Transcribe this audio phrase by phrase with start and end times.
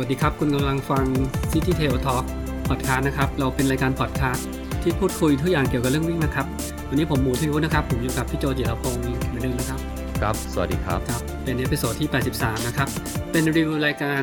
[0.00, 1.04] สวัสดีครับ คุณกำลังฟัง
[1.50, 2.24] City Trail Talk
[2.68, 4.48] Podcast นะครับ เราเป็นรายการพอดแคสต์
[4.82, 6.46] ที่พูดคุยทุกอย่างเกี่ยวกับเรื่องวิ่งนะครับ
[6.88, 9.80] วันนี้ผมหมูทิวนะครับ ผมอยู่กับพี่โจจิรพงศ์เหมือนเดิมนะครับ
[10.20, 12.08] ครับ สวัสดีครับครับ เป็น episode ที่
[12.38, 12.88] 83 นะครับ
[13.32, 14.22] เป็นรีวิวรายการ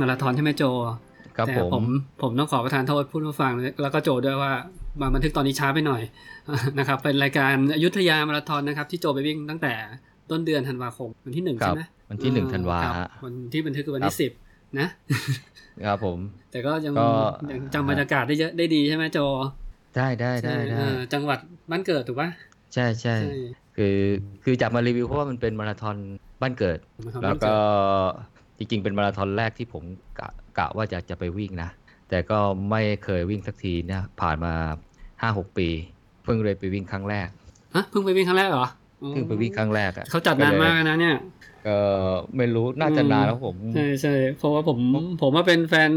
[0.00, 0.62] มาราธอนใช่ไหมโจ
[1.36, 1.84] ครับแต่ผผมม
[2.22, 3.52] ผมต้องขอประทานโทษผู้ฟัง
[3.82, 4.52] แล้วก็โจด้วยว่า
[5.00, 6.02] มาบันทึกตอนนี้ช้าไปหน่อย
[6.78, 9.74] นะครับ เป็นรายการอยุธยามาราธอนนะครับที่โจไปวิ่งตั้งแต่
[10.30, 14.32] ต้นเดือนธันวาคมวันที่หนึ่งครัใช่บไหมวันที่หนึ่งธันวาครับฮะวันที่บันทึกคือวันครัที่บสิบ
[14.78, 14.88] นะ
[15.86, 16.18] ครับผม
[16.50, 17.08] แต่ก็ยังก็
[17.50, 19.18] ยังจำบรรยากาศได้เยอะได้ดีใช่ไหมโจ
[19.96, 21.38] ได้ได้ได้เอได้อจังหวัด
[21.70, 22.28] บ้านเกิดถูกปะ
[22.74, 23.36] ใช่ใช่ใช่
[23.76, 23.98] คือ
[24.44, 25.96] คือจับมารีวิวเพราะว่ามันเป็นมาราธอน
[26.42, 27.56] บ้านเกิดมาทำแล้วบ้านก็
[28.56, 29.82] เดจริงๆ เป็นมาราธอนแรกที่ผม
[30.18, 30.28] กะ
[30.58, 31.70] กะว่าจะจะไปวิ่งนะ
[32.10, 32.38] แต่ก็
[32.70, 34.52] ไม่เคยวิ่งสักทีเนี่ยผ่านมา
[35.22, 35.68] ห้าหกปี
[36.24, 37.28] เพิ่งเลยไปวิ่งครั้งแรก
[37.74, 38.66] ฮะเพิ่งไปวิ่งครั้งแรกเหรอ
[39.02, 41.16] อ๋อเพิ่งไปวิ่งครั้งแรกอะเขาจัดนานมากนะเนี่ย
[41.66, 41.76] ก็
[42.36, 44.78] ไม่รู้น่าจะนานแล้วผม ใช่ใช่เพราะว่าผม
[45.20, 45.90] ผมว่าเป็นแฟน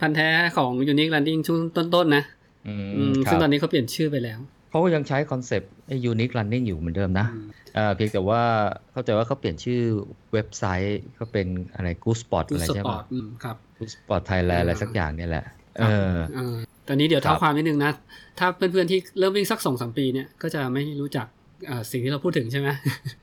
[0.00, 2.24] พันธ์แท้ของ Unique Running ช่วงต้นๆนะ
[2.68, 4.38] อืมอืมครัซึ่งบตอนนี้เขาเปลี่ยนชื่อไปแล้ว
[4.70, 8.42] เขาก็ยังใช้คอนเซปต์ไอ้ unique running อยู่เหมือนเดิมนะอืมอ่าเพียงแต่ว่า
[8.92, 9.80] เข้าใจว่าเขาเปลี่ยนชื่อ
[10.32, 15.44] เว็บไซต์ก็เป็นอะไร Good Spot ดูอะไรสใช่ปอปะร์ตอืมครับ Good Sport Thailand อะไรอ่าสักอย่างเนี่ยแหละ
[15.80, 16.56] ครัเอบอเออ
[16.88, 17.92] ตอนนี้เดี๋ยวเท้าครับความนิดนึงนะ
[18.38, 21.26] ถ้าเพื่อนๆที่เริ่มวิ่งสักสองสามปีเนี่ยก็จะไม่รู้จัก
[21.66, 23.19] เอ่อสิ่งที่เราพูดถึงใช่ไหมอืม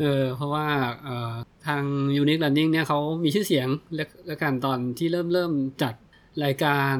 [0.00, 0.66] เออเพราะว่า
[1.04, 1.34] เอ่อ
[1.66, 1.82] ทาง
[2.22, 5.94] Unique Running เนี่ยเขามีชื่อเสียงและและกันตอนที่เริ่มเริ่มจัด
[6.44, 6.96] รายการ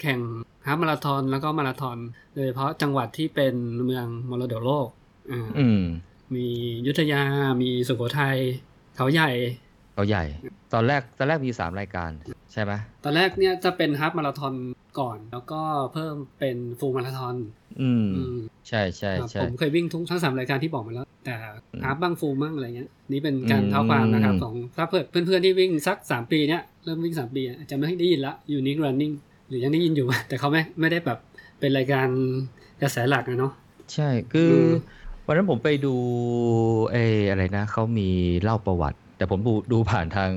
[0.00, 0.20] แข่ง
[0.66, 1.98] ฮาล์ฟมาราธอนแล้วก็มาราธอน
[2.34, 4.88] โดยเฉพาะจังหวัดที่เป็นเมืองมรดกโลก
[5.30, 5.82] อ่าอืม
[6.34, 6.46] มี
[6.86, 7.22] ยุทธยา
[7.62, 8.38] มีสุโขทัย
[8.96, 9.30] เขาใหญ่
[9.98, 10.24] เขาใหญ่
[10.74, 12.10] ตอนแรกตอนแรกมีสามรายการ
[12.52, 12.72] ใช่ไหม
[13.04, 14.54] ตอนแรกเนี่ยจะเป็นฮาล์ฟมาราธอน
[15.00, 15.60] ก่อน แล้วก็
[15.94, 17.36] เพิ่มเป็นฟูลมาราธอน
[17.80, 18.36] อืมอืม
[18.68, 21.34] ใช่ใช่ครับใช่ผมเคยวิ่งทุกทั้งสามรายการที่บอกมาแล้ว แต่
[21.74, 29.14] อืมฮาร์ฟบ้างฟูลบ้างอะไรเงี้ย นี่เป็นการอืมเท้าความนะครับของถ้าเพื่อนเพื่อนๆที่วิ่งสักสามปีเนี้ยเริ่มวิ่งสามปีอะจะไม่ได้ยินละ Unique Running
[29.48, 31.18] หรือยังได้ยินอยู่ แต่เขาไม่ไม่ได้แบบ
[31.60, 32.08] เป็นรายการ
[32.82, 33.52] กระแสหลักนะเนาะ
[33.94, 34.70] ใช่คืออม
[35.26, 35.94] วันนั้นผมไปดู
[36.92, 38.08] เอออะไรนะเขามี
[38.42, 40.30] เล่าประวัติ แต่ผมดูดูผ่านทาง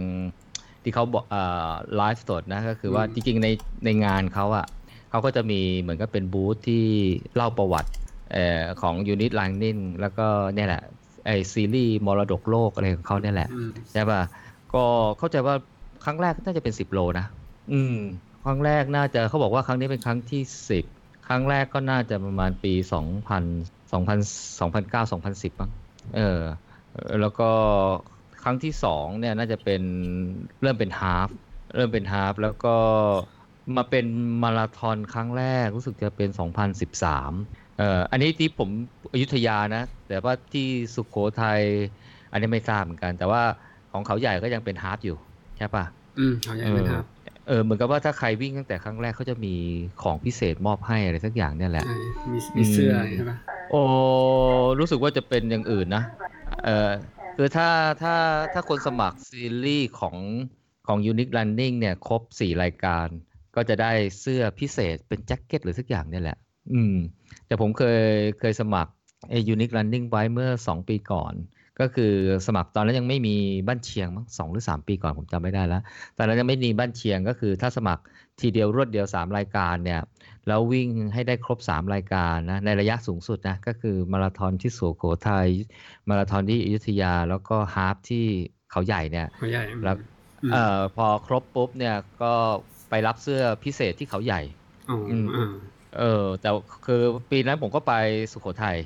[0.84, 3.48] ที่เขาบอกอ่าไลฟ์สดนะก็คือว่าจริงๆใน
[3.86, 4.66] ในงานเขาอะ
[5.10, 6.84] เขาก็จะมีเหมือนกับเป็นบูธที่
[7.36, 7.90] เล่าประวัติ
[8.32, 10.84] เอ่อของยูนิตลังนินแล้วก็เนี่ยแหละ
[11.26, 14.22] ไอซีรีส์มรดกโลกอะไรของเขาเนี่ยแหละอืมใช่ป่ะ
[14.74, 14.84] ก็
[15.18, 15.56] เข้าใจว่า
[16.06, 17.26] ครั้งแรกน่าจะเป็น10โลนะ
[17.72, 17.96] อืม
[18.46, 20.42] ครั้งแรกน่าจะเขาบอกว่าครั้งนี้เป็นครั้งที่
[20.86, 24.22] 10ครั้งแรกก็น่าจะประมาณปี2000 2000
[24.60, 25.72] 2009 2010บ้าง
[26.16, 26.40] เออ
[27.22, 27.50] แล้วก็
[28.44, 29.82] ครั้งที่สองเนี่ยน่าจะเป็น
[30.62, 31.30] เริ่มเป็นฮาฟ
[31.76, 32.76] เริ่มเป็นฮาฟแล้วก็
[33.78, 34.06] มาเป็น
[34.44, 36.30] มาราธอนครั้งแรกรู้สึกจะเป็น
[37.04, 38.70] 2013เอ่ออันนี้ที่ผม
[39.14, 41.62] อยุธยานะ แต่ว่าที่สุขโขทัย
[42.32, 43.42] อันนี้ไม่ทราบเหมือนกัน แต่ว่า
[43.92, 45.18] ของเขาใหญ่ก็ยังเป็นฮาฟอยู่
[45.58, 45.86] ใช่ปะ
[46.20, 47.04] อืมเขาใหญ่ไหมครับ
[47.48, 49.56] เออเหมือนกับว่าถ้าใครวิ่งตั้งแต่ครั้งแรกเขาจะมี
[50.04, 51.96] ของพิเศษมอบให้อะไรสักอย่างเนี่ยแหละใช่
[52.34, 53.38] มีมีเสื้อใช่ปะ
[53.72, 53.82] โอ้
[54.80, 56.04] รู้สึกว่าจะเป็นอย่างอื่นนะ
[56.66, 56.90] เออ
[57.44, 57.70] คือถ้า
[58.04, 58.16] ถ้า
[58.54, 60.18] ถ้าคนสมัครซีรีส์ของ
[60.88, 63.08] ของ Unique Running เนี่ย ครบ4รายการ
[63.56, 66.38] ก็จะได้เสื้อพิเศษเป็นแจ็คเก็ตหรือสักอย่างเนี่ยแหละ
[66.74, 66.96] อืม
[67.48, 68.04] แต่ผมเคย
[68.40, 68.92] เคยสมัคร
[69.30, 71.34] ไอ้ Unique Running ไว้เมื่อ2ปีก่อน
[71.80, 72.14] ก็คือ
[72.48, 73.36] สมัครตอนนั้นยังไม่มี
[73.68, 75.82] บ้านเชียงมั้งสองหรือสามปีก่อนผมจำไม่ได้แล้ว
[76.18, 78.04] ตอนนั้นยังไม่มีบ้านเชียงก็คือถ้าสมัคร
[78.42, 80.02] ทีเดียวรวดเดียว3รายการเนี่ย
[80.48, 85.48] แล้ววิ่งให้ได้ครบ 3 รายการนะในระยะสูงสุดนะก็คือมาราธอนที่สุโขทัย
[86.10, 88.26] มาราธอนที่อยุธยา แล้วก็ฮาล์ฟที่
[88.72, 89.96] เขาใหญ่เนี่ยเขาใหญ่อืมแล้ว
[90.44, 92.34] อืมเอ่อพอครบปุ๊บเนี่ยก็
[92.90, 94.42] ไปรับเสื้อพิเศษที่เขาใหญ่
[94.90, 95.52] อ๋อมอ่า
[95.98, 96.50] เออแต่
[96.86, 97.94] คือปีนั้นผมก็ไป
[98.32, 98.78] สุโขทัย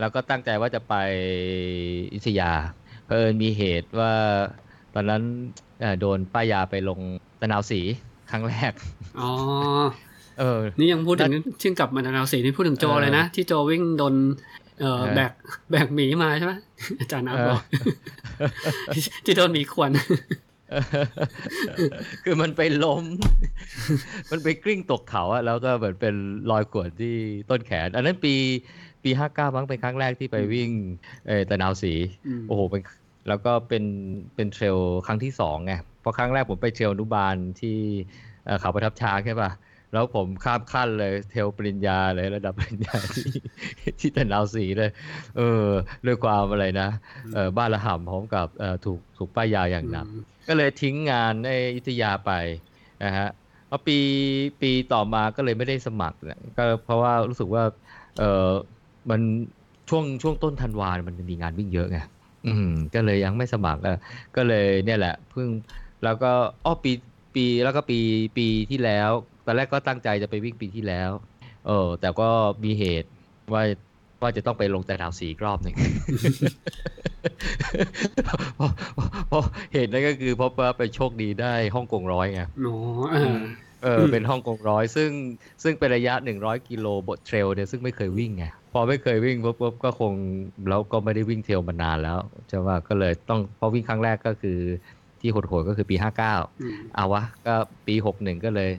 [0.00, 0.94] แล้วก็ตั้งใจว่าจะไป
[2.10, 2.52] อยุธยา
[3.06, 4.12] เพิ่นมีเหตุว่า
[4.94, 5.22] ตอนนั้น
[5.80, 7.00] เอ่อโดนป้ายยาไปลง
[7.40, 7.80] ตะนาวสี
[8.30, 8.72] ครั้งแรก
[9.18, 9.28] อ๋อ
[10.40, 11.32] เออ นี่ยังพูดถึง
[11.62, 14.14] ชื่อกลับมาดาวสีนี่พูดถึงโจเออเลยนะ ที่โจวิ่งโดน
[14.80, 15.32] เอ่อเออแบก
[15.70, 16.52] แบกหมีมาใช่ไหม
[17.00, 17.62] อาจารย์นับเออบอก
[19.24, 19.90] ที่โดนหมีขวน
[22.24, 23.04] คือมันไปล้ม
[24.30, 26.14] มันไปกลิ้งตกเขาอะแล้วก็เหมือนเป็น
[26.50, 27.16] รอยข่วนที่
[27.50, 28.34] ต้นแขน อันนั้นปี
[29.04, 30.70] ปีห้าเก้ามั้งเป็นครั้งแรกที่ไปวิ่ง
[31.26, 31.92] เออตะนาวสี
[32.26, 32.82] อืมโอ้โหเป็น
[33.28, 33.84] แล้วก็เป็น
[34.34, 37.78] เป็น trail ครั้งที่สองไงเพราะครั้งแรกผมไป trail อนุบาลที่
[38.44, 39.50] เอ่อเขาประทับช้างใช่ป่ะ
[39.92, 43.30] แล้วผมข้ามขั้นเลย trail ปริญญาเลยระดับปริญญาที่
[44.00, 44.90] ที่ตะนาวสีเลย
[45.36, 45.66] เออ
[46.06, 46.88] ด้วยความอะไรนะ
[47.34, 50.06] เออบ้าระห่ำพร้อมกับเอ่อถูกถูกป้ายยาอย่างหนัก
[50.48, 52.32] ก็เลยทิ้งงานในอยุธยาไป
[53.04, 53.28] นะฮะ
[53.70, 53.98] พอปี
[54.62, 57.62] ปีต่อมาก็เลยไม่ได้สมัครเนี่ยก็เพราะว่ารู้สึกว่า
[58.18, 58.50] เออ
[59.10, 59.20] มัน
[59.88, 61.98] ช่วงช่วงต้นธันวาเนี่ยมันมีงานวิ่งเยอะไง
[62.46, 63.98] อืมก็เลยยังไม่สมัครเออ
[64.36, 65.48] ก็เลยเนี่ยแหละเพิ่ง
[66.04, 66.30] แล้วก็
[66.64, 66.92] อ้อปี
[67.34, 67.98] ปีแล้วก็ปี
[68.36, 69.10] ปีที่แล้ว
[69.46, 71.10] ตอนแรกก็ตั้งใจจะไปวิ่งปีที่แล้ว
[71.66, 72.28] เออ แต่ก็
[72.64, 73.08] มีเหตุ
[73.52, 73.62] ว่า
[74.22, 75.74] ว่าจะต้องไปลงแต่ดาวสีอีกรอบหนึ่ง
[78.24, 78.70] เพราะ
[79.28, 79.42] เพราะ
[79.72, 82.76] เหตุนั้นก็คือเพราะว่าไปโชคดีได้ฮ่องกงร้อยไงอ๋อ
[83.12, 83.36] เออ
[83.82, 85.10] เออเป็นฮ่องกงร้อยซึ่ง
[85.62, 90.12] ซึ่งเป็นระยะ 100 กิโลบทเทรลเนี่ยซึ่งไม่เคยวิ่งไงพอไม่เคยวิ่งปุ๊บปุ๊บก็คง
[90.68, 92.18] แล้วก็ไม่ได้วิ่งเทรลมานานแล้ว
[92.48, 94.58] ใช่ว่าก็เลยต้องพอวิ่งครั้งแรกก็คือ
[95.20, 97.54] ที่โหดๆก็คือปี 59อืมเอาวะ ก็
[97.86, 98.70] ปี 61 ก็เลย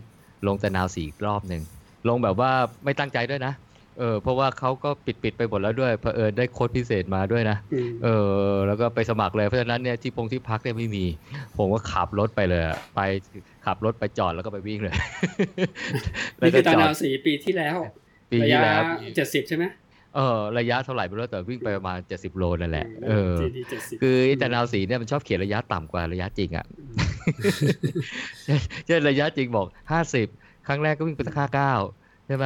[0.47, 1.61] ลงแต่นาวสีอีกรอบหนึ่ง
[2.07, 2.51] ลงแบบว่า
[2.83, 3.53] ไม่ตั้งใจด้วยนะ
[3.99, 8.07] เออเพราะว่าเขาก็ปิดปิดๆไปหมดแล้วด้วยเผอิญได้โค้ดพิเศษมาด้วยนะอืมเอ
[8.49, 11.05] อแล้วก็ไปสมัครเลยเพราะฉะนั้นเนี่ยที่พงที่พักเนี่ยไม่มี
[11.57, 12.99] ผมก็ขับรถไปเลยอะไป
[13.65, 14.95] ขับรถไปจอดแล้วก็ไปวิ่งเลย
[16.39, 17.77] นี่คือตาจนาอวดสีปีที่แล้ว
[18.31, 18.81] ปีระที่ยะแล้ว
[19.15, 19.63] เจ็ดสิบใช่ไหม
[20.15, 26.65] เออระยะเท่าไหร่ไม่รู้แต่วิ่งไปประมาณ70โลนั่นแหละเออจีดีเจ็ดสิบคือไอ้แต่นาวสีเนี่ยมันชอบเขียนระยะต่ำกว่าระยะจริงอะ
[28.87, 29.67] เช่นระยะจริงบอก
[30.15, 31.73] 50ครั้งแรกก็วิ่งไปสักห้าเก้า
[32.27, 32.45] ใช่ไหม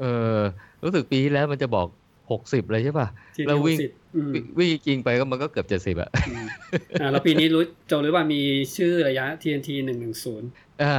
[0.00, 0.04] เอ
[0.34, 0.36] อ
[0.84, 1.86] รู้สึกปีที่แล้วมันจะบอก
[2.30, 6.46] 60เลยใช่ป่ะที่แล้ววิ่งหกสิบอืมวิ่งวิ่งจริงไปก็มันก็เกือบ70อะอืม
[7.00, 8.40] อ่าแล้วปีนี้รู้โจรู้ว่ามี
[8.76, 10.48] ชื่อระยะ TNT หนึ่งหนึ่งศูนย์
[10.82, 10.94] อ่า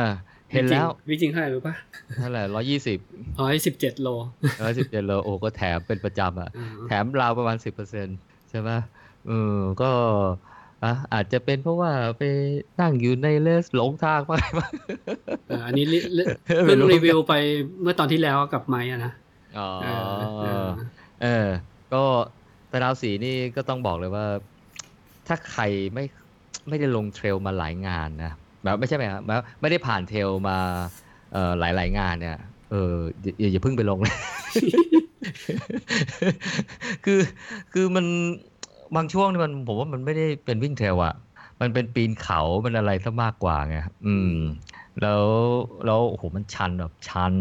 [0.51, 1.75] เห็นแล้ววิ่งจริงเท่าไหร่รู้ป่ะ
[2.17, 2.99] เท่าไหร่ร้อยยี่สิบ
[3.41, 4.07] ร้อยสิบเจ็ดโล
[4.63, 8.07] ร้อยสิบเจ็ดโลโอ้ก็แถมเป็นประจำอะอ่าแถมราวประมาณสิบเปอร์เซ็น
[8.49, 8.69] ใช่ไหม
[9.27, 9.91] เออก็
[10.83, 12.23] อะอาจจะเป็นเพราะว่าไป
[12.79, 14.71] นั่งอยู่ในเลสหลงทางไปมั้ง
[15.49, 16.23] อ่าอันนี้ลิลิ
[16.65, 17.33] ไม่เพิ่งรู้รีวิวไป
[17.81, 19.11] เมื่อตอนที่แล้วกับไม้อะนะ
[19.57, 20.03] อ๋อเออ
[20.41, 20.67] เออ
[21.21, 21.47] เออ
[21.93, 22.03] ก็
[22.69, 24.25] แต่ดาวสีนี่ก็ต้องบอกเลยว่า
[25.27, 25.63] ถ้าใคร
[25.93, 26.03] ไม่
[26.67, 28.33] ไม่ได้ลงเทรลมาหลายงานนะ
[28.63, 30.57] แบบไม่ใช่ไหมครับแบบไม่ได้ผ่านเทลมา
[31.33, 32.37] เออหลายหลายๆงานเนี่ย
[32.71, 32.95] เออ
[33.39, 34.15] อย่าอย่าเพิ่งไปลงเลย
[37.05, 37.19] คือ
[37.73, 38.05] คือมัน
[38.95, 41.15] บางช่วงนี่มันผมว่ามันไม่ได้เป็นวิ่งเทลอะ
[41.61, 44.35] มันเป็นปีนเขามันอะไรซะมากกว่าไงอืม
[45.01, 45.23] แล้ว
[45.85, 47.35] แล้วโอ้โหมันชันแบบชัน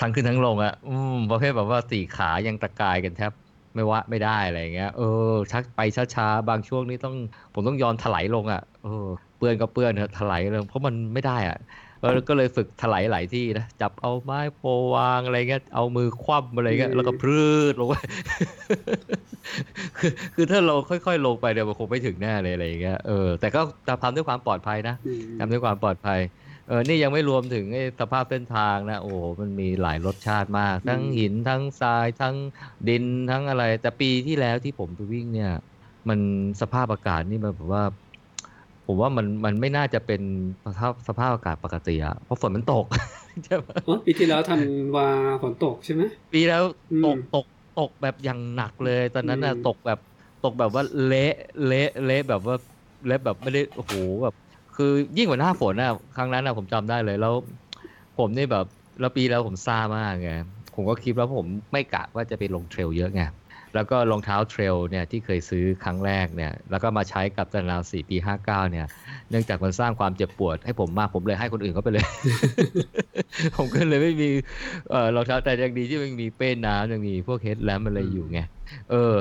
[0.00, 3.32] ทั้งขึ้นทั้งลงอะอืมประเภทแบบว่าสี่ขายังตะกายกันแทบ
[3.74, 5.80] ไม่ว่าไม่ได้อะไรเงี้ย เออ ชักไป
[6.14, 7.14] ช้าๆ บางช่วงนี้ต้อง
[7.54, 9.06] ผมต้องยอนถลายลงอะเออ
[9.36, 11.56] เปื้อนก็เปื้อนเถอะถลายลงเพราะมันไม่ได้อะ
[12.00, 14.60] เออก็เลยฝึกถลายหลายที่นะจับเอาไม้โพ
[14.94, 17.32] วางอะไรเงี้ยเอามือคว่ำอะไรเงี้ยแล้วก็พรื
[17.72, 17.94] ดลงไป
[19.98, 23.60] คือคือถ้าเราค่อยๆ ลงไปเดี๋ยวมันคงไม่ถึงแน่เลยอะไรอย่างเงี้ยเออแต่ก็
[24.02, 26.18] ทำด้วยความปลอดภัยนะอืมทำด้วยความปลอดภัย
[26.66, 32.34] เออนี่ยังไม่รวมถึงไอ้สภาพเส้นทางนะ โอ้โหมันมีหลายรสชาติมาก ทั้งหินทั้งทรายทั้ง
[32.88, 35.50] ดินทั้งอะไร แต่ปีที่แล้วที่ผมไปวิ่งเนี่ย
[36.08, 36.20] มัน
[36.60, 37.82] สภาพอากาศนี่มันแบบว่า
[38.86, 40.22] ผมว่ามันมันไม่น่าจะเป็น
[40.64, 42.84] สภาพสภาพอากาศปกติอะเพราะฝนมันตก
[43.44, 44.60] ใช่ปะอ๋อปีที่แล้วธัน
[44.96, 45.06] วา
[45.42, 46.02] ฝนตกใช่ไหม
[46.32, 47.46] ปีแล้วอืมตกตก
[47.80, 49.98] ตกแบบอย่างหนักเลย ตอนนั้นน่ะอืมตกแบบ
[50.44, 51.34] ตกแบบว่าเละ
[51.66, 52.56] เละเละแบบว่า
[53.06, 54.34] เละแบบไม่ได้โอ้โหแบบ
[54.76, 57.34] คือยิ่งกว่าหน้าฝนน่ะครั้งนั้นน่ะผมจำได้เลยแล้ว
[58.18, 58.66] ผมนี่แบบ
[59.00, 60.30] แล้วปีแล้วผมซ่ามากไง
[60.74, 63.22] ผมก็คิดว่าผมไม่กะว่าจะไปลงเทรลเยอะไง
[63.76, 68.86] แล้วก็รองเท้าเทรลเนี่ยที่เคยซื้อครั้งแรกเนี่ยแล้วก็มาใช้กับตะนาวสี่ปีห้าเก้าเนี่ย
[69.30, 72.06] เนื่องจากมันสร้างความเจ็บปวดให้ผมมากผมเลยให้คนอื่นเขาไปเลย
[73.56, 74.28] ผมก็เลยไม่มี
[74.90, 78.40] เออรองเท้าแต่ยังดีที่มันมีเป้นน้ำยังมีพวกเฮดแลมอะไรอยู่ไง
[78.90, 79.14] เออ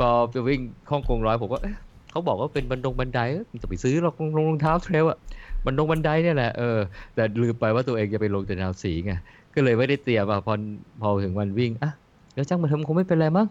[0.00, 0.60] ก็ไปวิ่ง
[0.90, 1.76] ฮ่องกงร้อยผมก็เอ๊ะ
[2.10, 3.20] เขาบอกว่าเป็นบันดงบันได
[3.62, 5.18] จะไปซื้อรองรองเท้าเทรลอะ
[5.66, 6.78] บันดงบันไดเนี่ยแหละเออ
[7.14, 9.12] แต่ลืมไปว่าตัวเองจะไปลงแต่แนวสีไง
[9.54, 10.54] ก็เลยไม่ได้เตรียมอะพอ
[11.02, 11.90] พอถึงวันวิ่งอะ
[12.32, 13.46] เดี๋ยวจ้างมาทำคงไม่เป็นไรมั้ง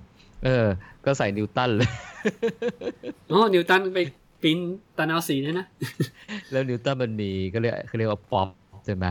[0.46, 0.66] เออ
[1.06, 1.90] ก็ใส่นิวตันเลย
[3.32, 4.00] อ๋อนิวตันไป
[4.42, 4.58] ปีน
[4.98, 5.68] ตานาวสีเนี่ยนะ
[6.52, 8.48] แล้วนิวตันมันมีก็เรียกเขาเรียกว่าป๊อป
[8.86, 9.06] ใช่ไหม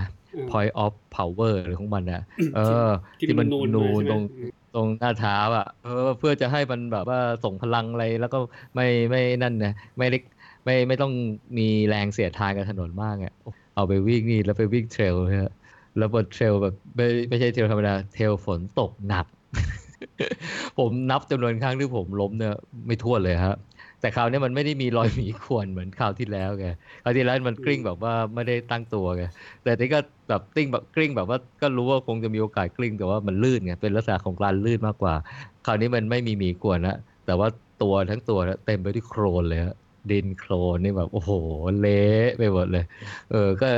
[0.50, 2.22] point of power หรือของมันอะ
[2.56, 2.88] เออ
[3.20, 4.22] ที่มันนูนนูนมาใช่ไหมตรง
[4.74, 8.38] ตรงหน้าเท้าอะเออเพื่อจะให้มันแบบว่าส่งพลังอะไรแล้วก็
[8.74, 10.18] ไม่ไม่นั่นนะไม่ได้
[10.64, 11.12] ไม่ไม่ต้อง
[11.58, 13.34] มีแรงเสียดทานกับถนนมากอะ
[13.74, 15.52] เอาไปวิ่งนี่แล้วไปวิ่งเทรลเลยอะ
[15.98, 19.26] แล้วบนเทรลแบบไม่ไม่ใช่เทรลธรรมดาเทรลฝนตกหนัก
[20.78, 22.54] ผมนับจำนวนครั้งที่ผมล้มเนี่ย
[22.86, 23.56] ไม่ทั่วเลยครับ
[24.00, 26.66] แต่คราวนี้มันไม่ได้มีรอยหมีข่วนเหมือนคราวที่แล้วไง
[27.02, 29.24] คราวที่แล้วมันกลิ้งแบบว่าไม่ได้ตั้งตัวไง
[29.62, 29.98] แต่นี่ก็
[30.28, 35.14] แบบติ้งแบบกลิ้งแบบว่าก็รู้ว่าคงจะมีโอกาสกลิ้งแต่ว่ามันลื่นไงเป็นลักษณะของการลื่นมากกว่า
[35.66, 37.48] คราวนี้มันไม่มีหมีข่วนนะแต่ว่า
[37.82, 39.60] ตัวทั้งตัวเต็มไปด้วยโคลนเลย
[40.10, 41.32] ดินโคลนนี่แบบโอ้โห
[41.80, 42.84] เละไปหมดเลย
[43.30, 43.68] เออก็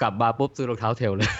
[0.00, 1.30] กลับมาปุ๊บซื้อรองเท้า trail เลย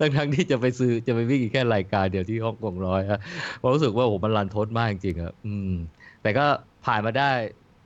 [0.00, 3.18] ทั้งทั้งที่จะไปซื้อจะไปวิ่งอีกแค่รายการเดียวที่ฮ่องกงร้อยฮะ
[3.56, 5.66] เพราะรู้สึกว่าโอ้มันรันทดมากจริงๆอะอืม
[6.20, 6.42] แต่ก็
[6.82, 7.22] ผ่านมาได้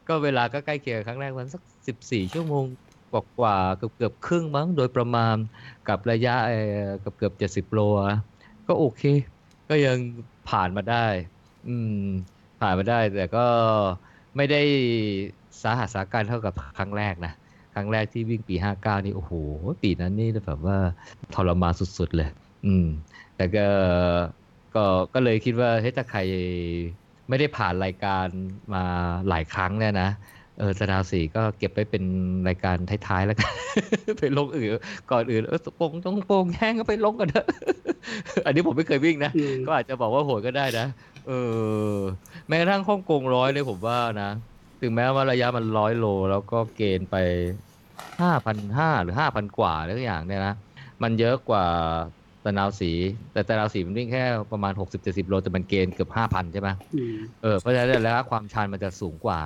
[0.06, 2.66] ก็เวลาก็ใกล้เคียงครั้งแรกมันสักสิบสี่ชั่วโมง
[3.10, 5.36] กว่าๆเกือบเกือบครึ่งมั้งโดยประมาณ
[5.84, 6.54] กับระยะเออ
[7.00, 7.78] เกือบเกือบเจ็ดสิบโล
[8.66, 9.00] ก็โอเค
[9.68, 9.98] ก็ยัง
[10.44, 10.96] ผ่านมาได้
[11.64, 11.88] อืม
[12.58, 13.40] ผ่านมาได้แต่ก็
[14.36, 14.56] ไม่ได้
[15.62, 17.30] สาหัสสาการเท่ากับครั้งแรกนะ
[17.78, 19.32] ครั้งแรกที่วิ่งปี 59 นี่โอ้โห
[19.82, 20.78] ปีนั้นนี่แบบว่า
[21.34, 22.28] ทรมานสุดๆเลย
[22.66, 22.86] อืม
[23.36, 23.66] แต่ก็
[24.74, 26.20] ก็ก็เลยคิดว่าเฮ้ยถ้าใคร
[27.28, 28.26] ไม่ได้ผ่านรายการ
[28.74, 28.84] มา
[29.28, 30.10] หลายครั้งเนี่ยนะ
[30.58, 32.04] เออสนามสีก็เก็บไปเป็น
[32.48, 33.52] รายการท้ายๆแล้วกัน
[34.18, 34.68] ไปลงอื่น
[35.10, 37.46] ก่อนอื่นเออโป่งต้องโป่งแห้งก็ไปลงกันเถอะ
[38.46, 40.86] อันนี้ผมไม่เคยวิ่งนะอืมก็อาจจะบอกว่าโหดก็ได้นะ
[41.28, 41.32] เอ
[41.90, 41.94] อ
[42.48, 44.30] แม้กระทั่งฮ่องกงร้อยเลยผมว่านะ
[44.82, 47.16] ถึงแม้ว่าระยะมันร้อยโล แล้วก็เกณฑ์ไป
[48.20, 50.54] ห้าพันห้าหรือห้าพันกว่าอะไรทุกอย่างเนี่ยนะ
[51.02, 51.64] มันเยอะกว่า
[52.44, 52.92] ตะนาวสี
[53.32, 54.22] แต่ตะนาวสีมันวิ่งแค่
[54.52, 54.72] ประมาณ
[55.02, 59.40] 60-70โลแต่มันเกณฑ์เกือบ5,000ใช่ไหมอืมเออเพราะฉะนั้นแล้วความชันมันจะสูงกว่า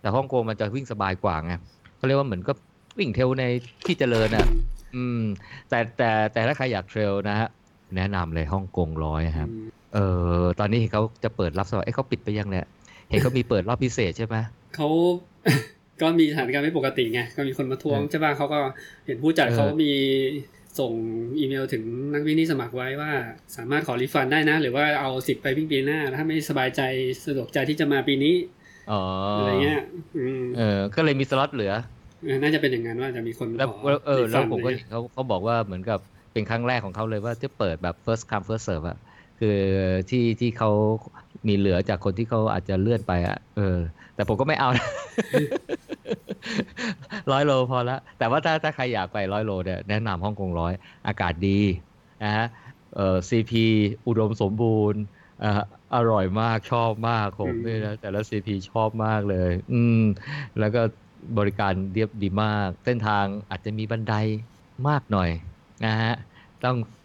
[0.00, 1.52] แต่ฮ่องกงมันจะวิ่งสบายกว่าไง
[1.96, 2.52] เขาเรียกว่าเหมือนก็
[2.98, 3.44] วิ่งเทรลใน
[3.86, 4.46] ที่เจริญอะ
[4.94, 5.20] อืม
[5.68, 7.48] แต่แต่แต่ถ้าใครอยากเทรลนะฮะ
[7.96, 9.48] แนะนำเลยฮ่องกงร้อยครับ
[9.94, 9.98] เอ
[10.40, 12.66] อตอนนี้เห็นเขาจะเปิดรับสมัครเอ้ยเขาปิดไปยังเนี่ย
[13.10, 14.36] เห็นเขามีเปิดรอบพิเศษใช่ไหม
[14.76, 14.88] เขา
[16.02, 18.58] ก็มีสถานการณ์ไม่ปกติไงก็มีคนมาทวงเออใช่ป่ะเขาก็
[19.06, 19.92] เห็นผู้จัดเออเขามี
[20.78, 20.92] ส่ง
[21.38, 21.82] อีเมลถึง
[22.14, 23.10] นักวิ่งที่สมัครไว้ว่า
[23.56, 26.82] สามารถขอ refund ได้นะ หรือว่าเอาสิทธิ์ไปวิ่งปีหน้า ถ้าไม่สบายใจ
[27.24, 28.34] สะดวกใจที่จะมาปีนี้
[28.90, 29.02] อ๋อ
[29.36, 29.80] อะอะไรเงี้ย
[30.16, 31.72] อืมเออ ก็เลยมีสล็อตเหลือ
[32.24, 35.98] เออน่าจะเป็นอย่างนั้นว่าจะมีคนแล้วขอเออแล้ว refund ผมก็อะไรเห็เงี้นยเขาเขาบอกว่าเหมือนกับ
[36.32, 38.98] เป็นครั้งแรกของเขาเลยว่าจะเปิดแบบ first come first serve อะ
[39.40, 39.58] คือ
[40.10, 40.70] ที่ที่เขา
[41.48, 43.78] มีเหลือจากคนที่เขาอาจจะเลื่อนไปอะเออ
[44.16, 44.86] แต่ผมก็ไม่เอานะ
[47.32, 50.72] ร้อยโลพอละแต่ว่าถ้าถ้าใครอยากไปร้อยโลเนี่ยแนะนำฮ่องกงร้อย
[51.06, 51.60] อากาศดี
[52.24, 52.46] นะฮะ
[52.96, 53.64] เอ่อซีพี
[54.06, 55.00] อุดมสมบูรณ์
[55.42, 55.62] อ่า
[55.94, 60.02] อร่อยมากชอบมากผมอืมนี่นะแต่ละซีพีชอบมากเลย อืม
[60.58, 60.82] แล้วก็
[61.38, 64.14] บริการเรียบดีมาก เส้นทางอาจจะมีบันได
[64.88, 65.30] มากหน่อย
[65.86, 66.14] นะฮะ
[66.64, 66.95] ต้องหัด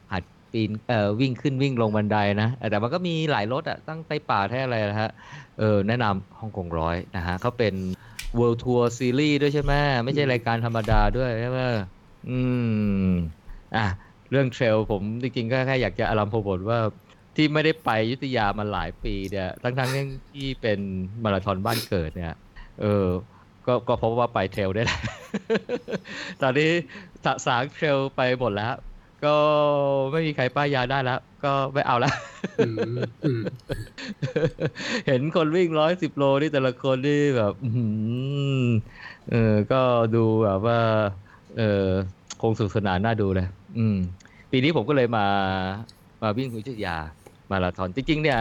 [0.51, 5.11] ปีนเอ่อวิ่งขึ้นวิ่งลงบันไดนะ แต่มันก็มีหลายรถอะตั้งไต้ป่าแท้อะไรนะฮะ
[5.59, 7.73] เออแนะนำฮ่องกงร้อยนะฮะเขาเป็น
[8.37, 11.59] World Tour Series ด้วยใช่ไหมไม่ใช่รายการธรรมดาด้วยใช่ไหม
[12.29, 12.39] อื
[13.07, 13.11] ม
[13.75, 13.85] อะ
[14.31, 16.79] เรื่องเทรลผมจริงๆก็แค่อยากจะอารัมโพบทว่า
[17.35, 20.79] ที่ไม่ได้ไปยุธยามาหลายปีเนี่ยทั้งๆที่เป็น
[21.23, 22.35] มาราธอนบ้านเกิดเนี่ย
[22.81, 23.05] เออ
[23.67, 25.01] ก็ก็พราะว่าไปเทรลได้แหละ
[26.41, 26.71] ตอนนี้
[27.25, 28.73] สสางเทรลไปหมดแล้ว
[29.25, 29.35] ก็
[30.11, 32.13] ไม่มีใครป้ายยาได้แล้ว ก็ไม่เอาแล้ว
[32.59, 32.75] อืม
[33.27, 33.41] อืม
[35.07, 37.85] เห็นคนวิ่งร้อยสิบโลนี่แต่ละคนนี่แบบอื้อหื
[38.65, 38.67] อ
[39.29, 39.81] เออ ก็
[40.15, 40.79] ดูแบบว่า
[41.57, 41.87] เออ
[42.41, 43.47] คงสนุกสนานน่าดูเลย
[43.77, 43.97] อืม
[44.51, 45.25] ปีนี้ผมก็เลยมา
[46.21, 46.95] มาวิ่งอยุธยา
[47.51, 48.39] มาราธอนจริงๆเนี่ย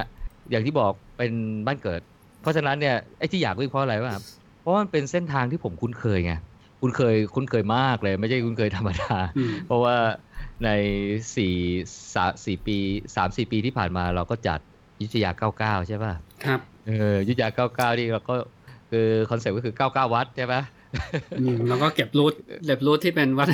[0.51, 1.33] อย่างที่บอกเป็น
[1.67, 2.01] บ้านเกิด
[2.43, 4.25] เพราะฉะนั้นเนี่ยไอ้ที่อยากวิ่งเพราะอะไรวะครับ
[4.61, 6.33] เพราะว่ามันเป็นเส้นทางที่ผมคุ้นเคยไง
[6.81, 9.95] คุ้นเคยคุ้นเคยมากเลย ไม่ใช่คุ้นเคยธรรมดาอืมเพราะว่า
[10.65, 10.71] ใน
[11.37, 11.55] สี่
[12.15, 12.77] สาสี่ปี
[13.17, 14.61] สามสี่ปีที่ผ่านมาเราก็จัดอ
[15.03, 16.13] ยุธยาเก้าเก้าใช่ป่ะ
[16.45, 18.35] ครับเอออยุธยาเก้าเก้านี่เราก็
[18.91, 20.63] คือคอนเซ็ปต์ก็คือเก้าเก้าวัดใช่ปะ
[21.41, 22.35] อืมแล้วก็เก็บ route
[22.67, 23.49] เก็บ route ที่เป็นวัด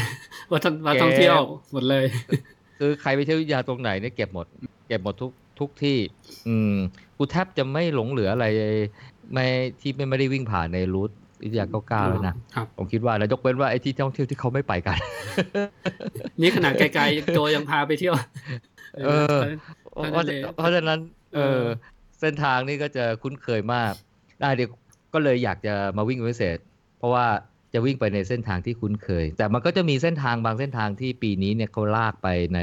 [0.53, 1.39] วัดท่องวัดเก็บท่องเที่ยว
[1.73, 2.05] หมดเลย
[2.79, 4.47] คือใครไปเที่ยวยุทธยาตรงไหนเนี่ยเก็บหมด
[4.89, 5.99] เก็บหมดทุกทุกที่
[6.49, 6.75] อืม
[7.17, 8.47] กูแทบจะไม่หลงเหลืออะไร
[9.33, 9.47] ไม่
[9.81, 11.11] ที่ไม่ไม่ได้วิ่งผ่านในรูท
[11.45, 14.97] ยุทธยาเก้าเก้าแล้วนะครับผมคิดว่านะยกเว้นว่าไอ้ที่ท่องเที่ยวที่เขาไม่ไปกัน
[16.41, 18.15] นี่ขนาดไกลๆโจยังพาไปเที่ยว
[19.05, 19.39] เออ
[19.93, 20.99] เพเพราะราะฉะนั้นเลยเพราะฉะนั้น
[21.35, 21.65] เอเอออ
[22.21, 23.93] เส้นทางนี่ก็จะคุ้นเคยมาก
[24.41, 24.71] ได้เดี๋ยว
[25.15, 26.59] ก็เลยอยากจะมาวิ่งเป็นพิเศษ
[26.99, 27.27] เพราะว่า
[27.75, 32.61] จะวิ่งไปในเส้นทางที่คุ้นเคย แต่มันก็จะมีเส้นทางบางเส้นทางที่ปีนี้เนี่ยเขาลากไปใน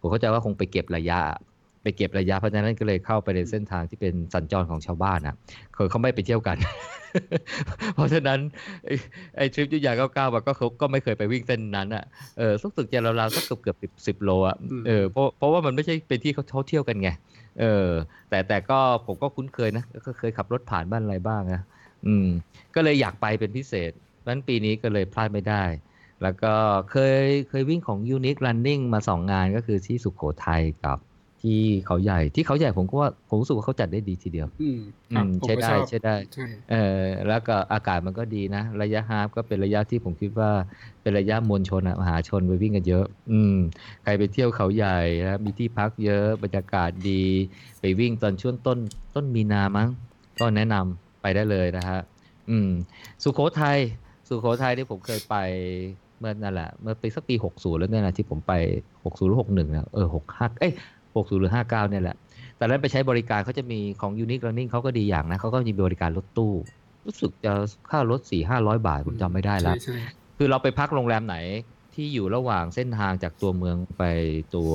[0.00, 1.47] ผมเข้าใจว่าคงไปเก็บระยะไป
[1.96, 5.34] เก็บระยะเพราะฉะนั้นก็เลยเข้าไปในเส้นทางที่เป็นสัญจรของชาวบ้านอะ
[5.74, 6.56] เคยเขาไม่ไปเที่ยวกัน
[7.94, 8.38] เพราะฉะนั้น
[8.86, 8.94] ไอ้
[9.36, 12.04] ไอ้ทริปยุทธยาเก้าเก้ามันก็เขาก็ไม่เคยไปวิ่งเส้นนั้นอะ
[12.38, 17.10] เออสักตึกจะราวๆสักเกือบเกือบสิบสิบโลอะอืมเออเพราะเพราะว่ามันไม่ใช่เป็นที่เขาเขาเที่ยวกันไง
[17.60, 17.88] เออ
[18.30, 21.62] แต่แต่ก็ผมก็คุ้นเคยนะก็เคยขับรถผ่านบ้านอะไรบ้างนะ
[22.06, 22.28] อืม
[22.74, 23.90] ก็เลยอยากไปเป็นพิเศษ
[24.28, 25.64] นั้นปีนี้ก็เลยพลาดไม่ได้
[26.22, 26.54] แล้วก็
[26.90, 30.98] เคยเคยวิ่งของ Unique Running มาสองงานก็คือที่สุขโขทัยกับ
[31.42, 34.78] ที่เขาใหญ่ที่เขาใหญ่ผมก็ว่าผมรู้สึกว่าเขาจัดได้ดีทีเดียว อืม
[35.10, 40.50] อืครับมผมใช้ก็ได้ชอบใช้ได้ใช่เออแล้วก็อากาศมันก็ดีนะ ระยะฮาล์ฟก็เป็นระยะที่ผมคิดว่า
[41.02, 43.54] เป็นระยะมวลชนอะมหาชนไปวิ่งกันเยอะ อืม
[44.02, 47.24] ใครไปเที่ยวเขาใหญ่นะมีที่พักเยอะบรรยากาศดี
[47.80, 48.78] ไปวิ่งตอนช่วงต้น
[49.14, 49.88] ต้นมีนามั้ง
[50.40, 52.00] ก็แนะนำไปได้เลยนะฮะ
[52.50, 52.68] อืม
[53.22, 53.78] สุโขทัย
[54.28, 55.36] สุโขทัยที่ผมเคยไป
[56.18, 58.52] เมื่อนั่นแหละเมื่อปีสักปี 60 แล้วเนี่ยนะที่ผมไป
[59.02, 60.72] 60หรือ61นะเออ65เอ้ย
[61.14, 62.16] 60 หรือ 59 เนี่ยแหละ
[62.56, 66.52] แต่นั้นไปใช้บริการเขาจะมีของ Unique Running เขาก็ดีอย่างนะเขาก็มีบริการรถตู้
[67.06, 67.52] รู้สึกจะ
[67.90, 69.96] ค่ารถ 4 500 บาท ผมจำไม่ได้แล้วใช่ใช่
[70.38, 71.36] คือเราไปพักโรงแรมไหน
[71.94, 74.02] ที่อยู่ระหว่างเส้นทางจากตัวเมืองไป
[74.54, 74.72] ตัว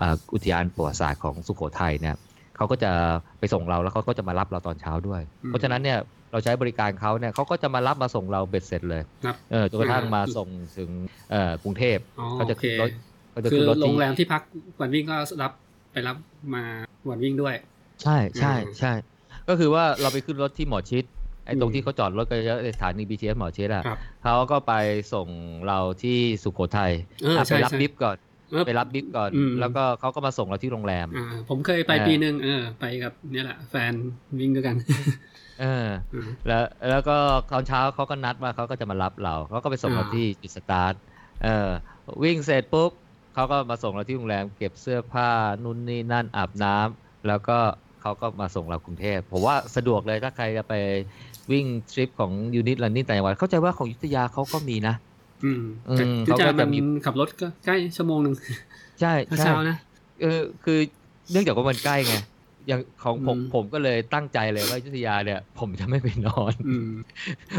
[0.00, 2.16] อ่าอุทยานประวัติศาสตร์ของสุโขทัยเนี่ย
[2.56, 2.92] เขาก็จะ
[3.38, 5.98] ไปส่งเราแล้วเขาก็จะมารับเราตอนเช้าด้วยอืมเพราะฉะนั้นเนี่ย
[6.32, 10.90] เราใช้บริการเขาเนี่ยเขาก็จะมารับมาส่งเราเบ็ดเสร็จเลยครับเออจนกระทั่งอ่ามมาส่งถึง
[11.30, 12.96] เอ่อกรุงเทพอ๋อเขาจะโอเครถเขาจะ
[13.50, 14.42] คืขึ้อนรถโรที่งแรมที่พัก
[14.80, 15.52] วันวิ่งก็รับ
[15.92, 16.16] ไปรับ
[16.54, 16.62] มา
[17.08, 17.54] วันวิ่งด้วย
[18.02, 18.92] ใช่ใช่อืมใช่
[19.48, 21.04] ก็คือว่าเราไปขึ้นรถที่หมอชิด
[21.46, 24.72] ไอ้ตรงอืมที่เขาจอดรถก็เยอะสถานี BTS หมอชิตอะครับเขาก็ไป
[25.12, 25.28] ส่ง
[25.66, 28.16] เราที่สุโขทัยเอออะใช่ไปรับใช่ BIB ก่อน
[28.50, 33.94] เออไปรับ BIB ก่อนอืมแล้วก็เขาก็มาส่งเราที่โรงแรมอ่าผมเคยไปเออปีหนึ่งเออ ไปกับเนี่ยแหละแฟน
[34.38, 34.76] วิ่งด้วยกัน
[35.56, 35.64] เออ
[36.12, 37.12] อืมแล้วแล้วก็
[37.50, 40.94] ตอนเช้าเขาก็นัดว่าเขาก็จะมารับเราเขาก็ไปส่งเราอ่าที่จุดสตาร์ท
[41.40, 41.48] เออ
[42.24, 42.90] วิ่งเสร็จปุ๊บ
[43.34, 45.28] เขาก็มาส่งเราที่โรงแรมเก็บเสื้อผ้า
[45.62, 47.58] นู่นนี่นั่นอาบน้ำแล้วก็
[48.02, 50.74] เขาก็มาส่งเรากรุงเทพผมว่าสะดวกเลยถ้าใครจะไป
[51.52, 54.94] วิ่งทริปของยูนิตลันนี่ต่างจังหวัดเข้าใจว่าของอยุธยาเขาก็มีนะ
[55.44, 58.34] อืมอืมแต่เขาก็จะจะมันมีขับรถก็ใกล้ชั่วโมงหนึ่ง
[59.00, 59.76] ใช่ถ้าใช่เช้านะ
[60.22, 60.78] เออคือ
[61.30, 62.16] เนื่องจากว่ามันใกล้ไง
[62.66, 66.90] อย่างของผมอืมผมก็เลยตั้งใจเลยว่าอยุธยาเนี่ย ผมจะไม่ไปนอนอืม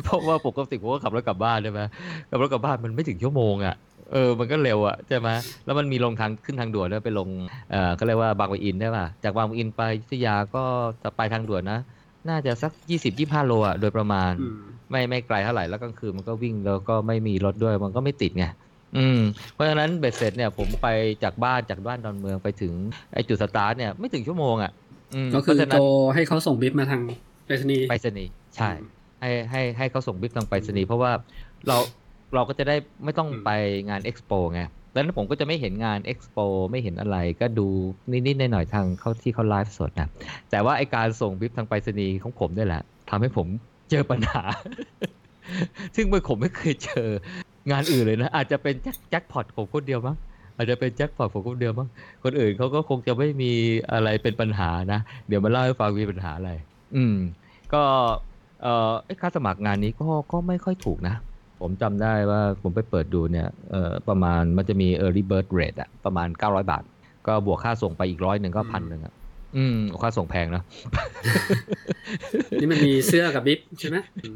[0.03, 1.81] เพราะว่าปกติผมก็ขับรถกลับบ้านใช่ไหม
[2.29, 3.75] ขับรถกลับบ้านมันไม่ถึงชั่วโมงอะ
[4.11, 5.29] เออ มันก็เร็วอะใช่ไหม
[5.65, 7.29] แล้วมันมีลงทางขึ้นทางด่วนด้วยไปลง
[7.71, 10.63] เออเขาเรียกว่าบางปะอินได้ป่ะ จากบางปะอินไปอยุธยาก็
[11.03, 11.79] จะไปทางด่วนนะ
[12.29, 12.71] น่าจะสัก
[13.09, 14.57] 20-25โลอะโดยประมาณอืม
[14.91, 18.45] ไม่ไม่ไกลเท่าไหร่ แล้วกลางคืนมันก็วิ่งแล้วก็ไม่มีรถด้วย มันก็ไม่ติดไง
[18.97, 19.19] อืม
[19.53, 20.87] เพราะฉะนั้นเบ็ดเสร็จเนี่ยผมไป
[21.23, 22.73] จากบ้านจากบ้านดอนเมืองไปถึง
[23.13, 24.71] ไอจุดสตาร์ทเนี่ยไม่ถึงชั่วโมงอะ
[25.15, 25.85] อืมก็คือเพราะฉะนั้โทนร
[26.15, 27.01] ให้เขาส่งบิ๊บมาทาง
[27.45, 28.71] ไปรษณีย์ไปรษณีย์ใช่
[29.21, 31.11] ให้ให้ให้เขาส่งบิ๊กทางไปรษณีย์เพราะว่า
[31.67, 31.77] เรา
[32.35, 33.51] เราก็จะได้ไม่ต้องอืมไป
[33.89, 34.61] งานเอ็กซ์โปไง
[34.93, 36.37] ดังนั้นผมก็จะไม่เห็นงานเอ็กซ์โป
[36.71, 37.67] ไม่เห็นอะไรก็ดู
[38.11, 40.09] นิดๆหน่อยๆทางเขาที่เขาไลฟ์สดนะ
[40.51, 43.47] แต่ว่าไอการส่งบิ๊กทางไปรษณีย์ของผมนี่แหละทำให้ผม
[43.89, 44.43] เจอปัญหา
[45.95, 47.07] ซึ่งเมื่อผมไม่เคยเจอ
[47.71, 50.17] งานอื่นเลยนะ อาจจะเป็นแจ็คแจ็คพอตผมคนเดียวมั้ง
[50.57, 51.89] อาจจะเป็นแจ็คพอตผมคนเดียวมั้ง
[52.23, 53.51] คนอื่นเขาก็คงจะไม่มี
[53.91, 56.51] อะไรเป็นปัญหานะ เดี๋ยวมาเล่าให้ฟังมีปัญหาอะไร
[56.95, 57.15] อืม
[57.73, 57.81] ก็
[58.61, 61.15] เอ่อไอ้ค่าสมัครงานนี้ก็ก็ไม่ค่อยถูกนะ
[61.61, 66.83] ผมจำได้ว่าผมไปเปิดดูเนี่ยเอ่อประมาณมันจะมี early bird rate อะประมาณ 900 บาท
[67.27, 69.13] ก็บวกค่าส่งไปอีกร้อยหนึ่งก็อืมพันหนึ่งอะ
[69.57, 70.63] อืมค่าส่งแพงนะ
[72.61, 74.35] นี่มันมีเสื้อกับบิ๊บใช่ไหมอืม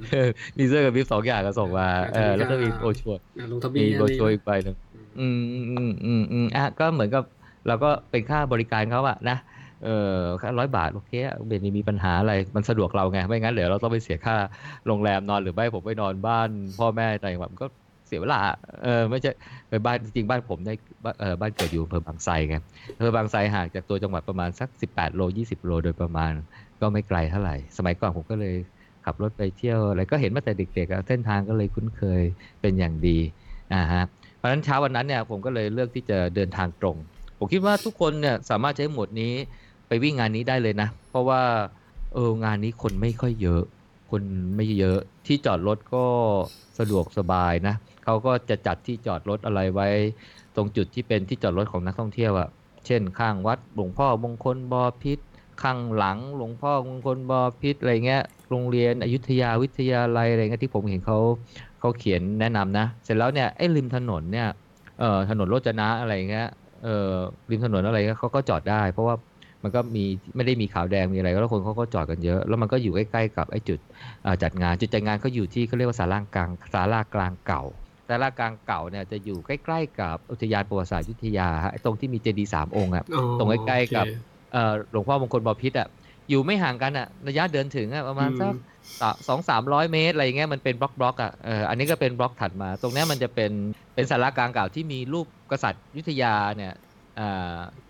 [0.58, 4.75] มีเสื้อกับวิฟสองอย่างก็ส่งมาเออแล้วก็มีอ่าโอชัวร์อะลงทะเบีมียนโบรชัวร์อีกใบหนึ่ง
[5.19, 7.23] อืมอืมอืมอืมอืมอะก็เหมือนกับ
[7.67, 9.38] เราก็เป็นค่าบริการเขาอะนะ
[9.84, 11.12] เออค่าร้อยบาทโอเค
[11.48, 14.36] เบนมีปัญหาอะไรมันสะดวกเราไงไม่งั้นเดี๋ยวเราต้องไปเสียค่า
[14.88, 17.68] โรงแรมนอนหรือไม่ผมไปนอนบ้าน พ่อแม่ต่างจังหวัดมันก็
[18.08, 18.42] เสียเวลา
[18.84, 19.32] เออไม่ใช่
[19.70, 22.56] ไปบ้านจริงบ้านผมได้บ้านเออบ้านเกิดอยู่อำเภอบางไทรไง
[22.96, 26.32] อำเภอบางไทรห่างจากตัวจังหวัดประมาณสัก 18 โล 20 โลโดยประมาณ
[26.82, 28.56] ก็ไม่ไกลเท่าไหร่ สมัยก่อนผมก็เลย
[29.06, 32.22] ขับรถไปเที่ยวอะไรก็เห็นมาแต่เด็กๆเส้นทางก็เลยคุ้นเคย
[32.62, 33.18] เป็นอย่างดี
[33.74, 34.04] อ่าฮะ
[34.38, 36.98] เพราะฉะนั้นเช้าวันนั้นเนี่ยผมก็เลยเลือกที่จะเดินทางตรง
[37.39, 39.34] ผมคิดว่าทุกคนเนี่ยสามารถใช้หมดนี้
[39.89, 41.41] ไปวิ่งงานนี้ได้เลยนะ เพราะว่า
[42.13, 43.63] เอองานนี้คนไม่ค่อยเยอะ
[44.12, 44.23] คน
[44.56, 46.06] ไม่เยอะที่จอดรถก็
[46.80, 49.88] สะดวกสบายนะเขาก็จะจัดที่จอดรถอะไรไว้
[50.56, 52.49] ตรงจุดที่เป็นที่จอดรถของนักท่องเที่ยวอะ
[52.86, 55.19] เช่น ข้างวัดหลวงพ่อมงคลบอพิษ
[55.62, 61.19] ข้างหลังหลวงพ่อมงคลบอพิษอะไรเงี้ยโรงเรียนอยุธยาวิทยาลัยอะไรเงี้ยที่ผมเห็นเขา
[61.80, 64.47] เขาเขียนแนะนำนะ เสร็จแล้วเนี่ยไอ้ริมถนนเนี่ย
[64.99, 66.47] เอ่อถนนโรจนะอะไรเงี้ย
[66.84, 67.13] เอ่อ
[67.52, 69.15] ริมถนนอะไรเงี้ยเขาก็จอดได้ เพราะว่า
[69.63, 73.80] มันก็มีไม่ได้มีขาวแดงมีอะไรแล้วคนเขาก็จอดกันเยอะ แล้วมันก็อยู่ใกล้ๆกับไอ้จุด
[74.24, 77.63] เอ่อจัดงานจุดจัดงานเขาอยู่ที่เขาเรียกว่าศาลากลางศาลากลางเก่า
[78.08, 85.88] ศาลากลางเก่าเนี่ยจะอยู่ใกล้ๆกับอุทยานประวัติศาสตร์อยุธยาฮะไอ้ตรงที่มีเจดีย์สามองค์อะอ๋อตรงใกล้ๆกับโอเคเอ่อหลวงพ่อมงคลบพิษอะ
[86.30, 88.54] อยู่ไม่ห่างกันอะระยะเดินถึงอะประมาณสัก
[89.28, 93.52] สองสามร้อยเมตรอะไรเงี้ยมันเป็นบล็อกบล็อกอะเอออันนี้ก็เป็นบล็อกถัดมา ตรงเนี้ยมันจะเป็น
[93.95, 96.88] เป็นสารากลางเก่าที่มีรูปกษัตริย์อยุธยาเนี่ยอ่า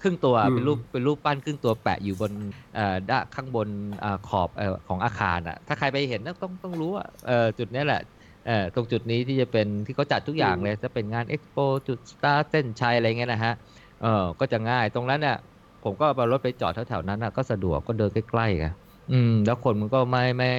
[0.01, 2.31] ครึ่งตัวอืมเป็นรูปเป็นรูปปั้นครึ่งตัวแปะอยู่บน
[2.75, 3.69] เอ่อด้านข้างบน
[4.03, 8.01] อาขอบเอ่อของอาคารอะถ้าใครไปเห็นต้องต้องต้องรู้ว่าเออจุดเนี้ยแหละ
[8.45, 13.53] เออตรงจุดนี้ที่จะเป็นที่เขาจัดทุกอย่างเลยจะเป็นงานเอ็กซ์โปจุดสตาร์เส้นชัยอะไรเงี้ยนะฮะ
[14.01, 15.37] เออก็จะง่ายตรงนั้นเนี่ย
[15.83, 18.67] ผมก็เอารถไปจอดแถวๆนั้นน่ะก็สะดวกก็เดินใกล้ๆไง
[19.11, 20.49] อืม แล้วคนมันก็ไม่ไม่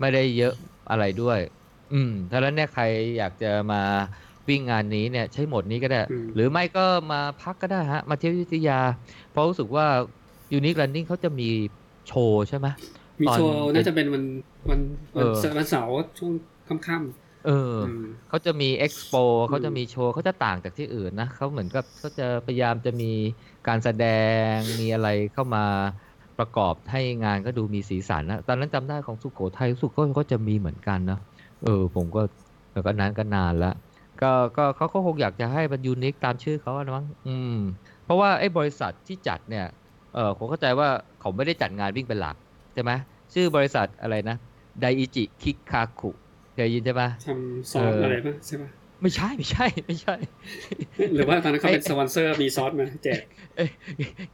[0.00, 0.54] ไม่ได้เยอะ
[0.90, 1.38] อะไรด้วย
[1.92, 2.84] อืมถ้าแล้วเนี่ยใคร
[3.18, 3.82] อยากจะมา
[4.48, 8.80] วิ่งงานนี้เนี่ยใช้โหมดนี้ก็ได้อืมหรือไม่ก็มาพักก็ได้ฮะ มาเที่ยวอยุธยา
[9.30, 9.86] เพราะรู้สึกว่า
[10.52, 11.48] ยูนิค e ันนิ่งเขาจะมี
[12.08, 12.66] โชว์ใช่ไหม
[13.22, 14.24] มีตอนโชว์น่าจะเป็นวัน
[14.70, 14.80] วัน
[15.16, 16.32] วันเออวันเสาร์ช่วง
[16.86, 19.14] ค่ำเออๆออืมเขาจะมีเอ็กซ์โป
[19.48, 23.10] เขาจะมีโชว์เขาจะต่างจากที่อื่นนะเขาเหมือนกับเขาจะพยายามจะมี
[23.68, 24.06] การแสด
[24.52, 25.64] งมีอะไรเข้ามา
[26.38, 31.18] ประกอบให้งานก็ดูมีสีสันนะตอนนั้นจำได้ของสุโขทัยรู้สุกก็จะมีเหมือนกันนะ
[31.64, 32.22] เออ ผมก็
[32.72, 33.74] แต่ก็นั้นก็นานแล้ว
[34.22, 37.58] ก็ก็เขาก็คงอยากจะให้มันยูนิคตามชื่อเขาอะนะมั้งอืม
[38.04, 39.66] เพราะว่าไอ้บริษัทที่จัดเนี่ย
[40.14, 40.88] เออผมเข้าใจว่า
[41.20, 42.36] เขาไม่ได้จัดงานวิ่งเป็นหลัก
[42.74, 42.92] ใช่ไหม
[43.34, 44.36] ชื่อบริษัทอะไรนะ
[44.80, 46.10] ไดอิจิคิคาคุ
[46.54, 48.70] เคยยินใช่ปะทำซอสอะไรป่ะใช่ป่ะ
[49.02, 50.16] ไม่ใช่ไม่ใช่ไม่ใช่
[51.14, 53.20] หรือว่าตอนนั้นเขาเป็นสปอนเซอร์มีซอสมาแจก
[53.56, 53.70] เอ้ย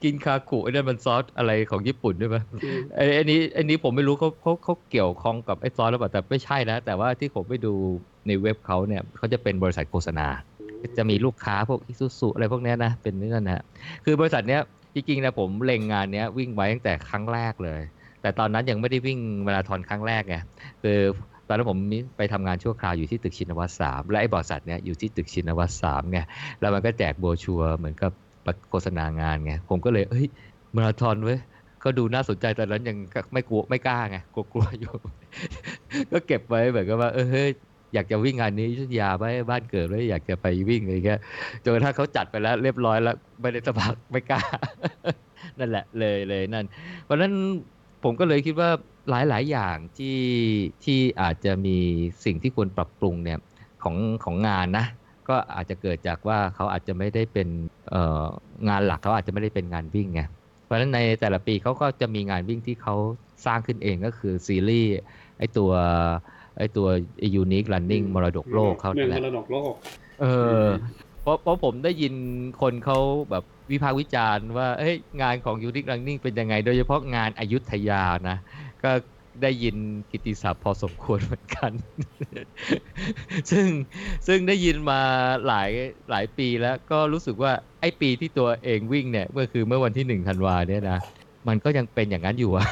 [0.02, 7.74] กินคาคุไอ้นั่นมันซอสอะไรของญี่ปุ่นด้วยปะอืมไอ้ไอ้นี้ไอ้นี้ผมไม่รู้เขาเขาเขาเกี่ยวข้องกับไอ้ซอสหรือเปล่าแต่ไม่ใช่นะ แต่ว่าที่ผมไปดู
[8.26, 10.28] ในเว็บเขาเนี่ยเขาจะเป็นบริษัทโฆษณา
[10.98, 13.62] จะมีลูกค้าพวกอิซูซุอะไรพวกนี้นะเป็นนี่นั่นนะ
[14.04, 14.60] คือบริษัทเนี้ย
[14.94, 17.80] จริงๆนะผมเล็งงานเนี้ยวิ่งไว้ตั้งแต่ครั้งแรกเลย
[18.22, 20.36] แต่ตอนนั้นยังไม่ได้วิ่งมาราธอนครั้งแรกไง
[20.82, 20.98] คือ
[21.48, 21.78] ตอนนั้นผม
[22.16, 26.18] ไปทำงานชั่วคราวอยู่ที่ตึกชินวัตรสามและไอ้บริษัทเนี้ยอยู่ที่ตึกชินวัตรสามไง
[26.60, 28.12] แล้วมันก็แจกโบชัวเหมือนกับ
[28.70, 30.26] โฆษณางานไงผมก็เลยเอ้ย
[30.76, 31.38] มาราธอนเว้ย
[31.84, 32.96] ก็ดูน่าสนใจตอนนั้นยัง
[33.32, 34.92] ไม่กลัวไม่กล้าไงกลัวๆอยู่
[36.12, 37.50] ก็เก็บไว้เหมือนกับว่าเออเฮ้ย
[37.94, 41.20] อยากจะวิ่งงานนี้ยุทธยาไปบ้านเกิดเลยอยากจะไปวิ่งอะไรเงี้ย
[41.64, 44.40] จนกระทั่งเขาจัดไปแล้วเรียบร้อยแล้วไม่ได้สมัครไม่กล้า
[45.58, 46.66] นั่นแหละเลยเลยนั่น
[47.04, 47.32] เพราะฉะนั้น
[48.04, 48.70] ผมก็เลยคิดว่า
[49.10, 50.18] หลาย ๆ อย่างที่
[50.84, 51.76] ที่อาจจะมี
[52.24, 53.38] สิ่งที่ควรปรับปรุงเนี่ย
[53.82, 54.86] ของของงานนะ
[55.28, 57.48] ก็อาจจะเกิดจากว่าเขาอาจจะไม่ได้เป็น
[58.68, 60.22] งานหลักเขาอาจจะไม่ได้เป็นงานวิ่งไง
[60.64, 62.94] เพราะฉะนั้นในแต่ละปีเขาก็จะมีงานวิ่งที่เขา
[63.46, 64.92] สร้างขึ้นเองก็คือซีรีส์
[65.38, 65.72] ไอตัว
[66.58, 66.88] ไอตัว
[67.34, 69.72] ยูนิค running มรดกโลกเขาเมือนั่งนแหละมรดกโลก
[70.20, 70.26] เอ
[70.62, 70.64] อ
[71.22, 72.14] เพราะเพราะผมได้ยิน
[72.62, 72.98] คนเขา
[73.30, 78.36] แบบวิพากษ์วิจารณ์ว่าเอ้ยงานของยูนิค running เป็นยังไง โดยเฉพาะงานอายุทยานะ
[78.84, 78.90] ก็
[79.42, 79.76] ได้ยิน
[80.10, 81.72] กิตติศัพท์พอสมควรเหมือนกัน
[83.50, 83.66] ซึ่ง
[84.26, 85.00] ซึ่งได้ยินมา
[85.46, 85.70] หลาย
[86.10, 90.98] หลายปีแล้วก็รู้สึกว่าไอ้ปีที่ตัวเองวิ่งเนี่ยเมื่อคือเมื่อวันที่หนึ่งธันวาเนี่ยนะ
[91.48, 92.66] มันก็ยังเป็นอย่างนั้นอยู่อะ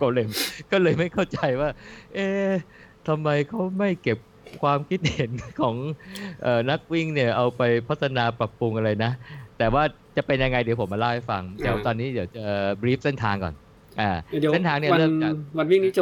[0.00, 0.26] ก็เลย
[0.72, 1.68] ก็เลยไม่เข้าใจว่า
[2.14, 2.52] เอ๊ะ
[3.08, 4.18] ทำไมเขาไม่เก็บ
[4.62, 5.76] ความคิดเห็นของ
[6.42, 9.12] เออนักวิ่งเนี่ยเอาไปพัฒนาปรับปรุงอะไรนะ
[9.58, 9.82] แต่ว่า
[10.16, 12.44] จะเป็นยังไงเดี๋ยวผมมาเล่าให้ฟังเดี๋ยวตอนนี้เดี๋ยวจะ
[12.80, 13.54] บรีฟเส้นทางก่อน
[14.00, 16.00] อ่าเดี๋ยวเส้นทางเนี่ยวันเริ่มจากวันวิ่งนี้โจ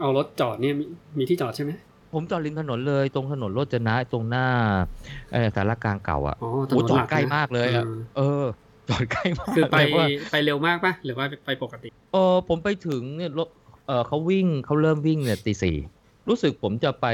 [0.00, 0.84] เอารถจอดเนี่ยมี
[1.18, 1.70] มีที่จอดใช่ไหม
[2.12, 4.46] ผมจอดริมถนนเลยตรงถนนโรจนะตรงหน้า
[5.32, 8.44] เอ่อสารกลางเก่าอะอ๋อถโอ้นนจอหดลักใกล้นะมากเลยอะออเออ
[8.88, 13.48] จอดใกล้มากคือไปแต่ว่าไปเร็วมากปะหรือว่าไปปกติเออผมไปถึงเนี่ยรถ
[13.86, 15.76] เออเขาวิ่งเขาเริ่มวิ่งเนี่ยตีสี่
[16.28, 17.06] รู้สึกผมจะไป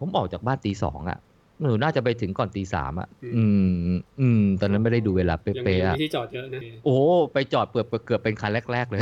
[0.00, 1.18] ผมออกจากบ้านตีสองอะ
[1.62, 3.44] หนูน่าจะไปถึงก่อนตีสามอะ อื
[3.86, 6.96] อืมอืม ตอนนั้นไม่ได้ดูเวลาเป๊ยังะๆยังอะมีที่จอดเยอะนะ โอ้
[7.32, 9.00] ไปจอดเปิดเกือบเป็นคันแรก ๆ เลย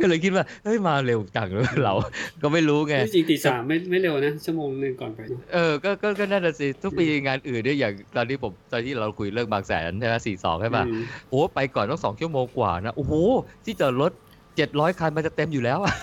[0.00, 1.94] ก็เลยคิดว่าเฮ้ยมาเร็วจังเลยเรา
[2.42, 5.20] ก็ไม่รู้ไงจริงๆตีสามไม่ไม่เร็วนะชั่วโมงหนึ่งก่อนไป
[5.52, 13.12] เออก็ก็ก็น่าจะสิทุกปีงานอื่นเนี่ยอย่างตอนที่ผมตอนที่เราคุยเรื่องบางแสนใช่ไหมสี่สองใช่ป่ะอืมโอ้ไปก่อนต้องสองชั่วโมงกว่านะโอ้โห
[13.64, 14.12] ที่จอดรถ
[14.56, 15.94] เจ็ดร้อยคันมันจะเต็มอยู่แล้วอะ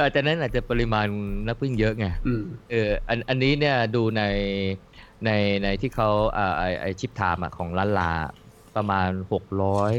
[0.00, 1.06] อาจจะนั้นอาจจะปริมาณ
[1.48, 4.22] นักวิ่งเยอะไงอืมเอออันอันนี้เนี่ยดูใน
[5.24, 5.30] ใน
[5.62, 8.12] ในที่เขาอ่าไอไอชิปไทม์อะของล้านลา
[8.76, 9.92] ประมาณหกร้อย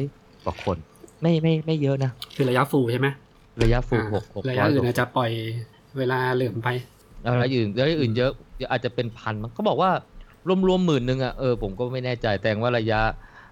[0.44, 0.78] กว่าคน
[1.22, 3.08] ไม่ไม่ไม่เยอะนะ คือระยะฟูลใช่ไหม
[3.64, 5.32] ระยะฟูลอ่าหกหกระร้ยะอยอื่นอาจจะปล่อย
[5.98, 6.68] เวลาเหลื่อมไป
[7.26, 8.32] ระยะอื่นระยะอื่นเยอะ
[8.72, 9.92] อาจจะเป็นพันมั้งเขาบอกว่า
[10.48, 13.02] รวมรวมหมื่นหนึ่งอะเออผมก็ไม่แน่ใจแต่ว่าระยะ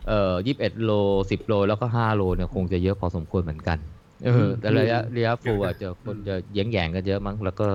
[0.07, 0.91] เอ่อยี่สิบเอ็ดโล
[1.31, 3.77] สิบโลแล้วก็ห้าโลเนี่ยคงจะเยอะพอสมควรเหมือนกัน
[4.25, 7.67] เออแต่ระยะระยะฟูลอาจจะคนจะแย่งแย่งๆกันเยอะมั้งแล้วก็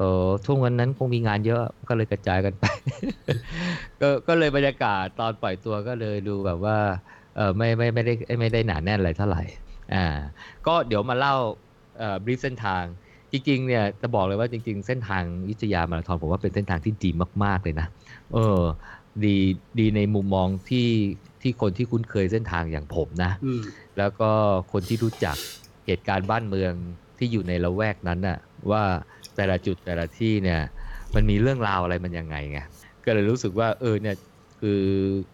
[0.00, 0.10] เขา
[0.44, 2.64] ช่วงวันนั้นคงมีงานเยอะก็เลยกระจายกันไป
[4.00, 6.78] ก็ก็เลยบรรยากาศตอนปล่อยตัวก็เลยดูแบบว่า
[7.36, 9.42] เออไม่ไม่ไม่ได้ไม่ได้หนาแน่นอะไรเท่าไหร่
[9.94, 10.06] อ่า
[10.66, 11.34] ก็เดี๋ยวมาเล่า
[11.98, 12.82] เอ่อบรีฟเส้นทาง
[13.32, 17.10] จริงๆเนี่ยจะบอกเลยว่าจริง ๆ เส้นทางอยุธยามาราธอนผมว่าเป็นเส้นทางที่ดี
[17.44, 17.86] มาก ๆเลยนะ
[18.34, 18.60] เออ
[19.24, 19.36] ดี
[19.78, 20.88] ดีในมุมมองที่
[21.42, 23.62] ที่คนที่คุ้นเคยเส้นทางอย่างผมนะอืม
[23.98, 24.30] แล้วก็
[24.72, 25.36] คนที่รู้จัก
[25.86, 26.72] เหตุการณ์บ้านเมือง
[27.18, 28.38] ที่อยู่ในละแวกนั้นน่ะ
[28.70, 28.82] ว่า
[29.38, 30.60] แต่ละจุดแต่ละที่เนี่ย
[31.14, 32.58] มันมีเรื่องราวอะไรมันยังไงไง
[33.04, 34.16] ก็เลยรู้สึกว่าเออเนี่ย
[34.60, 34.70] คือ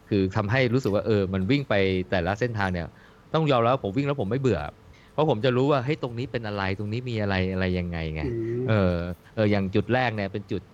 [0.09, 1.75] คือทำให้รู้สึกว่าเออมันวิ่งไป
[2.11, 2.87] แต่ละเส้นทางเนี่ย
[3.35, 4.61] ต้องยอมแล้วผมวิ่งแล้วผมไม่เบื่อ
[5.12, 8.73] เพราะผมจะรู้ว่าเฮ้ยตรงนี้เป็นอะไรตรงนี้มีอะไรอะไรยังไงไงอืมเออ
[9.35, 10.73] เอออย่างจุดแรกเนี่ยเป็นจุดเ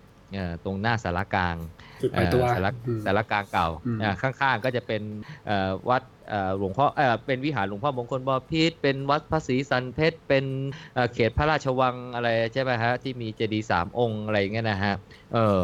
[0.63, 1.55] ตรงหน้าสารกลาง
[2.01, 5.01] จุดปล่อยตัวเอ่อสารอืมสารกลางเก่าอืมอ่าข้างๆก็จะเป็น
[5.45, 10.45] เอ่อวัดเอ่อหลวงพ่อเอ่อเป็นวิหารหลวงพ่อมงคลบพิตรเป็นวัดพระศรีสันเพชรเป็น
[10.93, 14.93] เอ่อเขตพระราชวังอะไรใช่ไหมฮะที่มีเจดีย์สามองค์อะไรอย่างเงี้ยนะฮะ
[15.33, 15.59] เออ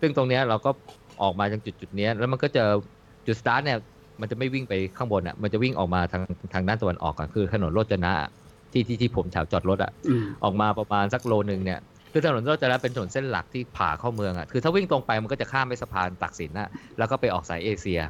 [0.00, 0.70] ซึ่งตรงเนี้ยเราก็
[1.22, 2.64] ออกมาจากจุดจุดๆเนี้ยแล้วมันก็จะ
[3.26, 3.78] จุดสตาร์ทเนี่ย
[4.20, 8.28] มันจะไม่วิ่งไปข้างบนอะมันจะวิ่งออกมาทางทางด้านตะวันออกอะคือถนนโรจนะอะ
[8.72, 11.80] ที่ที่ที่ผมแถวจอดรถอะอืมออกมาประมาณสักโลนึงเนี่ย
[12.12, 16.68] คือถนนโรจนะเป็นถนนเส้นหลักที่ผ่าเข้าเมืองอะคือถ้าวิ่งตรงไปมันก็จะข้ามไปสะพานตักสินน่ะ
[16.98, 18.00] แล้วก็ไปออกสายเอเชีย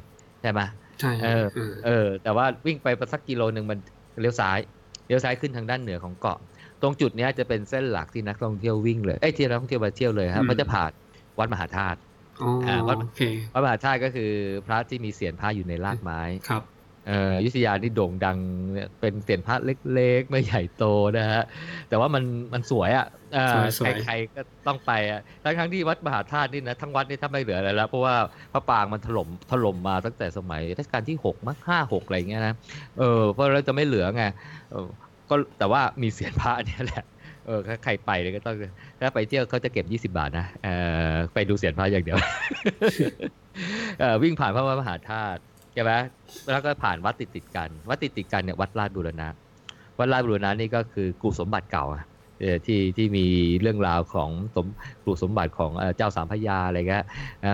[0.43, 0.61] ใช่ไหม
[1.01, 3.79] ใช่เออเออเออ แต่ว่าวิ่งไปสักกิโลหนึ่งมัน
[4.21, 4.59] เลี้ยวซ้าย
[5.07, 6.39] เลี้ยวซ้ายขึ้นทางด้านเหนือของเกาะ
[6.83, 10.91] ตรงจุดเนี้ยจะเป็นเส้นหลักที่นักท่องเที่ยววิ่งเลยเอ้ยที่นักท่องเที่ยวมาเที่ยวเลยครับมันจะผ่าน
[11.39, 11.99] วัดมหาธาตุ
[12.43, 14.31] อ๋ออ่าวัดโอเควัดมหาธาตุก็คือ
[14.67, 16.63] พระที่มีเสียนพระอยู่ในรากไม้ครับ
[17.07, 18.39] เอ่ออยุธยานี่โด่งดัง
[18.73, 19.57] เนี่ยเป็นเสียนพระ
[19.95, 20.85] เล็กๆ ไม่ใหญ่โต
[21.19, 21.43] นะฮะ
[21.89, 28.17] แต่ว่ามันมันสวยอะเอ่อสวยๆใครๆก็ต้องไปอะทั้งทั้งๆที่วัดมหาธาตุนี่นะทั้งวัดนี่ถ้าไม่เหลืออะไรแล้ว เพราะว่า
[28.53, 32.55] พระปรางมันถล่มถล่มมาตั้งแต่สมัยรัชกาลที่หกมั้งห้าหกอะไรเงี้ยนะ
[32.99, 34.23] เออเพราะเราจะไม่เหลือไง
[34.71, 34.89] เออ
[35.31, 37.05] ก็แต่ว่ามีเสียนพระเนี่ยแหละ
[37.47, 38.57] เออถ้าใครไปเนี่ยก็ต้อง
[39.01, 40.69] ถ้าไปเที่ยวเขาจะเก็บ 20 บาทนะเอ
[41.13, 42.19] อไปดูเสียนพระอย่างเดียว
[44.01, 45.97] เออวิ่งผ่านพระมหาธาตุใช่ไหม
[46.51, 49.29] แล้วก็ผ่านวัดติดติดกัน วัดติดติดกันเนี่ยวัดราชบูรณะ
[49.99, 52.05] วัดราชบูรณะนี่ก็คือกรุสมบัติเก่าอะ
[52.41, 53.27] เออที่ที่มี
[53.61, 54.67] เรื่องราวของสม
[55.05, 57.05] กรุสมบัติของเจ้าสามพระยาอะไรเงี้ย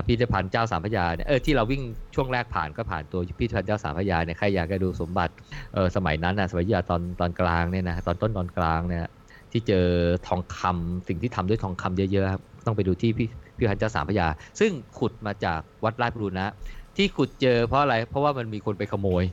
[0.07, 1.83] พิพิธภัณฑ์เจ้าสามพระยาเนี่ยเออที่เราวิ่ง
[2.15, 5.33] ช่วงแรกผ่านก็ผ่านตัวพิพิธภัณฑ์เจ้าสามพระยาเนี่ยใครอยากจะดูสมบัติ
[5.75, 9.05] เออสมัยนั้นนะสมัยอยุธยาตอนตอนกลางเนี่ยนะตอนต้นตอนกลางเนี่ย
[9.53, 9.87] ที่เจอ
[10.29, 13.25] ทองคำสิ่งที่ทำด้วยทองคำเยอะๆครับต้องไปดูที่พิ
[13.57, 14.27] พิพิธภัณฑ์เจ้าสามพระยา
[14.61, 16.47] ซึ่งขุดมาจากวัดราชบูรณะ
[16.97, 19.25] ที่ขุดเจอเพราะอะไร เพราะว่ามันมีคนไปขโมย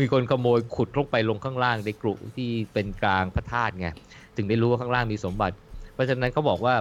[0.00, 3.88] มีคนขโมยขุดลงไปลงข้างล่างในกรุที่เป็นกลางพระธาตุไง
[4.36, 5.54] ถึงได้รู้ว่าข้างล่างมีสมบัติ
[5.94, 6.74] เพราะฉะนั้นเขาบอกว่า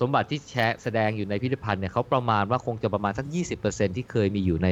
[0.00, 3.26] สมบัติที่แชร์แสดงอยู่ในพิพิธภัณฑ์เนี่ยเขาประมาณว่าคงจะประมาณสัก
[3.62, 4.68] 20%ที่เคยมีอยู่ใน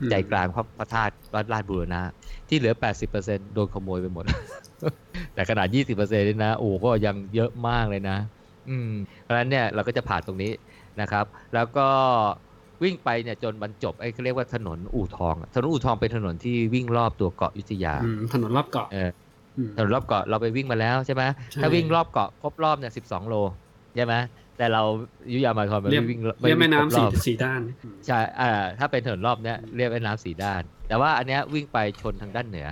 [0.00, 2.00] อืมใจกลางพระพระธาตุวัดราชบูรณะ
[2.48, 2.74] ที่เหลือ
[3.14, 4.24] 80%โดนขโมยไปหมด
[5.34, 5.74] แต่ขนาด 20%
[6.20, 8.16] นี่นะโอ้ก็ยังเยอะมากเลยนะ
[8.68, 8.90] อืม
[9.22, 10.52] เพราะฉะนั้นเนี่ยเราก็จะผ่านตรงนี้
[11.00, 11.24] นะครับ
[11.54, 11.88] แล้วก็
[12.82, 19.10] วิ่งไปเนี่ยจนบรรจบไอ้เขาเรียกว่าถนนอู่ทองอะถนนอู่ทองเป็นถนนที่วิ่งรอบตัวเกาะอยุธยาอืมถนนรอบเกาะเออ
[19.68, 23.34] มถนนรอบเกาะเราไปวิ่งมาแล้วใช่ไหมใช่ถ้าวิ่งรอบเกาะครบรอบเนี่ยสิบสองโล
[23.96, 24.14] ใช่ไหม
[24.58, 24.82] แต่เรา
[25.26, 32.68] อยุธยามาราธอนมันเรียบไม่วิ่งเรียบแม่ครน้ำบรสี่อบสี่ด้านอืมใช่อ่าถ้าเป็นถนนรอบเนี้ยเรียกแม่น้ำสีด้าน แต่ว่าอันเนี้ยวิ่งไปชนทางด้านเหนือ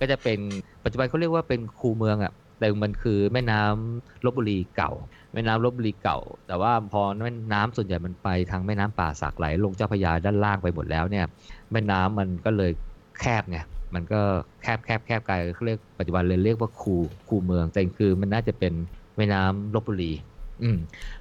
[0.00, 0.38] ก็จะเป็น
[0.84, 4.92] ปัจจุบันเขาเรียกว่าเป็นคูเมืองอะแต่มันคือแม่น้ำลบบุรีเก่า
[5.32, 11.24] แม่น้ำลบบุรีเก่า แต่ว่าพอแม่น้ำส่วนใหญ่มันไปทางแม่น้ำป่าสักไหลลงเจ้าพระยาด้านล่างไปหมดแล้วเนี่ย
[11.72, 12.70] แม่น้ำมันก็เลย
[13.20, 13.58] แคบไง
[13.94, 14.20] มันก็
[14.62, 16.96] แคบแคบแคบกลายเขาเรียกปัจจุบันเลยเรียกว่าคู
[17.28, 18.72] คูเมืองแต่จริงๆคือมันน่าจะเป็น
[19.16, 20.12] แม่น้ำลบบุรี
[20.62, 20.78] อืม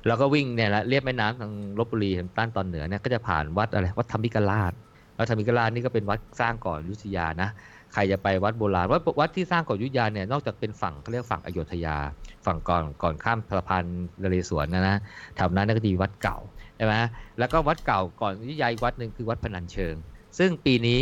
[0.08, 4.74] แล้วก็วิ่งเนี่ยละเรียบแม่น้ำทางลบบุรีทางด้านตอนเหนือเนี่ยก็จะผ่านวัดอะไรวัดธรรมิกราช
[5.18, 7.50] วัดธรรมิกราชนี่ก็เป็นวัดสร้างก่อนยุธยานะ
[7.94, 11.98] ใครจะไปวัดโบราณวัดวัดที่สร้างก่อนยุธยาเนี่ยนอกจากเป็นฝั่งเขาเรียกฝั่งอโยธยา
[12.48, 13.84] ฝั่งก่อนก่อนข้ามสะพาน
[14.22, 14.98] นเรศวรนะนะ
[15.36, 16.38] แถวนั้นก็จะมีวัดเก่า
[16.78, 16.94] ใช่ไหม
[17.40, 19.96] แล้วก็วัดเก่าก่อนอยุธยาอีกวัดหนึ่งคือวัดพนัญเชิง
[20.38, 21.00] ซึ่งปีนี้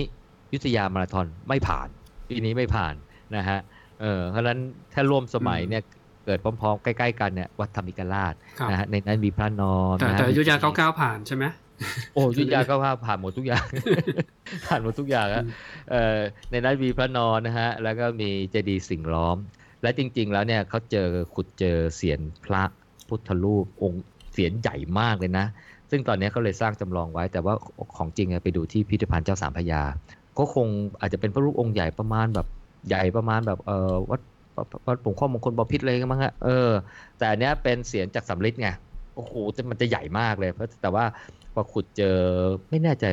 [0.49, 1.87] อยุธยามาราธอนไม่ผ่าน
[2.29, 2.93] ปีนี้ไม่ผ่าน
[3.35, 3.59] นะฮะ
[4.01, 4.59] เออเพราะฉะนั้น
[4.93, 5.83] ถ้าร่วมสมัยเนี่ย
[6.25, 11.45] เกิดพร้อมๆ ใกล้ๆ กันเนี่ยวัดธรรมิกราชครับนะฮะในนั้นมีพระนอนแต่นะฮะแต่อยุธยามีเก้าเก้าผ่านใช่ไหม
[12.13, 13.65] โอ้อยุธยาก็ว่าผ่านหมดทุกอย่าง
[14.67, 15.49] ผ่านหมดทุกอย่างอะอืม
[15.91, 16.17] เอ่อ
[16.51, 19.37] ในนั้นมีพระนอนนะฮะแล้วก็มีเจดีย์สิ่งล้อม
[19.85, 22.63] และจริง ๆ แล้วเนี่ยเขาเจอขุดเจอเสียนพระ
[23.07, 25.45] พุทธรูปองค์เสียนใหญ่มากเลยนะ
[25.89, 27.53] ซึ่งตอนนี้เขาเลยสร้างจำลองไว้ แต่ว่า
[27.97, 29.81] ของจริงไปดูที่พิพิธภัณฑ์เจ้าสามพระยา
[30.37, 30.67] ก็คง
[31.01, 32.47] อาจจะเป็นพระรูปองค์ใหญ่ประมาณแบบ
[32.87, 34.21] ใหญ่ประมาณแบบเออวัด
[34.57, 36.71] วัดวัดผงข้อมงคลบพิตรเลยกันมั้งฮะเออ
[37.17, 38.69] แต่อันเนี้ยเป็นเสียนจากสำริดไง
[39.15, 39.33] โอ้โห
[39.69, 41.05] มันจะใหญ่มากเลยเพราะแต่ว่า
[41.53, 42.17] พอขุดเจอ
[42.69, 43.05] ไม่แน่ใจ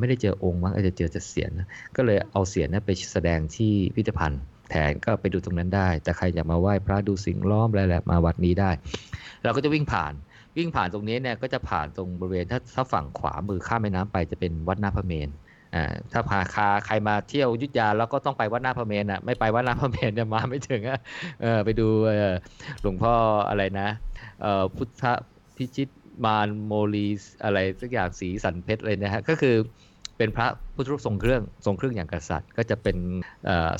[0.00, 1.50] ไม่ได้เจอองค์มั้งอาจจะเจอแต่เสียน
[1.96, 8.70] ก็เลยเอาเสียนนั้นไปแสดงที่พิพิธภัณฑ์ แทนก็ไปดูตรงนั้นได้ แต่ใครอยากมาไหว้พระดูสิ่งล้อมอะไรแหละมาวัดนี้ได้
[9.42, 10.12] เราก็จะวิ่งผ่าน
[10.56, 15.30] วิ่งผ่านตรงนี้เนี่ยก็จะผ่านตรงบริเวณถ้าถ้าฝั่งขวามือข้ามแม่น้ำไปจะเป็นวัดหน้าพระเมรุ
[15.74, 20.98] อ่าถ้าพาคาใครมาเที่ยวยุทธยาแล้วก็ต้องไปวัดหน้าพระเมรุอะไม่ไปวัดหน้าพระเมรุเนี่ยมาไม่ถึงอะ
[21.42, 21.88] เออไปดู
[22.82, 23.14] หลวงพ่อ
[23.48, 23.88] อะไรนะ
[24.40, 25.02] เอ่อพุทธ
[25.56, 25.88] พิชิต
[26.24, 27.06] มารโมลี
[27.44, 29.56] อะไรสักอย่างสีสันเพชรเลยนะฮะก็คือ
[30.18, 32.96] เป็นพระพุทธรูปทรงเครื่องทรงเครื่องอย่างกษัตริย์ ก็จะเป็น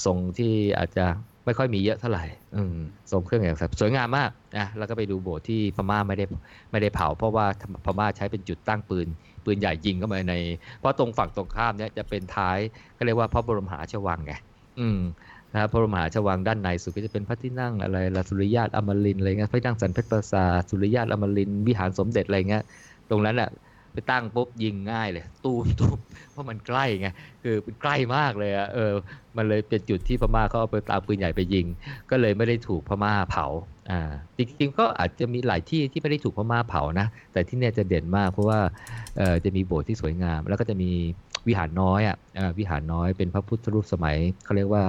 [0.04, 1.06] ทรงที่อาจจะ
[1.44, 2.24] ไม่ค่อยมีเยอะเท่าไหร่
[3.12, 6.24] ทรงเครื่องอย่างกษัตริย์สวยงามมากนะแล้วก็ไปดูโบสถ์ที่พม่าไม่ได้
[6.70, 7.46] ไม่ได้เผา เพราะว่า
[7.84, 9.06] พม่าใช้เป็นจุดตั้งปืน
[9.44, 10.34] ปืนใหญ่ยิงเข้ามาใน
[10.78, 12.58] เพราะตรงฝั่งตรงข้ามเนี่ยจะเป็นท้าย
[12.96, 14.32] ก็เรียกว่าพระบรมหาราชวังไง
[14.80, 15.00] อืม
[15.52, 22.62] นะครับพระบรมหาราชวังด้านในสุดก็จะเป็นพระที่นั่งอะไรละสุริยาตอมรินอะไรเงี้ยพระที่นั่งสันเพชรปราสาสุริยาตอมรินวิหารสมเด็จอะไรเงี้ย
[23.10, 23.50] ตรงนั้นแหละ
[23.96, 25.98] ไปตั้งปุ๊บยิงง่ายเลย ตูมตูม
[26.32, 27.08] เพราะมันใกล้ไง
[27.42, 28.92] คือใกล้มากเลยอะเออ
[29.36, 31.66] มันเลยเป็นจุดที่พม่าเขาเอาไปตามปืนใหญ่ไปยิง
[32.10, 33.46] ก็เลยไม่ได้ถูกพม่าเผา
[33.90, 38.60] อ่าจริงๆก็อาจจะมีหลายที่ที่ไม่ได้ถูกพม่าเผานะ แต่ที่เนี่ยจะเด่นมากเพราะว่า
[39.16, 40.90] เออจะมีโบสถ์ที่สวยงาม แล้วก็จะมี
[41.48, 44.82] วิหารน้อยอะอ่าวิหารน้อยเป็นพระพุทธรูปสมัยเขาเรียกว่า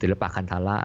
[0.00, 0.76] ศิลปะคันธาระ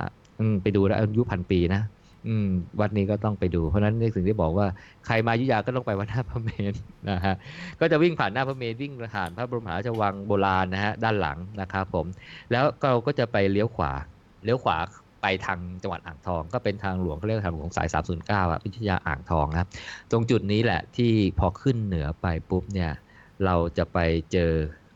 [0.64, 1.82] ไปดูแล้วอายุพันปีนะ
[2.28, 4.68] อืม วัดนี้ก็ต้องไปดู เพราะนั้นในสิ่งที่บอกว่า
[5.06, 7.36] ใครมายุยาก็ต้องไปวัดหน้าพระเมรุนะฮะ
[7.80, 12.06] ก็จะวิ่งผ่านหน้าพระเมรุวิ่งผ่านพระบรมมหาราชวังโบราณนะฮะด้านหลังนะครับผม
[12.52, 13.92] แล้วเราก็จะไปเลี้ยวขวา
[14.44, 14.78] เลี้ยวขวา
[15.22, 19.70] ไปทางจังหวัดอ่างทอง ก็เป็นทางหลวงเขาเรียกทางหลวงสาย 309อะวิทยาอ่างทองนะครับ
[20.12, 22.92] ตรงจุดนี้แหละที่พอขึ้นเหนือไปปุ๊บเนี่ย
[23.46, 23.98] เราจะไป
[24.32, 24.52] เจอ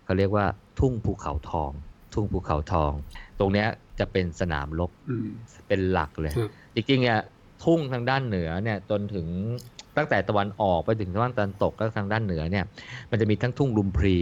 [0.05, 0.45] เขาเรียกว่า
[0.79, 1.71] ทุ่งภูเขาทอง
[2.13, 2.91] ทุ่งภูเขาทอง
[3.39, 3.67] ตรงเนี้ย
[3.99, 5.27] จะเป็นสนามรบอืม
[5.67, 7.19] เป็นหลักเลยครับจริงๆเนี่ย
[7.63, 9.27] ทุ่งทางด้านเหนือเนี่ยจนถึง
[9.97, 12.65] ตั้งแต่ตะวันออกไปถึงตะวันตะวันตกแล้วทางด้านเหนือเนี่ย
[13.09, 14.17] มันจะมีทั้งทุ่งลุมพรี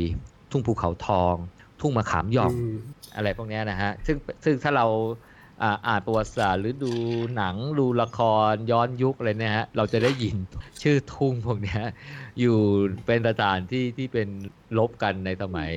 [0.51, 1.35] ทุ่งภูเขาทอง
[1.81, 2.75] ทุ่งมะขามหย่อมอืม
[3.15, 4.85] อะไรพวกเนี้ยนะฮะซึ่งซึ่งถ้าเรา
[5.61, 6.91] อ่าอ่านประวัติศาสตร์หรือดู
[7.35, 8.19] หนังดูละค
[8.51, 10.35] รย้อนยุคอะไรเนี่ยฮะเราจะได้ยิน
[10.83, 11.81] ชื่อทุ่งพวกเนี้ย
[12.39, 12.57] อยู่
[13.05, 14.27] เป็นสถานที่ที่เป็น
[14.77, 15.71] ลบกันในสมัย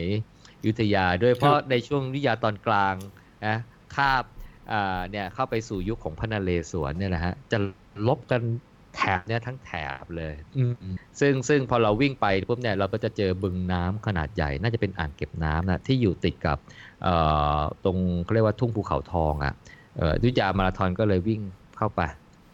[0.61, 2.95] อยุธยาด้วยเพราะในช่วงอยุธยาตอนกลาง
[3.47, 3.57] นะ
[3.97, 4.25] คาบ
[4.73, 7.59] อ่าเนี่ยเข้าไปสู่ยุคของพระนเรศวรเนี่ยนะฮะจะ
[8.09, 8.43] ลบกัน
[8.97, 9.71] แถบเนี่ยทั้งแถ
[10.03, 10.73] บเลยอืม
[11.21, 16.59] ซึ่งซึ่งพอเราวิ่งไปปุ๊บเนี่ยเราก็จะเจอบึงน้ำขนาดใหญ่ น่าจะเป็นอ่างเก็บน้ำนะที่อยู่ติดกับ
[17.03, 17.15] เอ่
[17.57, 19.55] อตรงเขาเรียกว่าทุ่งภูเขาทองอะ่ะ
[19.97, 21.41] เอ่ออยุธยามาราธอนก็เลยวิ่ง
[21.79, 22.01] เข้าไป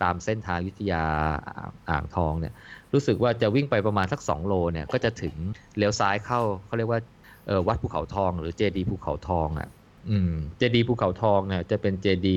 [0.03, 1.03] ตามเส้นทางอยุธยา
[1.49, 2.55] อ่างอ่างทองเนี่ย
[2.93, 5.35] รู้สึกว่าจะวิ่งไปประมาณสัก 2 โลเนี่ยก็จะถึง
[5.77, 7.01] เลี้ยวซ้ายเข้าเขาเรียกว่า
[7.47, 9.69] เอ่อวัดภูเขาทอง หรือเจดีภูเขาทองอะ่ะ
[10.11, 12.37] อืมเจดีภูเขาทองเนี่ยจะเป็นเจดี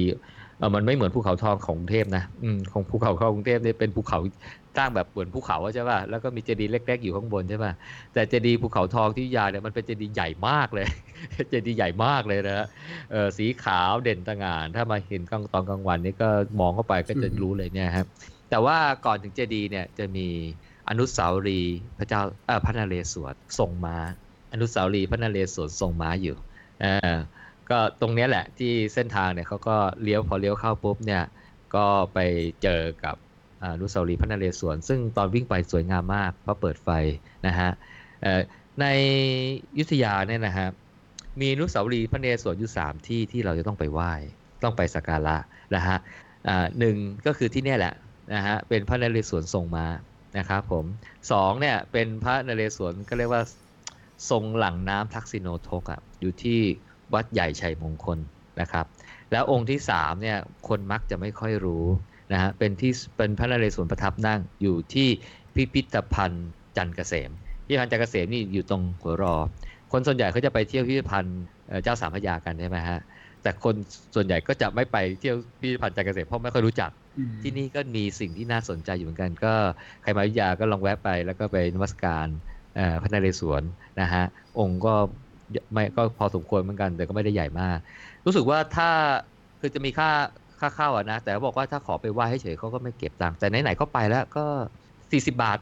[0.58, 4.20] เออมันไม่เหมือนภูเขาทองของกรุงเทพนะอืมของภูเขาทองกรุงเทพเนี่ยเป็นภูเขา
[4.78, 7.74] สร้างแบบเหมือนภูเขาใช่ป่ะแล้วก็มีเจดีย์เล็ก ๆ อยู่ข้างบนใช่ป่ะ
[8.14, 10.88] แต่เจดีย์ภูเขาทองที่ยาเนี่ยมันเป็นเจดีย์ใหญ่มากเลย
[11.50, 12.66] เจดีย์ใหญ่มากเลยนะฮะ
[13.12, 16.30] เออสีขาวเด่นตระงานถ้ามาเห็นกลางตอนกลางวันนี่ก็
[16.60, 18.06] มองเข้าไปก็จะรู้เลยเนี่ยครับ
[18.50, 20.28] แต่ว่าก่อนถึงเจดีย์เนี่ยจะมี
[20.90, 23.98] อนุสาวรีย์พระเจ้าเออพระนเรศวรทรงม้า
[24.54, 26.36] อนุสาวรีย์พระนเรศวรทรงม้าอยู่
[26.82, 27.16] เออ
[27.72, 31.24] ก็ตรงนี้แหละที่เส้นทางเนี่ยเขาก็เลี้ยวพอเลี้ยวเข้าปุ๊บเนี่ย
[31.76, 32.20] ก็ไป
[32.64, 33.16] เจอกับ
[33.64, 36.90] อนุสาวรีย์พระนเรศวรซึ่งตอนวิ่งไปสวยงามมากเพราะเปิดไฟ
[37.48, 37.70] นะฮะ
[38.82, 38.86] ใน
[39.80, 40.68] ยุธยาเนี่ยนะฮะ
[41.40, 44.14] มีอนุสาวรีย์พระนเรศวรอยู่สามที่ที่เราจะต้องไปไหว้
[44.64, 45.38] ต้องไปสักการะ
[45.76, 45.98] นะฮะ
[46.80, 47.94] หนึ่งก็คือที่นี่แหละ
[48.34, 49.88] นะฮะเป็นพระนเรศวรทรงมา
[50.38, 50.86] นะครับผม
[51.32, 53.44] สองเนี่ยเป็นพระนเรศวรก็เรียกว่า
[54.30, 56.62] ทรงหลังน้ำทักษิโนทกอะอยู่ที่
[57.14, 58.18] วัดใหญ่ชัยมงคล
[58.62, 58.86] นะครับ
[59.32, 61.86] แล้วองค์ที่สามเนี่ยคนมักจะไม่ค่อยรู้
[62.34, 65.08] นะฮะเป็นที่เป็นพระนเรศวรประทับนั่งอยู่ที่
[65.56, 67.30] พิพิธภัณฑ์จันทร์เกษม
[67.66, 69.36] พิพิธภัณฑ์จันทร์เกษมนี่อยู่ตรงหัวรอ
[69.92, 73.00] คนส่วนใหญ่เขาจะไปเที่ยวพิพิธภัณฑ์เอ่อเจ้าสามพระยากันใช่ไหมฮะ
[73.44, 73.76] แต่คน
[74.16, 79.54] ส่วนใหญ่ก็จะไม่ไปเที่ยวพิพิธภัณฑ์จันทร์เกษมเพราะไม่ค่อยรู้จักอืมที่นี่ก็มีสิ่งที่น่าสนใจอยู่เหมือนกัน ก็
[80.02, 82.28] ใครมาอยุธยาก็ลองแวะไปแล้วก็ไปนมัสการ
[82.76, 83.64] เอ่อพระนเรศวร
[84.02, 84.24] นะฮะ
[84.60, 84.96] องค์ก็
[85.74, 87.78] ไม่ก็พอสมควรเหมือนกัน แต่ก็ไม่ได้ใหญ่มาก
[88.26, 88.90] รู้สึกว่าถ้า
[89.60, 90.10] คือจะมีค่า
[90.60, 94.46] ค่าเข้าอะนะ แต่เขาบอกว่าถ้าขอไปไหว้ให้เฉยเขาก็ไม่เก็บตังค์แต่ไหนๆก็ไปแล้วก็
[95.12, 95.58] 40 บาท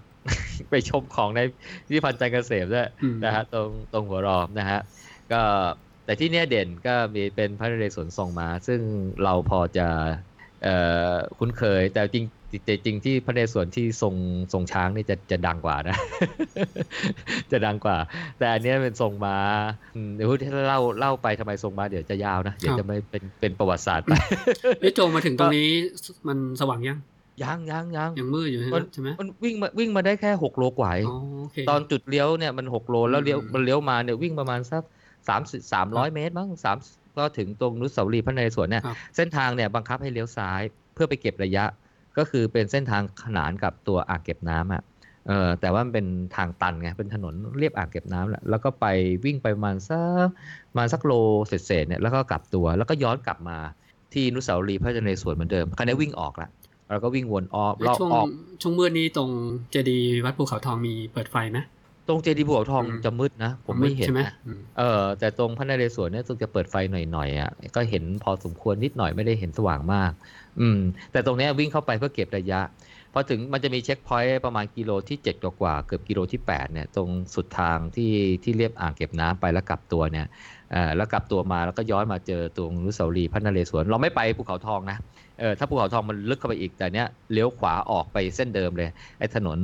[0.70, 1.40] ไปชมของใน
[1.86, 4.80] พิพิธภัณฑ์จันทร์เกษมด้วยอืมนะฮะตรงตรงหัวรอมนะฮะ
[5.32, 5.42] ก็
[6.06, 8.82] แต่ที่เนี้ยเด่นก็มีเป็นพระนเรศวรทรงมา ซึ่ง
[9.24, 9.88] เราพอจะ
[10.64, 10.70] เอ่อ
[11.38, 12.26] คุ้นเคย แต่จริง
[12.66, 14.14] แต่จริงที่พระนเรศวรที่ทรง
[14.54, 15.98] ทรงช้างนี่จะจะดังกว่านะ
[17.52, 17.98] จะดังกว่า
[18.38, 19.38] แต่อันเนี้ยเป็นทรงม้า
[19.96, 24.14] อืมเดี๋ยวถ้าเล่าเล่าไปทำไมทรงม้าเดี๋ยวจะยาวนะเดี๋ยวจะไม่เป็นเป็นประวัติศาสตร์ไป
[24.82, 25.70] เอ๊ะโจมาถึงตรงนี้
[26.28, 27.00] มันสว่างยัง
[27.44, 34.84] ยังยังยังยังมืดอยู่ใช่ไหมมันใช่ไหมมันวิ่งมาวิ่งมาได้แค่หกโลกว่าเองอ๋อโอเคตอนจุดเลี้ยวเนี่ยมันหกโลแล้วเลี้ยวอืมมันเลี้ยวมาเนี่ยวิ่งประมาณสัก
[35.28, 35.42] สาม
[35.74, 36.78] สามร้อยเมตรมั้งสาม
[37.18, 40.62] ก็ถึงตรงอนุสาวรีย์พระนเรศวรเนี่ยครับเส้นทางเนี่ยบังคับให้เลี้ยวซ้าย
[40.94, 41.66] เพื่อไปเก็บระยะ
[42.18, 44.84] ก็คือเป็นเส้นทางขนานกับตัวอ่างเก็บน้ำอะ
[45.28, 48.86] เออแต่ว่ามันเป็นทางตันไงเป็นถนนเรียบอ่างเก็บน้ำแหละแล้วก็ไป
[49.26, 50.28] วิ่งไปประมาณสัก
[50.70, 51.14] ประมาณสักโล
[51.48, 53.58] เศษๆเนี่ยแล้วก็กลับตัวแล้วก็ย้อนกลับมา
[54.14, 56.50] ที่นุสาวรีย์พระนทรศวนเหมือนเดิมคันนี้วิ่งออกละ
[56.90, 58.26] แล้วก็วิ่งวนออกรอบออก
[58.62, 59.30] ช่วงมืดนี้ตรง
[59.72, 61.60] เจดีย์วัดภูเขาทองมีเปิดไฟไหม
[62.08, 70.12] ตรงเจดีย์ภูเขาทองอืม จะมืดนะ ผมไม่เห็นใช่ไหมนะอืมเออแต่ตรงพระนเรศวรเนี่ยตรงจะเปิดไฟหน่อยๆอะก็เห็นพอสมควรนิดหน่อยไม่ได้เห็นสว่างมาก
[70.60, 70.80] อืม
[71.12, 72.62] แต่ตรงเนี้ยวิ่งเข้าไปเพื่อเก็บระยะ
[73.14, 80.28] พอถึงมันจะมีเช็คพอยต์ประมาณกิโลที่7กว่าๆเกือบกิโลที่ 8 เนี่ย ตรงสุดทางที่ที่เรียบอ่างเก็บน้ำไปแล้วกลับตัวเนี่ย
[80.72, 84.98] เออแล้วกลับตัวมาแล้วก็ย้อนมาเจอตรงอนุสาวรีย์พระนเรศวรเราไม่ไปภูเขาทองนะ
[85.40, 88.90] เออถ้าภูเขาทองมันลึกเข้าไปอีกแต่เนี้ยเลี้ยวขวาออกไปเส้นเดิมเลย
[89.20, 89.60] ไอ้ถนน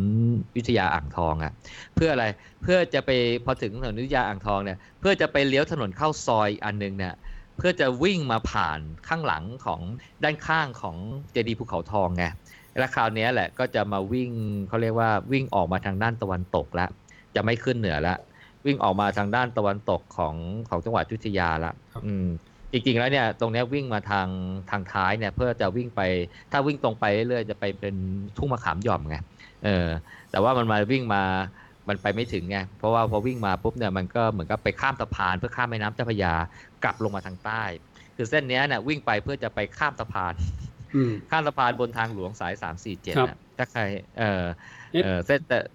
[0.55, 1.51] วิทยาอ่างทองอะ
[1.95, 2.25] เพื่ออะไร
[2.61, 3.11] เพื่อจะไป
[3.45, 7.13] พอถึงถนนวิทยาอ่างทองเนี่ย เพื่อจะไปเลี้ยวถนนเข้าซอยอันหนึงเนี่ย
[7.57, 9.81] เพื่อจะวิ่งมาผ่านข้างหลังของ
[10.23, 10.95] ด้านข้างของ
[11.31, 12.25] เจดีย์ภูเขาทองไง
[12.79, 14.31] แล้วคราวเนี้ยแหละก็จะมาวิ่ง
[14.67, 16.89] เขาเรียกว่าวิ่งออกมาทางด้านตะวันตกแล้ว
[17.35, 18.17] จะไม่ขึ้นเหนือแล้ว
[18.65, 20.35] วิ่งออกมาทางด้านตะวันตกของ
[20.69, 22.27] ของจังหวัดอยุธยาละครับอืม
[22.73, 24.27] จริงๆแล้วเนี่ยตรงเนี้ยวิ่งมาทาง
[24.71, 26.01] ทางท้ายเนี่ยเพื่อจะวิ่งไป
[26.51, 27.95] ถ้าวิ่งตรงไปเรื่อยๆจะไปเป็น
[28.37, 29.15] ทุ่งมะขามหย่อมไง
[29.63, 29.87] เออ
[30.31, 31.23] แต่ว่ามันมาวิ่งมา
[31.89, 36.33] มันไปไม่ถึงไงเพราะว่าพอวิ่งมาปุ๊บเนี่ยมันก็เหมือนกับไปข้ามสะพานเพื่อข้ามแม่น้ำเจ้าพระยา
[36.83, 37.63] กลับลงมาทางใต้
[38.15, 40.33] คือเส้นเนี้ยเนี่ยวิ่งไปเพื่อจะไปข้ามสะพาน
[40.95, 43.81] อืมข้ามสะพานบนทางหลวงสายสามสี่เจ็ดครับนะถ้าใคร
[44.19, 44.43] เออ
[44.91, 45.67] เอ๊ะเออเส้นแต่นะ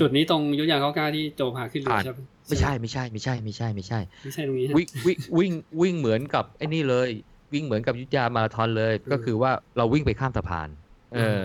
[0.00, 2.18] จุดนี้ตรงยุทธยาเก้าเก้าที่โจพาขึ้นเรือผ่านใช่ไหม
[2.48, 7.08] ไม่ใช่ไม่ใช่ไม่ใช่ไม่ใช่ไม่ใช่ไม่ใช่ตรงนี้ฮะวิ่งวิ่งวิ่งวิ่งเหมือนกับไอ้นี่เลย
[7.54, 10.68] วิ่งเหมือนกับยุทธยามาราธอนเลยอืมก็คือว่าเราวิ่งไปข้ามสะพาน
[11.14, 11.40] เออ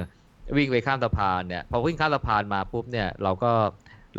[0.57, 3.51] วิ่งไปข้ามสะพานเนี่ยพอวิ่งข้ามสะพานมาปุ๊บเนี่ยเราก็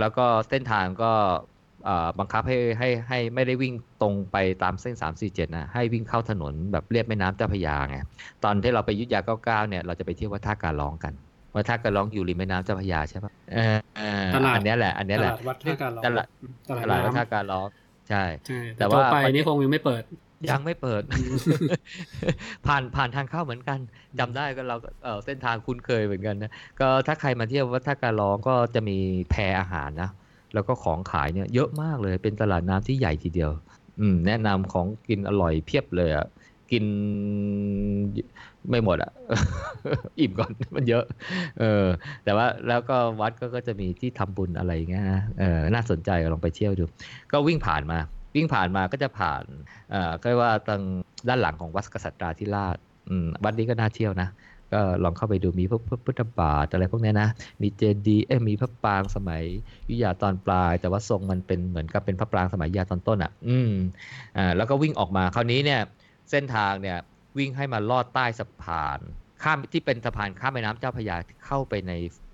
[0.01, 1.13] แล้วก็เส้นทางก็
[1.85, 4.95] เอ่อบังคับให้ให้ให้ไม่ได้วิ่งตรงไปตามเส้น
[5.27, 7.97] 347 นะให้วิ่งเข้าถนนแบบเรียบแม่น้ำเจ้าพระยาไง
[8.45, 11.13] ตอนที่เราไปอยุทธยา 99 เนี่ยเราจะไปเที่ยววัดท่าการร้องกัน
[11.55, 16.27] วัดท่าการร้องอยู่ริมแม่น้ำเจ้าพระยาใช่ปะเออเออตลาดอันเนี้ยแหละ อันตเนี้ยแหละลาดวัดท่าการร้องตลาด
[16.69, 17.67] ตลาดตลาดวัดท่าน้ำการร้อง
[18.09, 20.03] ใช่ใช่แต่แต่ว่าว่าไปนี่คงยังไม่เปิด
[20.51, 21.03] ยังไม่เปิด
[22.67, 23.79] ผ่านผ่านทางเข้าเหมือนกัน
[24.19, 28.99] จำได้ก็เราเออเส้นทางคุ้นเคยเหมือนกันนะก็ถ้าใครมาเที่ยววัดท่าการร้องก็จะมี
[29.31, 30.11] แพรอาหารนะ
[30.55, 33.51] แล้วก็ของขายเนี่ยเยอะมากเลยเป็นตลาดน้ำที่ใหญ่ทีเดียว
[34.01, 36.27] อืม แนะนำของกินอร่อยเพียบเลยอะ
[36.71, 36.85] กิน
[38.69, 39.13] ไม่หมดอะ
[40.21, 41.05] อิ่มก่อนมันเยอะ
[41.61, 41.87] เออ
[42.25, 46.85] แต่ว่าแล้วก็วัดก็ก็จะมีที่ทำบุญอะไรเงี้ยนะเออน่าสนใจลองไปเที่ยวดู
[47.33, 47.99] ก็วิ่งผ่านมา
[48.35, 49.45] วิ่งผ่านมาก็จะผ่าน
[49.91, 50.83] เอ่อก็ว่าทาง
[51.29, 52.77] ด้านหลังของวัดกษัตราธิราช
[53.09, 54.29] อืมวัดนี้ก็น่าเที่ยวนะ
[54.73, 57.29] ก็ลองเข้าไปดูมีพระพุทธบาทอะไรพวกนี้นะ
[57.63, 59.43] มีเจดีย์เอ้มีพระปรางสมัย
[59.89, 63.73] ยุยาตอนปลาย แต่ว่าทรงมันเป็นเหมือนกับเป็นพระปรางสมัยยุยาตอนต้นอะ อืม
[64.37, 65.81] อ่าแล้วก็วิ่งออกมาคราวนี้เนี่ย
[66.31, 66.99] เส้นทางเนี่ย
[67.39, 68.99] วิ่งให้มาลอดใต้สะพาน
[69.43, 71.17] ข้ามที่เป็นสะพานข้ามแม่น้ำเจ้าพระยา
[71.47, 71.93] เข้าไปใน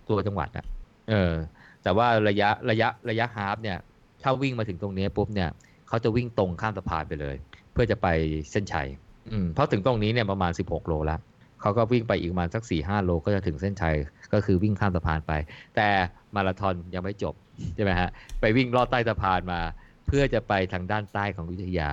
[0.09, 0.64] ตัวจังหวัดอะ
[1.11, 1.34] เออ
[1.82, 3.78] แต่ว่าระยะระยะระยะฮาล์ฟเนี่ย
[4.22, 5.51] ถ้าวิ่งมาถึงตรงนี้ปุ๊บเนี่ย
[5.88, 7.36] เขาจะวิ่งตรงข้ามสะพานไปเลย
[7.72, 8.07] เพื่อจะไป
[8.51, 8.88] เส้นชัย
[9.32, 11.20] อืมเพราะถึงตรงนี้เนี่ยประมาณ 16 โลแล้ว
[11.61, 13.97] เขาก็วิ่งไปอีกประมาณสัก4 5โลก็จะถึงเส้นชัย
[14.32, 15.32] ก็คือวิ่งข้ามสะพานไป
[15.76, 15.88] แต่
[16.34, 17.34] มาราธอนยังไม่จบ
[17.74, 18.09] ใช่ไหมฮะ
[18.40, 19.61] ไปวิ่งลอดใต้สะพานมา
[20.07, 21.90] เพื่อจะไปทางด้านใต้ของอยุธยา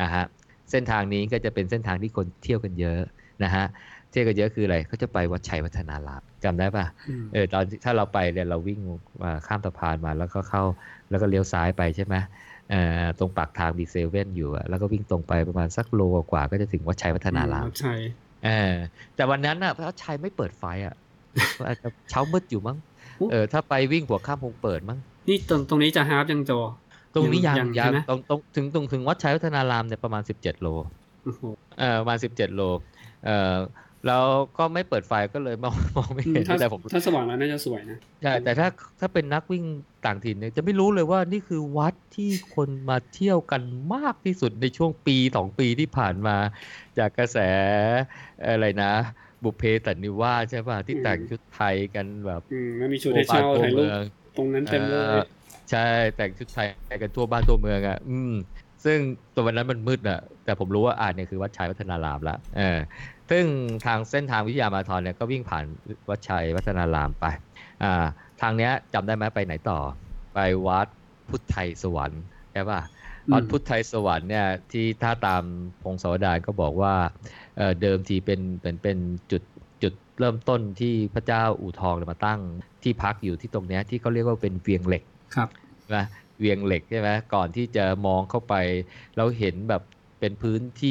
[0.00, 0.24] นะฮะ
[0.70, 3.00] เส้นทางนี้ก็จะเป็นเส้นทางที่คนเที่ยวกันเยอะ
[3.44, 3.66] นะฮะ
[4.10, 8.80] เที่ยวกันเยอะคืออะไรเขาจะไปวัดชัยวัฒนารามจำได้ปะอืมเออตอนที่ถ้าเราไปเนี่ยเราวิ่ง
[9.22, 10.62] มาข้ามสะพานมาแล้วก็เข้า
[11.10, 12.14] แล้วก็เลี้ยวซ้ายไปใช่ไหม
[12.70, 16.00] เอ่อตรงปากทางมีเซเว่นอยู่อะแล้วก็วิ่งตรงไปประมาณสักโล
[16.30, 17.94] กว่าๆก็จะถึงวัดชัยวัฒนารามใช่
[18.44, 18.74] เออ
[19.16, 20.94] แต่วันนั้นน่ะพระชัยไม่เปิดไฟอะ
[21.66, 22.76] อาจจะเช้ามืดอยู่มั้ง
[23.30, 24.98] เออถ้าไปวิ่งหัวข้ามคงเปิดมั้ง
[25.28, 26.52] นี่ตรงตรงนี้จะฮาร์ปยังโจ
[27.16, 30.68] ตรงนี้ยัยังงยังยังใช่ไหมตรงตรงถึงตรงถึงวัดชัยวัฒนารามเนี่ยประมาณ17โล
[31.24, 31.42] โอ้โห
[31.78, 32.62] เออประมาณ17โล
[33.24, 33.56] เออ
[34.06, 34.24] แล้ว
[34.58, 38.68] ก็ไม่เปิดไฟก็เลยมองมองไม่อืมเห็นถ้าแต่ผมถ้าสว่างแล้วน่าจะสวยนะใช่แต่ถ้า
[39.00, 39.64] ถ้าเป็นนักวิ่ง
[40.06, 43.62] ต่างถิ่นเนี่ยจะไม่รู้เลยว่านี่คือวัดที่คนมาเที่ยวกัน
[43.94, 46.36] มากที่สุดในช่วงปีสองปีที่ผ่านมา
[46.98, 47.38] จากกระแส
[48.46, 48.92] อะไรนะ
[49.44, 54.02] บุพเพสันนิวาสใช่ป่ะที่แต่งชุดไทยกันแบบอืมแล้วมีชุดให้เช่าทั่วบ้นถ่ายรูทั่วปเมือง
[54.36, 55.35] ตรงนั้นเต็มเลเอยอ
[55.70, 55.86] ใช่
[56.16, 56.66] แต่งชุดไทย
[57.02, 58.32] กันทั่วบ้านทั่วเมืองอะอืม
[58.84, 58.98] ซึ่ง
[59.34, 62.78] ตัววันนั้นมันมืดอะแต่ผมรู้ว่าอ่าเนี่ยคือวัดชัยวัฒนารามละเออ
[63.30, 63.44] ซึ่ง
[63.86, 65.64] ทางเส้นทางวิทยามาราธอนเนี่ยก็วิ่งผ่าน
[66.10, 67.26] วัดชัยวัฒนารามไป
[67.82, 68.04] อ่า
[68.40, 69.78] ทางเนี้ยจำได้ไหมไปไหนต่อ
[70.34, 70.86] ไปวัด
[71.28, 72.80] พุทธไทยสวรรค์ใช่ป่ะ
[73.26, 75.42] อืมวัดพุทธไทยสวรรค์เนี่ยที่ถ้าตาม
[75.82, 76.94] พงศาวดารก็บอกว่า
[77.56, 78.98] เอ่อเดิมทีเป็นเป็นเป็น
[79.30, 79.42] จุด
[79.82, 82.40] จุดเริ่มต้นที่พระเจ้าอู่ทองเนี่ยมาตั้ง
[82.82, 85.02] ที่พักอยู่ที่ตรงเนี้ยที่เขาเรียกว่าเป็นเวียงเหล็ก
[85.34, 85.48] ครับ
[85.92, 86.02] นะ
[86.38, 88.52] เวียงเหล็กใช่ไหมก่อนที่จะมองเข้าไป
[89.14, 89.82] แล้วเห็นแบบ
[90.18, 90.90] เป็นพื้นที่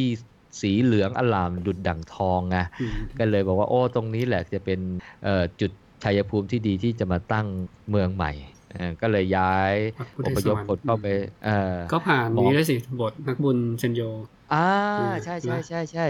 [0.61, 4.79] สีเหลืองอลามดุดดั่งทองไงอืมก็เลยบอกว่าโอ้ตรงนี้แหละจะเป็น
[5.21, 5.29] เอ่อ
[5.59, 5.71] จุด
[6.03, 7.47] ชัยภูมิที่ดีที่จะมาตั้ง
[7.89, 8.29] เมืองใหม่
[8.69, 11.05] เอ่อก็เลยย้ายวัดพุทอธพสยวพรรค์คนเข้าไป
[11.41, 11.49] เอ่อ
[11.91, 14.01] ก็ผ่านมองนี้ด้วยสิบทนักบุญเซนโย
[14.49, 14.57] อ่า
[14.97, 16.01] อืมใช่ใช่นะใช่ใช่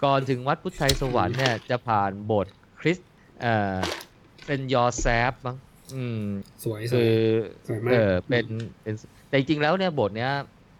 [0.00, 3.08] ก่อนถึงวัดพุทธไทยสวรรค์เนี่ยจะผ่านโบสถ์คริสต์
[3.38, 3.48] เอ่อ
[4.46, 5.56] เป็นยอแซฟมั้ง
[5.94, 6.24] อืม
[6.64, 7.28] สวยสวคืยอ
[7.68, 8.46] สวยมากเออเป็น
[8.82, 8.94] เป็น
[9.28, 10.30] แต่จริงๆแล้วเนี่ยโบสถ์เนี้ย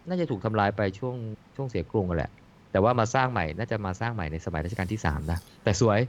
[0.07, 1.15] น่าจะถูกทำลายไปช่วง
[1.55, 2.31] ช่วงเสียกรุงกันแหละ
[2.71, 5.99] แต่ว่ามาสร้างใหม่น่าจะมาสร้างใหม่ในสมัยรัชกาลที่สามนะแต่สวย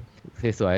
[0.60, 0.76] สวย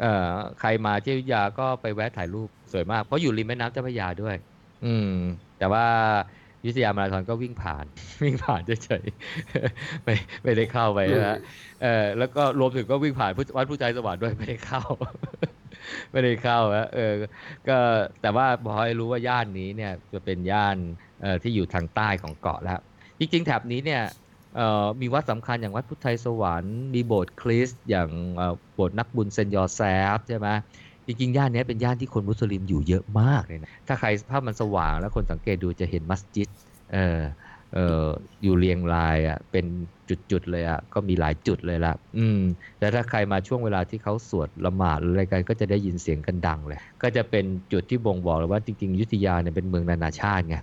[0.00, 4.36] เอ่อใครมาที่อยุธยาก็ไปแวะถ่ายรูปสวยมาก เพราะอยู่ริมแม่น้ำเจ้าพระยาด้วย
[4.84, 5.12] อืม
[5.58, 5.84] แต่ว่า
[6.60, 7.84] อยุธยามาราธอนก็วิ่งผ่าน
[8.22, 10.14] วิ่งผ่านเฉยๆไม่
[10.44, 11.38] ไม่ได้เข้าไปนะฮะ
[11.82, 14.82] เออแล้วก็รวมถึงก็วิ่งผ่านพุทธวัดผู้ใจสวรรค์ด้วยไม่ได้เข้า
[16.12, 17.14] ไม่ได้เข้าฮะเออ
[17.68, 17.78] ก็
[18.20, 20.76] แต่ว่าพอให้รู้ว่าย่านนี้เนี่ยจะเป็นย่าน
[21.20, 22.78] เอ่อที่อยู่ทางใต้ของเกาะแล้ว
[23.18, 24.02] จริงๆแถบนี้เนี่ย
[24.56, 28.10] เอ่อมีวัดสำคัญอย่างวัดพุทธไทยสวรรค์มีโบสถ์คริสต์อย่าง
[28.74, 29.80] โบสถ์นักบุญเซนยอร์แซ
[30.16, 30.48] ฟใช่ไหม
[31.06, 36.48] จริงๆย่านนี้เป็นย่านที่คนมุสลิมอยู่เยอะมากเลยนะถ้าใครภาพมันสว่างแล้วคนสังเกตดูจะเห็นมัสยิด
[36.92, 37.18] เออ
[37.74, 38.06] เออ
[38.42, 39.66] อยู่เรียงรายอะเป็น
[40.30, 42.40] จุดๆเลยอะก็มีหลายจุดเลยละอืม
[42.78, 50.56] แต่ถ้าใครมาช่วงเวลาที่เขาสวดละหมาดอะไรกันก็จะได้ยินเสียงกันดังเลย ก็จะเป็นจุดที่บ่งบอกเลยว่าจริงๆ ยุธยาเนี่ยเป็นเมืองนานาชาติไง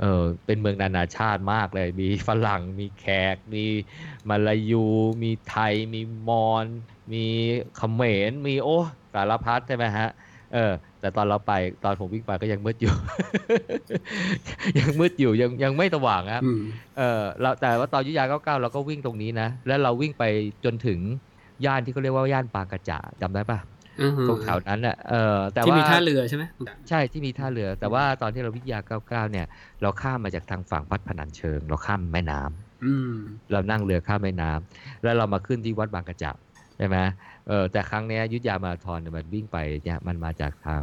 [0.00, 3.64] เออเป็นเมืองนานาชาติมากเลย มีฝรั่ง มีแขก มี
[4.28, 4.84] มาลายู
[5.22, 6.66] มีไทย มีมอญ
[7.12, 7.24] มี
[7.76, 8.78] เขมร มีโอ้
[9.14, 10.08] สารพัดใช่ไหมฮะ
[10.54, 11.52] เออ แต่ตอนเราไป
[11.84, 12.94] ตอนผมวิ่งไปก็ยังมืดอยู่
[14.78, 16.62] ยังมืดอยู่ยังยังไม่สว่างครับอืม
[16.98, 20.24] เออเราแต่ว่าตอนอยุธยาเก้าเราก็วิ่งตรงนี้นะ แล้วเราวิ่งไป
[20.64, 20.98] จนถึง
[21.64, 23.58] ย่านที่เขาเรียกว่าย่านปากระจาจำได้ปะ
[24.02, 26.44] อือฮึตรงแถวนั้นน่ะเออแต่ที่ว่ามีท่าเรือใช่ไหม
[26.88, 29.46] ใช่ที่มีท่าเรือ แต่ว่าตอนที่เราวิทยา99เนี่ย
[29.82, 33.14] เราข้ามมาจากทางฝั่งวัดพนัญเชิง เราข้ามแม่น้ำอืม
[33.52, 36.36] เรานั่งเรือข้ามแม่น้ำแล้วเรามาขึ้นที่วัดบางกระจับ
[36.76, 36.96] ใช่ไหม
[37.48, 40.82] เออแต่ครั้งนี้ยุทธยามาราธอนเนี่ยมันวิ่งไปเนี่ยมันมาจากทาง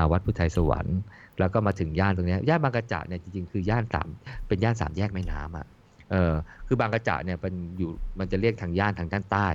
[0.00, 0.98] าวัดพุทธไทยสวรรค์
[1.38, 4.08] แล้วก็มาถึงย่านตรงนี้ย่านบางกระจัเนี่ยจริงๆคือย่านสาม
[4.48, 5.66] เป็นย่านสามแยกแม่น้ำอะ
[6.10, 6.32] เออ
[6.66, 9.48] คือบางกระจัเนี่ยเป็นอยู่มันจะเรียกทางย่านทางด้านใต้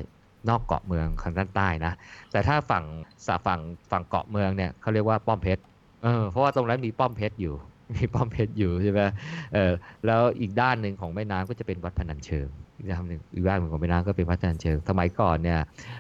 [0.50, 1.94] นอกเกาะเมืองทางด้านใต้นะ
[2.32, 2.84] แต่ถ้าฝั่ง
[3.26, 5.62] สาฝั่งฝั่งเกาะเมืองเนี่ยเขาเรียกว่าป้อมเพชร
[6.04, 7.56] เออเพราะว่าตรงนั้นมีป้อมเพชรอยู่
[7.96, 9.02] มีป้อมเพชรอยู่ใช่ไหม
[9.54, 9.72] เออ
[10.06, 12.50] แล้วอีกด้านหนึ่งของแม่น้ำก็จะเป็นวัดพนัญเชิง
[12.80, 15.60] อีกด้านหนึ่งอีกด้านหนึ่งของแม่น้ำก็เป็นวัดพนัญเชิง สมัยก่อนเนี่ย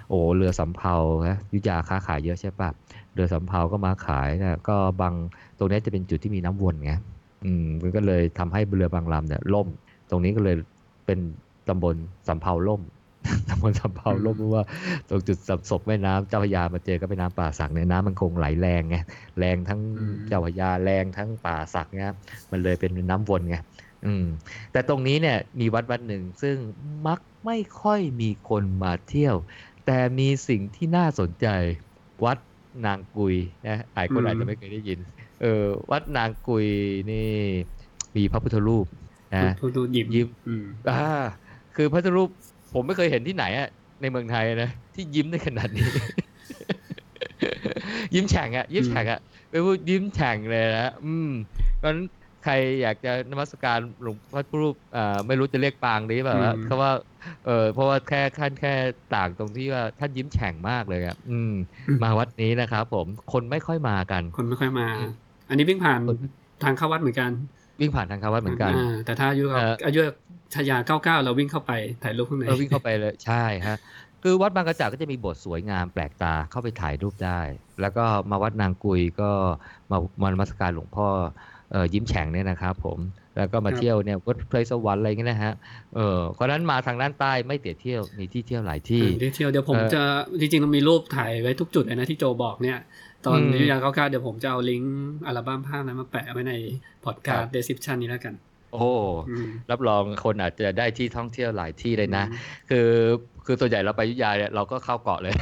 [0.09, 0.95] โอ้เรือสำเภา
[1.27, 2.69] นะอยุธยาค้าขายเยอะใช่ปะ
[3.13, 5.13] เรือสำเภาก็มาขายนะก็บาง
[5.57, 6.93] ตรงนี้จะเป็นจุดที่มีน้ำวนไง
[7.45, 9.67] อืมมันก็เลยทำให้เรือบางลำเนี่ยล่ม
[10.09, 10.55] ตรงนี้ก็เลย
[11.05, 11.19] เป็น
[11.67, 11.95] ตำบล
[12.27, 12.81] สำเภาล่ม
[13.49, 14.63] ตำบลสำเภาล่มเพราะว่า
[15.09, 18.95] ตรงจุดสับศพแม่น้ำเจ้าพระยามาเจอกับแม่น้ำป่าสักเนี่ยน้ำมันคงไหลแรงไง
[19.39, 22.13] แรงทั้งอืมเจ้าพระยาแรงทั้งป่าสักเนี่ย
[22.51, 23.57] มันเลยเป็นน้ำวนไง
[24.05, 24.25] อืม
[24.71, 26.55] แต่ตรงนี้เนี่ยมีวัดวัดหนึ่งซึ่ง
[27.07, 29.35] มักไม่ค่อยมีคนมาเที่ยว
[29.85, 31.47] แต่มีสิ่งที่น่าสนใจ
[32.25, 32.37] วัด
[32.85, 33.35] นางกุย
[33.67, 34.99] นะหลายคนอืมอาจจะไม่เคยได้ยิน
[35.41, 36.65] เออ วัดนางกุย
[37.11, 37.29] นี่
[38.15, 38.85] มีพระพุทธรูป
[39.33, 41.07] นะพูดดูหยิบยิ้มอืมอ่า
[41.75, 42.29] คือพระพุทธรูป
[42.73, 43.69] ผมไม่เคยเห็นที่ไหนอะ
[44.01, 45.87] ในเมืองไทยนะที่ยิ้มได้ขนาดนี้
[48.13, 49.19] ยิ้มแฉ่งอะยิ้มแฉ่งอะ
[49.49, 51.29] ไปพูดยิ้มแฉ่งเลยนะอืม
[51.77, 51.99] เพราะฉะนั้น
[52.43, 56.91] ใครอยากจะนมัสการหลวงพระพุทธรูปอ่าไม่รู้จะเรียกปางดีแบบว่าอืมเพราะว่า
[57.45, 58.73] เออเพราะว่าแค่ขั้นแค่
[59.15, 61.53] ต่างตรงที่ว่าท่านยิ้มแฉ่งมากเลยอะอืม
[62.03, 65.11] มาวัดนี้นะครับผมคนไม่ค่อยมากัน คนไม่ค่อยมาอืม
[65.49, 66.17] อันนี้วิ่งผ่านคน
[66.63, 67.31] ทางเข้าวัดเหมือนกัน
[67.81, 69.99] วิ่งผ่านทางเข้าวัดเหมือนกันาแต่ถ้าอายุเอ่ออายุ
[70.53, 71.71] ชายาเก้าเก้าเราวิ่งเข้าไป
[72.03, 73.77] ถ่ายรูปข้างในเออวิ่งเข้าไปเลยใช่ฮะ
[74.23, 77.39] คือวัดบางกระจากก็จะมีโบสถ์สวยงามแปลกตาเข้าไปถ่ายรูปได้
[77.81, 79.29] แล้วก็มาวัดนางกุยก็
[79.91, 81.29] มามานมัสการหลวงพ่อเออ
[81.93, 82.99] ยิ้มแฉ่งเนี่ยนะครับผม
[83.37, 85.53] แล้วก็มาเที่ยวเนี่ยวัดเพลสวรรค์อะไรเงี้ยนะฮะ
[85.95, 90.03] เออเพราะฉะนั้นมาทางด้านใต้ไม่เตียเที่ยวมีที่เที่ยวหลายที่อืมที่เที่ยวเดี๋ยวผมเอ่อจะ
[90.39, 92.77] จริงๆเรามีรูปถ่ายไว้ทุกจุดเลยนะที่โจบอกเนี่ย
[93.25, 94.95] ตอนอืมอายุยาเก้าเก้าเดี๋ยวผมจะเอาลิงก์
[95.27, 96.53] อัลบั้มภาพนั้นมาแปะไว้ใน
[97.03, 98.33] พอดการ์ครัดบเดซิปชันนี้แล้วกัน
[98.73, 98.87] โอ้
[99.29, 102.23] อืมรับรองคนอาจจะได้ที่ท่องเที่ยวหลายที่เลยนะ
[102.69, 102.89] คือ
[103.45, 105.35] คือส่วนใหญ่เราไปอยุธยาเนี่ยเราก็เข้าเกาะเลย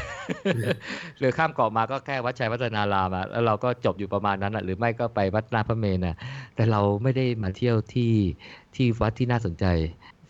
[1.19, 6.15] หรือข้ามเกาะมาก็แค่วัดชัยวัฒนารามอะแล้วเราก็จบอยู่ประมาณนั้นอะหรือไม่ก็ไปวัดนาพระเมรุนะ
[6.55, 8.13] แต่เราไม่ได้มาเที่ยวที่
[8.75, 9.65] ที่วัดที่น่าสนใจ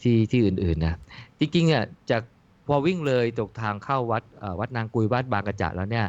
[0.01, 0.95] ที่ที่อื่นๆนะ
[1.39, 2.21] จริงๆอะจาก
[2.67, 6.05] พอวิ่งเลยตกทางเข้าวัดเอ่อวัดนางกุยวัดบางกระจะแล้วเนี่ย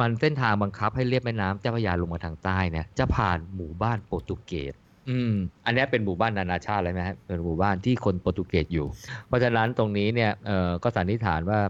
[0.00, 4.74] มันเส้นทางบังคับให้เลียบแม่น้ำเจ้าพระยาลงมาทางใต้เนี่ยจะผ่านหมู่บ้านโปรตุเกส
[5.08, 5.32] อืม
[5.66, 8.86] อันนี้เป็นหมู่บ้านนานาชาติเลยไหมฮะเป็นหมู่บ้านที่คนโปรตุเกสอยู่
[9.26, 11.60] เพราะฉะนั้นตรงนี้เนี่ยเอ่อก็สันนิษฐานว่า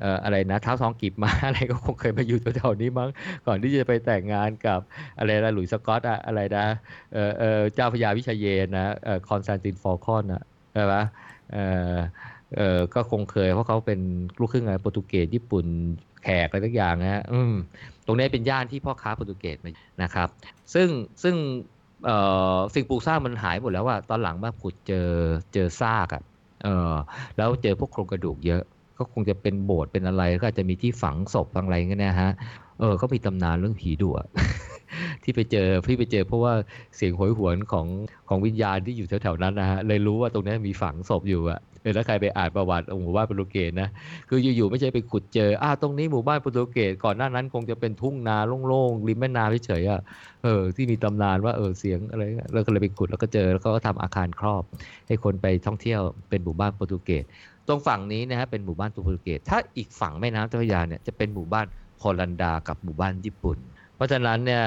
[0.00, 3.10] เอ่ออะไรนะท้าวทองกีบม้าอะไรก็คงเคยมาอยู่แถวๆนี้มั้ง
[3.46, 4.80] ก่อนที่จะไปแต่งงานกับ
[5.18, 6.66] อะไรนะหลุยส์สกอตอะอะไรนะ
[7.12, 11.02] เออเออเจ้าพระยาวิชาเยนทร์นะเออคอนสแตนตินฟอลคอนอะใช่ปะ
[11.52, 11.58] เอ
[11.94, 11.96] อ
[12.56, 14.00] เออก็คงเคยเพราะเขาเป็น
[14.40, 15.66] ลูกครึ่งอะไรโปรตุเกสญี่ปุ่น
[16.22, 17.52] แขกอะไรทุกอย่างนะอืม
[18.06, 19.70] ตรงนี้เป็นย่านที่พ่อค้าโปรตุเกสมา
[20.02, 20.28] นะครับ
[20.74, 20.88] ซึ่ง
[21.22, 21.34] ซึ่ง
[22.74, 25.08] สิ่งปลูกสร้างมันหายหมดแล้วว่าตอนหลังมาขุดเจอ
[25.52, 26.22] เจอซากอะ
[26.64, 26.92] เออ
[27.36, 28.62] แล้วเจอพวกโครงกระดูกเยอะ
[28.98, 32.30] ก็คงจะเป็นโบสถ์เป็นอะไรก็จะมีที่ฝังศพอะไรเงี้ยนะฮะ
[32.78, 34.26] เออก็มีตำนานเรื่องผีดุอะ
[35.24, 36.52] ที่ไปเจอพี่ไปเจอเพราะว่า
[36.96, 37.86] เสียงโหยหวนของ
[38.28, 43.88] ของวิญญาณที่อยู่แถวๆนั้นนะฮะเลยรู้ว่าตรงนี้มีฝังศพอยู่อะเออถ้าใครไปอ่านประวัติหมู่บ้านโปรตุเกสนะ
[44.28, 50.00] คืออยู่ๆไม่ใช่ไปขุดเจออ่าตรงนี้หมู่บ้านโปรตุเกสก่อนหน้านั้นคงจะเป็นทุ่งนาโล่งๆริมแม่น้ำเฉยๆอะ
[50.44, 54.62] เออที่มีตำนานว่าเออเสียงอะไรเงี้ยเราก็เลยไปขุดแล้วก็เจอแล้วก็ทำอาคารครอบ
[55.08, 57.24] ให้คนไปท่องเที่ยวเป็นหมู่บ้านโปรตุเกส
[57.68, 61.66] ตรงฝั่งนี้นะฮะเป็นหมู่บ้านโปรตุเกสถ้าอีกฝั่งแม่น้ำเจ้าพระยาเนี่ยจะเป็นหมู่บ้าน
[62.02, 63.58] ฮอลันดากับหมู่บ้านญี่ปุ่น
[63.96, 64.64] เพราะฉะนั้นเนี่ย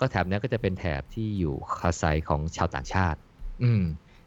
[0.00, 3.18] ก็แถบเนี้ยก็จะเป็นแถบที่อยู่อาศัยของชาวต่างชาติ
[3.62, 3.82] อืม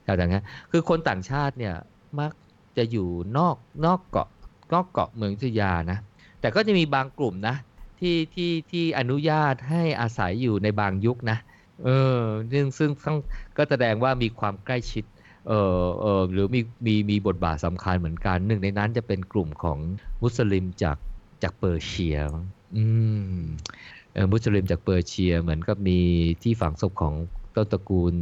[0.05, 1.75] ชาวต่างชาติคือคนต่างชาติเนี่ย
[2.19, 2.31] มัก
[2.77, 3.07] จะอยู่
[3.37, 3.55] นอก
[3.85, 4.29] นอกเกาะ
[4.73, 5.99] นอกเกาะเมืองอยุธยานะ
[6.41, 7.55] แต่ก็จะมีบางกลุ่มนะ
[7.99, 11.37] ที่ที่ที่อนุญาตให้อาศัยอยู่ในบางยุคนะ
[11.83, 12.21] เออ
[12.51, 13.15] ซึ่งซึ่งซึ่ง
[13.57, 15.05] ก็แสดงว่ามีความใกล้ชิด
[15.47, 19.79] เออเออหรือมีมีมีบทบาทสำคัญเหมือนกัน หนึ่งในนั้นจะเป็นกลุ่มของ
[20.21, 20.97] มุสลิมจาก
[21.43, 22.45] จากเปอร์เซียมั้ง
[22.75, 22.85] อื
[23.31, 23.94] มเออ
[24.31, 25.99] มุสลิมจากเปอร์เซียเหมือนกับมี
[26.43, 27.13] ที่ฝังศพของ
[27.55, 28.13] ต้นตระกูล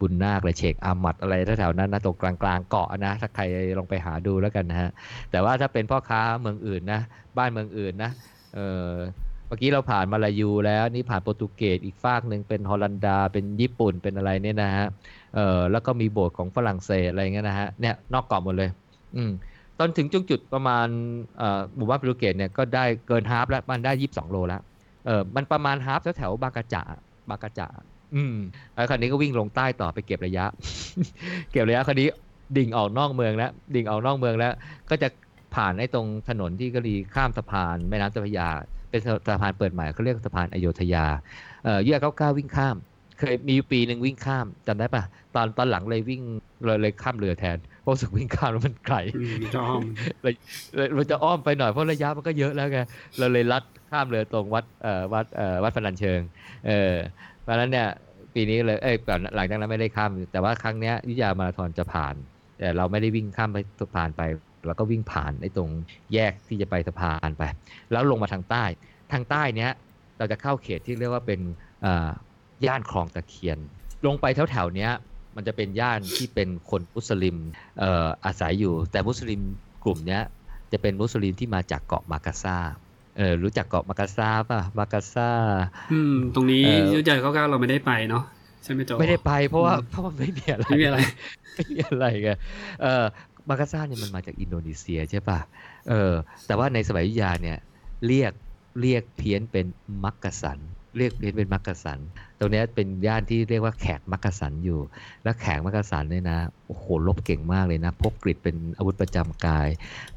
[0.00, 3.42] บุญนาคเลยเชกอามัดอะไรแถวๆนั้นนะตรงกลางๆเกาะนะถ้าใคร
[3.78, 4.90] ลองไปหาดูแล้วกันนะฮะ
[5.30, 7.00] แต่ว่าถ้าเป็นพ่อค้าเมืองอื่นนะ
[7.38, 8.10] บ้านเมืองอื่นนะ
[8.54, 8.58] เอ
[8.90, 8.92] อ
[9.46, 14.86] เมื่อกี้เราผ่านมาลายูแล้วนี่ผ่านโปรตุเกสอีกฝากหนึ่งเป็นฮอลันดา เป็นญี่ปุ่นเป็นอะไรเนี่ยนะฮะ
[15.34, 18.70] เออแล้วก็มีโบสถ์ของฝรั่งเศสอะไรเงี้ยนะฮะเนี่ยนอกเกาะหมดเลย
[19.16, 19.30] อืม
[19.78, 20.86] ตอนถึงจุดจุดประมาณ
[21.38, 24.62] เอ่อหมู่บ้านโปรตุเกสเนี่ยก็ได้เกิน half แล้วมันได้ยี่สิบสองโลแล้ว
[25.06, 26.82] เออมันประมาณ half แถวๆบางกระจะ
[27.28, 27.66] บางกระจะ
[28.14, 28.36] อืม
[28.74, 30.44] แล้วคราวนี้ก็วิ่งลงใต้ต่อไปเก็บระยะ
[31.52, 32.08] เก็บระยะคราวนี้
[32.56, 34.52] ดิ่งออกนอกเมืองแล้วดิ่งออกนอกเมืองแล้ว
[34.90, 35.08] ก็จะ
[35.54, 38.48] ผ่านไอ้ตรงถนนที่กะลีข้ามสะพานแม่น้ำเจ้าพระยา
[38.90, 41.04] เป็นสะพานเปิดใหม่เขาเรียกสะพานอโยธยา
[41.64, 42.76] เอ่อแยกเก้าเก้าวิ่งข้าม
[43.18, 45.02] เคยมีปีหนึ่งวิ่งข้ามจำได้ปะ
[45.34, 46.22] ตอนตอนหลังเลยวิ่ง
[46.64, 49.82] เลยเลยข้ามเรือแทน เพราะรู้สึกวิ่งข้ามแล้วมันไกลอืมจะอ้อม
[50.22, 50.34] เลย
[50.94, 52.80] เราจะอ้อมไปหน่อยเพราะระยะมันก็เยอะแล้วไง
[53.18, 56.20] เราเลยลัดข้ามเรือตรงวัดเอ่อวัดเอ่อวัดพนัญเชิง
[56.66, 56.94] เออ
[57.42, 57.88] เพราะฉะนั้นเนี่ย
[58.34, 62.14] ปีนี้เลยเอ้ยก่อนหลังจากนั้นไม่ได้ข้าม แต่ว่าครั้งเนี้ยยุธยามาราธอนจะผ่าน
[62.58, 64.22] แต่เราไม่ได้วิ่งข้ามไปสะพานไป
[64.66, 65.70] เราก็วิ่งผ่านไอ้ตรง
[66.14, 67.42] แยกที่จะไปสะพานไป
[67.92, 68.64] แล้วลงมาทางใต้
[69.12, 69.70] ทางใต้เนี้ย
[70.18, 71.40] เราจะเข้าเขตที่เรียกว่าเป็น
[71.82, 72.10] เอ่อ
[72.66, 73.58] ย่านคลองตะเคียน
[74.06, 74.92] ลงไปแถวแถวๆเนี้ย
[75.36, 77.36] มันจะเป็นย่านที่เป็นคนมุสลิม
[77.78, 79.40] เอ่ออาศัยอยู่ แต่มุสลิม
[79.84, 80.22] กลุ่มเนี้ย
[80.72, 82.58] จะเป็นมุสลิมที่มาจากเกาะมากาซา
[83.16, 85.28] เออรู้จักเกาะมากาซาป่ะมากาซา
[85.92, 88.24] อืม ตรงนี้เอ่อยุทธยาเก้าเก้าเราไม่ได้ไปเนาะ
[88.64, 90.98] ใช่ไหมโจไม่ได้ไปเพราะว่าอืมเพราะว่าไม่มีอะไรไม่มีอะไร
[91.54, 92.30] ไม่มีอะไรไง
[92.82, 93.04] เออ
[93.48, 95.38] มากาซาเนี่ยมันมาจากอินโดนีเซียใช่ป่ะ
[95.88, 96.12] เออ
[96.46, 97.58] แต่ว่าในสมัยอยุธยาเนี่ย
[98.06, 98.32] เรียก
[98.80, 99.66] เรียกเพี้ยนเป็น
[100.04, 100.58] มักกะสัน
[100.96, 101.98] เรียกเพี้ยนเป็นมักกะสัน
[102.38, 104.80] ตรงนี้เป็นย่านที่เรียกว่าแขกมักกะสันอยู่
[105.22, 109.68] แล้วแขกมักกะสันเนี่ยนะโอ้โหลบเก่งมากเลยนะ พกกริดเป็นอาวุธประจำกาย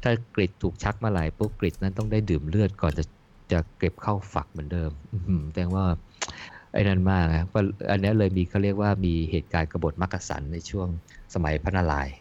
[0.02, 3.04] ถ้ากริดถูกชักมาไหลปุ๊บกริดนั้นต้องได้ดื่มเลือดก่อนจะ
[3.52, 5.84] จะเก็บเข้าฝักเหมือนเดิมอืแสดงว่า
[6.72, 7.60] ไอ้นั่นมากนะก็
[7.90, 10.88] อันนี้เลยมีเขาเรียกว่ามีเหตุการณ์กบฏมักกะสันในช่วง
[11.34, 12.16] สมัยพระนารายณ์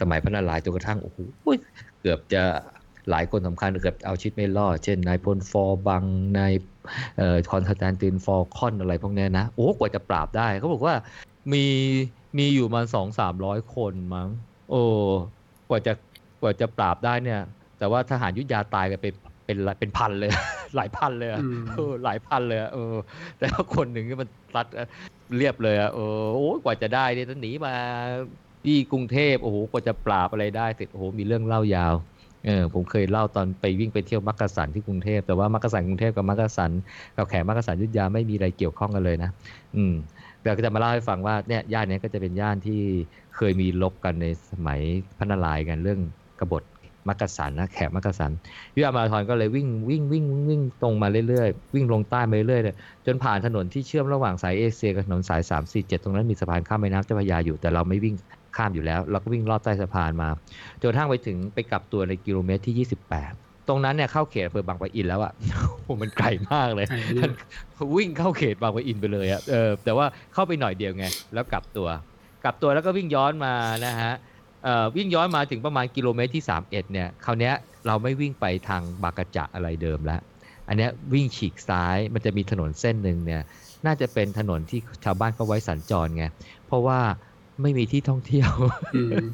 [0.00, 1.18] สมัยพระนารายณ์จนกระทั่งโอ้โห
[2.00, 2.42] เกือบจะ
[3.10, 6.04] หลายคนสำคัญเกือบเอาชีวิตไม่รอด เช่นนายพลฟอร์บัง
[6.38, 6.52] นาย
[7.18, 10.94] เอ่อคอนสแตนตินฟอลคอนอะไรพวกเนี้ยนะ โอ้กว่าจะปราบได้เขาบอกว่า
[11.52, 11.64] มี
[12.38, 14.28] มีอยู่มาสองสามร้อยคนมั้ง
[14.70, 14.82] โอ้
[15.68, 15.92] กว่าจะ
[16.42, 17.40] กว่าจะปราบได้เนี่ย
[17.78, 19.14] แต่ว่าทหารอยุธยาตายกันเป็น
[19.46, 20.30] เป็นเป็นพันเลย
[20.76, 22.94] หลายพันเลยอะอืมเออหลายพันเลยอะเออ
[23.38, 24.66] แต่ว่าคนหนึ่งนี่มันรัด
[25.36, 27.74] เรียบเลยอะเออโอ้ยกว่าจะได้เนี่ยต้องหนีมา
[28.64, 31.94] ที่กรุงเทพโอ้โหกว่าจะปราบอะไรได้เสร็จโอ้โหมีเรื่องเล่ายาว
[32.46, 36.70] เออผมเคยเล่าตอนไปวิ่งไปเที่ยวมักกะสันที่กรุงเทพแต่ว่ามักกะสันกรุงเทพกับมักกะสัน
[37.16, 39.30] กับแขกมักกะสันยุทธยาไม่มีอะไรเกี่ยวข้องกันเลยนะ
[39.76, 39.94] อืม
[40.42, 42.80] แต่ก็จะมาเล่าให้ฟังว่าเนี่ยย่านนี้ก็จะเป็นย่านที่
[43.36, 44.80] เคยมีลบกันในสมัย
[45.18, 46.00] พระนารายณ์กันเรื่อง
[46.40, 46.62] กบฏ
[47.08, 48.30] มักกะสันนะแขกมักกะสัน
[48.74, 52.74] ยุทธยามาราธอนก็เลยวิ่งวิ่งวิ่งวิ่งตรงมาเรื่อยๆวิ่งลงใต้มาเรื่อยๆเลย
[53.06, 58.14] จนผ่านถนนที่เชื่อมระหว่างสายเอเชียกับถนนสาย3 4 7ตรงนั้นมีสะพานข้ามแม่น้ำเจ้าพระยาอยู่แต่เราไม่วิ่ง
[58.56, 60.28] ข้ามอยู่แล้ว เราก็วิ่งลอดใต้สะพานมา
[60.80, 62.86] จนกระทั่งไปถึงไปกลับตัวในกิโลเมตรที่
[63.22, 66.86] 28 ตรงนั้นเนี่ยเข้าเขตอำเภอบางปะอินแล้วอะโอ้โหมันไกลมากเลย
[67.96, 71.88] วิ่งเข้าเขตบางปะอินไปเลยอะเออแต่ว่าเข้าไปหน่อยเดียวไง แล้วกลับตัว
[72.44, 73.54] กลับตัวแล้วก็วิ่งย้อนมา
[73.86, 74.14] นะฮะ
[74.64, 77.52] เอ่อวิ่งย้อนมาถึงประมาณกิโลเมตรที่ 31 เนี่ยคราวนี้
[77.86, 80.20] เราไม่วิ่งไปทางบากระจะอะไรเดิมแล้ว
[80.68, 83.42] อันนี้วิ่งฉีกซ้ายมันจะมีถนนเส้นหนึ่งเนี่ย
[83.86, 86.24] น่าจะเป็นถนนที่ชาวบ้านเขาไว้สัญจรไง
[86.66, 86.98] เพราะว่า
[87.62, 88.50] ไม่มีที่ท่องเที่ยว
[88.96, 89.24] อืม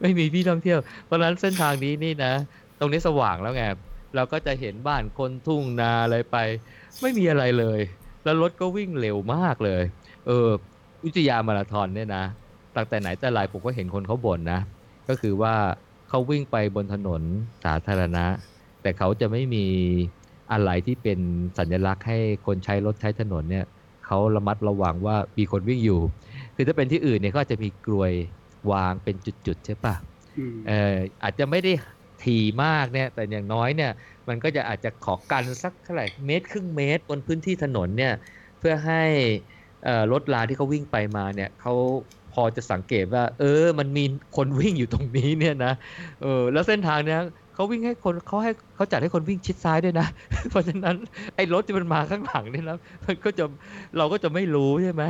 [0.00, 2.32] ไม่มีที่ท่องเที่ยว เพราะฉะนั้นเส้นทางนี้นี่นะ
[2.78, 3.64] ตรงนี้สว่างแล้วไง
[4.14, 6.36] เราก็จะเห็นบ้านคนทุ่งนาอะไรไป
[7.00, 7.80] ไม่มีอะไรเลย
[8.24, 9.82] แล้วรถก็วิ่งเร็วมากเลย
[10.26, 10.48] เออ
[11.04, 12.24] อุทยามาราธอนเนี่ยนะ
[12.76, 14.60] ตั้งแต่ไหนแต่ไรผมก็เห็นคนเขาบ่นนะ
[15.08, 15.54] ก็คือว่า
[16.08, 17.22] เขาวิ่งไปบนถนน
[17.64, 18.24] สาธารณะ
[18.82, 19.66] แต่เขาจะไม่มี
[20.52, 21.18] อะไรที่เป็น
[21.58, 23.66] สัญลักษณ์ให้คนใช้รถใช้ถนนเนี่ย
[24.06, 26.00] เขาระมัดระวังว่ามีคนวิ่งอยู่
[26.60, 28.12] คือถ้าเป็นที่อื่นเนี่ยก็จะมีกลวย
[28.72, 29.94] วางเป็นจุดๆใช่ปะ
[30.36, 31.72] อืมเอ่ออาจจะไม่ได้
[32.24, 33.92] ถี่มากเนี่ยแต่อย่างน้อยเนี่ย
[34.28, 38.12] มันก็จะอาจจะขอกันสักเท่าไหร่เมตรครึ่งเมตรบนพื้นที่ถนนเนี่ย
[38.58, 39.02] เพื่อให้
[39.84, 41.74] เอ่อรถลาที่เขาวิ่งไปมาเนี่ยเขา
[42.32, 44.04] พอจะสังเกตว่า เออ มันมี
[44.36, 45.72] คนวิ่งอยู่ตรงนี้เนี่ยนะ
[46.22, 47.20] เออแล้วเส้นทางเนี่ย
[47.60, 50.06] เขาวิ่งให้คนเขาให้เขาจัดให้คนวิ่งชิดซ้ายด้วยนะ
[50.50, 50.96] เพราะฉะนั้น
[51.36, 53.44] ไอ้รถที่มันมาข้างหลังเนี่ยนะมันก็จะ
[53.98, 55.04] เราก็จะไม่รู้ใช่ไหม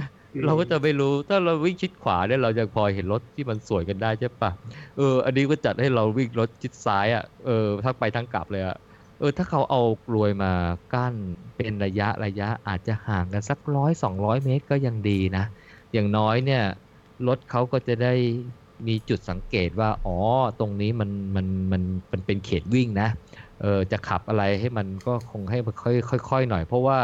[0.47, 4.51] เราก็จะไม่รู้ถ้าเราวิ่งชิดขวาเนี่ยเราจะพอเห็นรถที่มันสวยกันได้ใช่ปะ
[4.97, 8.77] เออ อันนี้ก็จัดให้เราวิ่งรถชิดซ้ายอะเออทั้งไปทั้งกลับเลยอะ
[9.19, 10.53] เออถ้าเขาเอากลวยมา
[10.95, 11.15] กั้น
[11.57, 15.45] เป็นระยะระยะอาจจะห่างกันสักร้อยสองร้อยเมตรก็ยังดีนะ
[15.93, 16.63] อย่างน้อยเนี่ย
[17.29, 18.15] รถเขาก็จะได้
[18.89, 20.16] มีจุดสังเกตว่า อ๋อ
[20.61, 23.09] ตรงนี้มันมันมันมันเป็นเขตวิ่งนะ
[23.61, 26.99] เออจะขับอะไรให้มันก็คงให้มันค่อยค่อยๆหน่อย เพราะว่า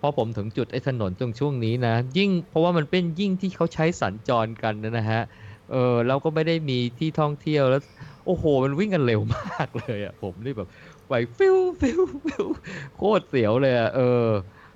[0.00, 5.22] พอผมถึงจุดไอ้ถนนตรงช่วงนี้นะ ยิ่งเพราะว่ามันเป็นยิ่งที่เขาใช้สัญจรกันนะฮะ
[5.72, 7.82] เออเราก็ไม่ได้มีที่ท่องเที่ยวแล้ว
[8.26, 10.68] โอ้โห มันวิ่งกันเร็วมากเลยอะผมนี่แบบ
[11.08, 12.46] ไปฟิวฟิวฟิว
[12.96, 14.26] โคตรเสียวเลยอะเออ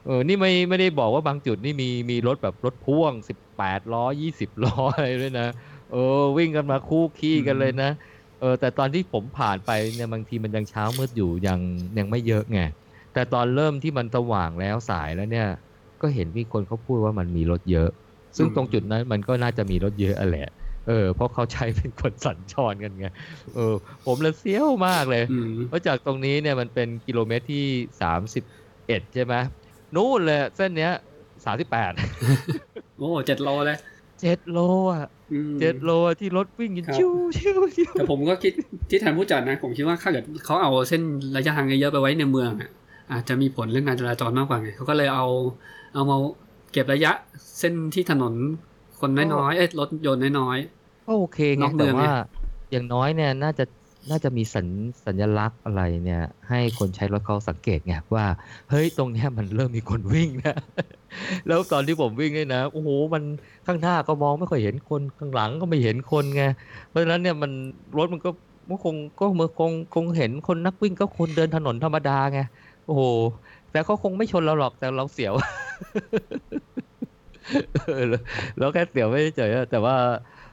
[0.07, 3.13] เออ นี่ไม่ไม่ได้บอกว่าบางจุดนี่มีมีรถแบบรถพ่วง
[3.53, 5.49] 18ล้อ 20ล้ออะไรด้วยนะ
[5.93, 7.91] เออ วิ่งกันมาคู่ขี้กันเลยนะ
[8.39, 11.61] เออ แต่ตอนที่ผมผ่านไปเนี่ยบางทีมันยังเช้ามืดอยู่ยัง
[11.99, 12.61] ยังไม่เยอะไง
[13.13, 15.47] แต่ตอนเริ่มที่มันสว่างแล้วสายแล้วเนี่ย
[16.01, 17.89] ก็เห็นมีคนเขาพูดว่ามันมีรถเยอะ
[18.37, 20.47] ซึ่งตรงจุดนั้นมันก็น่าจะมีรถเยอะอะแหละ
[20.85, 23.07] เออเพราะเขาใช้เป็นคนสัญจรกันไง
[23.55, 23.75] เออ
[24.05, 27.65] ผมเลยเสี้ยวมากเลยอืมเพราะจากตรงนี้เนี่ยมันเป็นกิโลเมตรที่
[28.01, 28.45] สามสิบ
[28.87, 29.35] เอ็ดใช่ไหม
[29.95, 30.91] นู่นเลยเส้นเนี้ย
[31.45, 31.93] สามสิบแปด
[32.97, 33.77] โอ้เจ็ดโลเลย
[34.23, 34.59] เจ็ดโล
[34.93, 38.53] อะอืมเจ็ดโลอะที่รถวิ่งกันครับชิวชิวชิวแต่ผมก็คิด
[38.91, 41.03] ที่แทนผู้จัดนะ ผมคิดว่าถ้าเกิดเขาเอาเส้น
[41.37, 42.71] ระยะทางเยอะๆไปไว้ในเมืองอะ
[43.13, 45.27] อาจจะมีผลเรื่องการจราจรมากกว่าไงเขาก็เลยเอา
[45.95, 46.17] เอามา
[46.73, 47.13] เก็บระยะ
[47.59, 48.35] เส้นที่ถนน
[49.01, 50.59] คนน้อยๆเอ้ยรถยนต์น้อย
[51.07, 52.11] ก็โอเคไงนอกเมืแต่องไงว่า
[52.71, 53.65] อย่างน้อยเนี่ยน่าจะ
[54.11, 54.67] น่าจะมีสัญ
[55.07, 58.27] สัญลักษณ์อะไรเนี่ย ให้คนใช้รถเขาสังเกตไงว่า
[58.71, 60.57] เฮ้ยตรงเนี้ยมันเริ่มมีคนวิ่งนะ
[61.49, 63.23] แล้วตอนที่ผมวิ่งเนี่ยนะโอ้โหมัน
[63.67, 66.45] ข้างหน้าก็มองไม่ค่อยเห็นคนข้างหลังก็ไม่เห็นคนไง
[66.89, 67.53] เพราะฉะนั้นเนี่ยมัน
[67.99, 68.31] รถมันก็
[68.69, 72.41] มันคงก็มันคงคงเห็นคนนักวิ่งก็คนเดินถนนธรรมดาไง
[72.87, 73.03] โอ้โห
[73.73, 75.35] แต่เขาคงไม่ชนเราหรอกแต่เราเสียว
[78.59, 79.97] แล้วแค่เสียวไม่เฉยแต่ว่า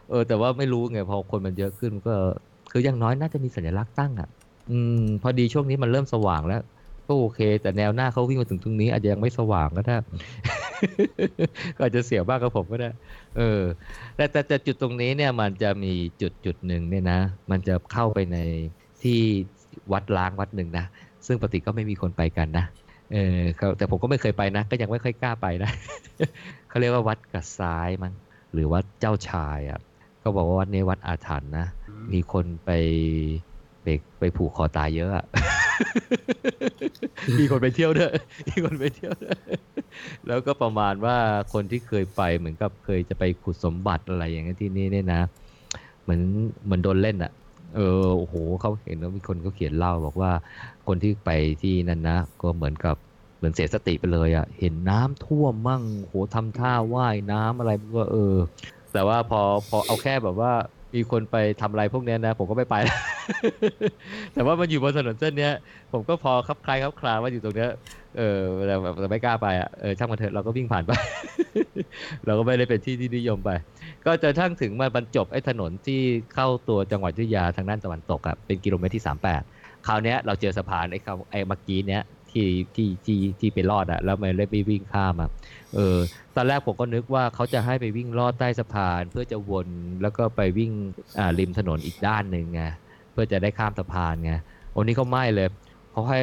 [0.10, 2.16] เออ แต่ว่าไม่รู้ไงพอคนมันเยอะขึ้นก็
[2.72, 4.30] คืออย่างน้อยน่าจะมีสัญลักษณ์ตั้งอะ
[4.72, 6.62] อืม พอดีช่วงนี้มันเริ่มสว่างแล้ว
[7.08, 9.98] ก็โอเค แต่แนวหน้าเขาวิ่งมาถึงตรงนี้ อาจจะยังไม่สว่างก็ได้
[11.76, 12.90] ก็อาจจะเสียบ้างกับผมก็ได้
[13.38, 13.62] เออ
[14.16, 17.20] แต่แต่จุดตรงนี้เนี่ย มันจะมีจุดจุดหนึ่งเนี่ยนะ
[17.52, 18.38] มันจะเข้าไปใน
[19.04, 19.20] ที่
[19.92, 20.86] วัดล้างวัดหนึ่งนะ
[21.26, 22.66] ซึ่งปกติก็ไม่มีคนไปกันนะ
[23.14, 23.42] เออ
[23.78, 25.72] แต่ผมก็ไม่เคยไปนะ ก็ยังไม่ค่อยกล้าไปนะ
[26.70, 28.14] เขาเรียกว่าวัดกระซ้ายมั้ง
[28.54, 29.80] หรือวัดเจ้าชายอะ
[30.24, 32.72] ก็บอกว่าวัดนี้วัดอาถรรพ์นะๆมีคนไป
[33.84, 33.88] ไป
[34.20, 35.26] ไปผูกคอตายเยอะอะ
[37.40, 38.14] มีคนไปเที่ยวด้วย
[38.50, 39.40] มีคนไปเที่ยวด้วย
[40.28, 41.18] แล้วก็ประมาณว่า
[41.54, 45.22] คนที่เคยไปเหมือนกับเคยจะไปขุดสมบัติอะไรอย่างเงี้ยที่นี่เนี่ยนะ
[46.04, 46.22] เหมือน
[46.64, 47.32] เหมือนโดนเล่นอะ
[47.76, 50.32] เออโอ้โหเขาเห็นแล้วมีคนเขาเขียนเล่าบอกว่า
[50.88, 51.30] คนที่ไป
[51.62, 52.96] ที่นั่นนะ ก็เหมือนกับ
[53.38, 58.36] เหมือนเสียสติไปเลยอะเห็นน้ำท่วมมั่งโหทำท่าว่ายน้ำอะไรก็เออ
[58.94, 60.52] แต่ว่าพอพอเอาแค่แบบว่า
[60.96, 63.00] มีคนไปทำอะไรพวกนี้นะ ผมก็ไม่ไปแล้ว
[64.34, 65.50] แต่ว่ามันอยู่บนถนนเส้นนี้
[65.94, 67.72] ผมก็พอคับคลายคับคลาว่าอยู่ตรงเนี้ย
[68.18, 70.92] เออแต่แบบไม่กล้าไปอะเออช่างมันเถอะเราก็วิ่งผ่านไป
[72.26, 73.50] เราก็ไม่ได้เป็นที่ที่นิยมไป
[74.06, 76.02] ก็จะทั้งถึงมาบรรจบไอ้ถนนที่
[76.34, 79.04] เข้าตัวจังหวัดยุธยาทางด้านตะวันตกอะเป็นกิโลเมตรที่
[79.44, 85.30] 38 คราวนี้เราเจอสะพานไอ้เขาไอ้เมื่อกี้เนี้ยที่ที่ที่ที่ไปรอดอะแล้วมันเลยไปวิ่งข้ามอะ
[85.76, 85.98] เออ
[86.36, 89.68] ตอนแรกผมก็นึกว่าเขาจะให้ไปวิ่งลอดใต้สะพาน เพื่อจะวน
[90.02, 90.72] แล้วก็ไปวิ่ง
[91.20, 92.62] อ่าริมถนนอีกด้านหนึ่งไง
[93.12, 94.34] เพื่อจะได้ข้ามสะพานไง
[94.78, 95.48] วันนี้เขาไม่เลย
[95.92, 96.22] เขาให้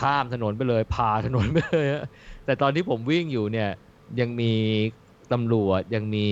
[0.00, 2.04] ข้ามถนนไปเลยผ่าถนนไปเลยอะ
[2.44, 3.68] แต่ตอนที่ผมวิ่งอยู่เนี่ย
[4.20, 4.52] ยังมี
[5.32, 6.26] ตำรวจยังมี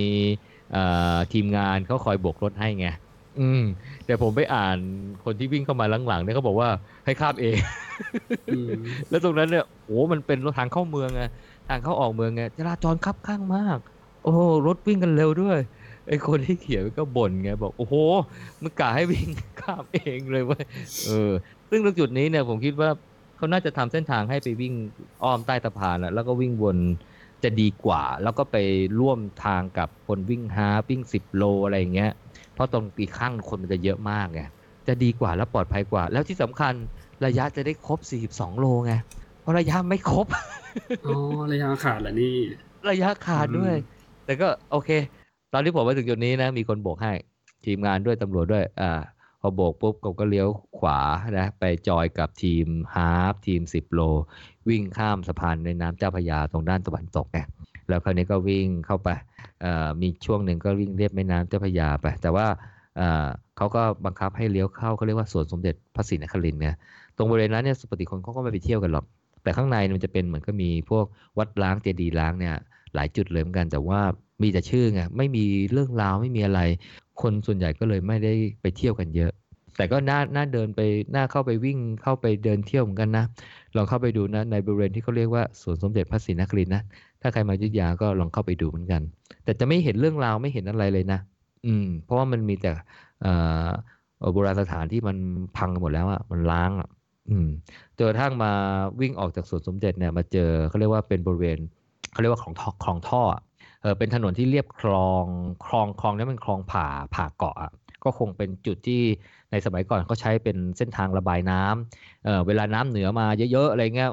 [0.75, 2.87] อ่าทีมงานเขาคอยโบกรถให้ไง
[3.39, 3.63] อืม
[4.05, 4.77] แต่ผมไปอ่าน
[5.25, 6.69] คนที่วิ่งเข้ามาหลังๆเนี่ยเขาบอกว่า
[7.05, 7.57] ให้ข้ามเอง
[8.55, 11.23] อืมแล้วตรงนั้นเนี่ยโอ้มันเป็นรถทางเข้าเมืองไง
[11.67, 13.77] ทางเข้าออกเมืองไงจราจรคับข้างมาก
[14.23, 14.33] โอ้
[14.67, 15.59] รถวิ่งกันเร็วด้วย
[16.07, 17.95] ไอคนที่เขียนก็บ่นไงบอกโอ้โห
[18.61, 19.29] มันกะให้วิ่ง
[19.61, 20.63] ข้ามเองเลยเว้ย
[21.05, 21.31] เออ
[21.69, 22.89] ซึ่งตรงจุดนี้เนี่ยผมคิดว่า
[23.37, 24.73] เขาน่าจะทำเส้นทางให้ไปวิ่ง
[25.23, 26.77] อ้อมใต้สะพานแล้วก็วิ่งวน
[27.43, 28.57] จะดีกว่า แล้วก็ไป
[28.99, 32.11] ร่วมทางกับคนวิ่งฮาวิ่งสิบโลอะไรอย่างเงี้ย
[32.53, 34.41] เพราะตรงอีกข้างคนมันจะเยอะมากไง
[34.87, 36.73] จะดีกว่าและปลอดภัยกว่า แล้วที่สำคัญ
[37.25, 37.99] ระยะจะได้ครบ
[38.29, 38.93] 42 โลไง
[39.41, 40.27] เพราะระยะไม่ครบ
[41.05, 41.17] อ๋อ
[41.51, 42.37] ระยะขาดเหรอนี่
[42.89, 44.89] ระยะขาดด้วยอืมแต่ก็โอเค
[45.53, 47.13] ตอนที่ผมมาถึงจุดนี้นะ มีคนโบกให้
[47.65, 49.01] ทีมงานด้วยตำรวจด้วย อ่า
[49.41, 50.47] พอโบกปุ๊บผมก็เลี้ยว
[50.77, 50.99] ขวา
[51.39, 52.65] นะ ไปจอยกับทีม
[52.95, 54.01] ฮาล์ฟทีม10โล
[54.69, 57.39] วิ่งข้ามสะพานในน้ำเจ้าพระยาตรงด้านตะวันตกไง
[57.87, 59.09] แล้วคราวนี้ก็วิ่งเข้าไป
[59.61, 62.47] เอ่อมีช่วงหนึ่งก็วิ่งเรียบแม่น้ำเจ้าพระยาไป แต่ว่า
[62.97, 66.75] เอ่อเขาก็บังคับให้เลี้ยวเข้าเขาเรียกว่าสวนสมเด็จพระศรีนครินทร์เนี่ย
[67.17, 69.05] ตรงบริเวณนั้นเนี่ยปกติคนเขาก็ไม่ไปเที่ยวกันหรอก
[69.47, 71.05] แต่ข้างในมันจะเป็นเหมือนก็มีพวก
[71.37, 72.55] วัดล้างเจดีย์ล้างเนี่ย
[72.95, 73.99] หลายจุดเลยเหมือนกันแต่ว่า
[74.41, 76.61] มีแต่ชื่อไงไม่มีเรื่องราวไม่มีอะไร
[77.21, 79.31] คนส่วนใหญ่ก็เลยไม่ได้ไปเที่ยวกันเยอะ
[79.77, 80.81] แต่ก็น่าน่าเดินไป
[81.15, 83.25] น่าเข้าไปวิ่งเข้าไปเดินเที่ยวเหมือนกันนะ
[83.75, 86.83] ลองเข้าไปดูนะในบริเวณที่เขาเรียกว่าสวนสมเด็จพระศรีนครินทร์นะ
[87.21, 89.01] ถ้าใครมายุธยาก็ลองเข้าไปดูเหมือนกัน
[89.43, 91.19] แต่จะไม่เห็นเรื่องราวไม่เห็นอะไรเลยนะ
[91.65, 92.71] อืม เพราะว่ามันมีแต่
[94.33, 95.17] โบราณสถานที่มัน
[95.57, 96.89] พังหมดแล้วอะมันล้างอะ
[97.29, 97.49] อืม
[97.97, 98.51] จนกระทั่งมา
[98.99, 101.59] วิ่งออกจากสวนสมเด็จเนี่ยมาเจอเขาเรียกว่าเป็นบริเวณ
[102.11, 103.21] เขาเรียกว่าของท่อคลองท่อ
[103.81, 105.25] เออเป็นถนนที่เรียบคลอง
[105.65, 107.71] คลองคลองนี้เป็นคลองผ่าผ่าเกาะอะ
[108.03, 109.01] ก็คงเป็นจุดที่
[109.51, 114.11] ในสมัยก่อนเขาใช้เป็นเส้นทางระบายน้ำเเวลาน้ำเหนือมาเยอะๆอะไรเงี้ย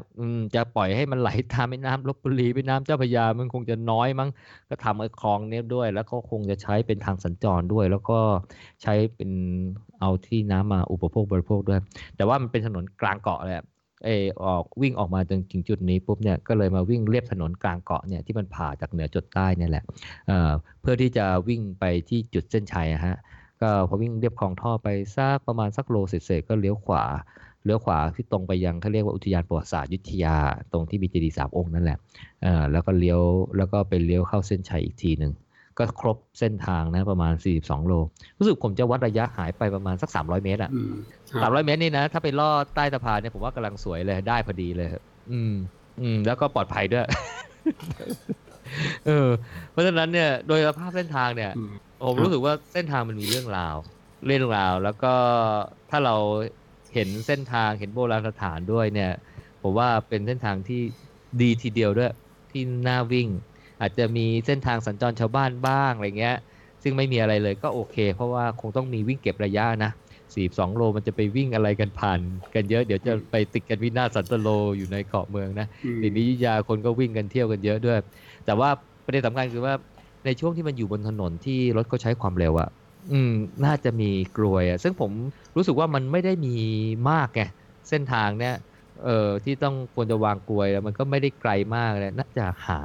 [0.54, 4.28] จะปล่อยให้มันไหลตามแม่น้ำลบบุรีแม่น้ำเจ้าพระยามันคงจะน้อยมั้ง
[4.68, 8.18] ก็ทำไอ้คลองเนี้ยด้วย แล้วก็คงจะใช้เป็นทางสัญจรด้วย แล้วก็
[8.82, 9.30] ใช้เป็น
[10.00, 11.80] เอาที่น้ำมาอุปโภคบริโภคด้วย
[12.16, 13.66] แต่ว่ามันเป็นถนนกลางเกาะเลยอะ
[14.04, 19.84] เออออกวิ่งออกมาจนถึงจุดนี้ปุ๊บเนี่ยก็เลยมาวิ่งเลียบถนนกลางเกาะเนี่ยที่มันผ่าจากเหนือจดใต้เนี่ยแหละ
[20.26, 23.18] เอ่อเพื่อที่จะวิ่งไปที่จุดเส้นชัยฮะ
[23.64, 27.04] ก็พอวิ่งเรียบคลองท่อไปสักประมาณสักโลเศษๆก็เลี้ยวขวา
[27.64, 30.36] เลี้ยวขวาที่ตรงไปยังเขาเรียกว่าอุทยานประวัติศาสตร์อยุทธยา
[30.72, 31.98] ตรงที่มีเจดีย์สามองค์นั่นแหละ
[32.42, 33.20] เอ่อแล้วก็เลี้ยว
[33.56, 35.32] แล้วก็ไปเลี้ยวเข้าเส้นชัยอีกทีหนึ่ง
[35.78, 37.92] ก็ครบเส้นทางนะประมาณ 42 โล
[38.38, 40.94] รู้สึกผมจะวัดระยะหายไปประมาณสัก 300 เมตรอะอืม
[41.40, 45.02] คสารัมบร้อยเมตรนี่นะ ถ้าไปลอดใต้สะพานเนี่ยผมว่ากำลังสวยเลยได้พอดีเลยครับ
[45.32, 45.54] อืม
[46.02, 47.06] อืม แล้วก็ปลอดภัยด้วย
[49.06, 49.28] เออ
[49.72, 51.72] เพราะฉะนั้นเนี่ยโดยสภาพเส้นทางเนี่ยอืม
[52.04, 53.76] ผมครับรู้สึกว่าเส้นทางมันมีเรื่องราว
[54.26, 55.14] เรื่องราว แล้วก็
[55.90, 56.16] ถ้าเรา
[56.94, 59.12] เห็นเส้นทางเห็นโบราณสถานด้วยเนี่ย
[59.62, 60.80] ผมว่าเป็นเส้นทางที่
[61.40, 62.12] ดีทีเดียวด้วย
[62.50, 63.28] ที่น่าวิ่ง
[63.80, 66.36] อาจจะมีเส้นทางสัญจรชาวบ้านบ้างอะไรเงี้ย
[66.82, 69.92] ซึ่งไม่มีอะไรเลยก็โอเค เพราะว่าคงต้องมีวิ่งเก็บระยะนะ
[70.34, 72.20] 42โลมันจะไปวิ่งอะไรกันผ่าน
[72.54, 77.98] กันเยอะเดี๋ยวจะไปติดกันวินาศสันตโลอยู่ในเกาะเมืองนะอืมทีนี้อยุธยาคนก็วิ่งกันเที่ยวกันเยอะด้วย
[78.46, 78.68] แต่ว่า
[79.04, 79.74] ประเด็นสำคัญคือว่า
[80.24, 82.70] ในช่วงที่มันอยู่บนถนนที่รถเขาใช้ความเร็วอะ
[83.12, 83.32] อืม
[83.64, 85.12] น่าจะมีกลวยอะซึ่งผม
[85.56, 86.54] รู้สึกว่ามันไม่ได้มี
[87.10, 87.42] มากไง
[87.88, 88.54] เส้นทางเนี่ย
[89.04, 92.80] เอ่อที่ต้องควรจะวางกลวยอะมันก็ไม่ได้ไกลมากเลยน่าจะหา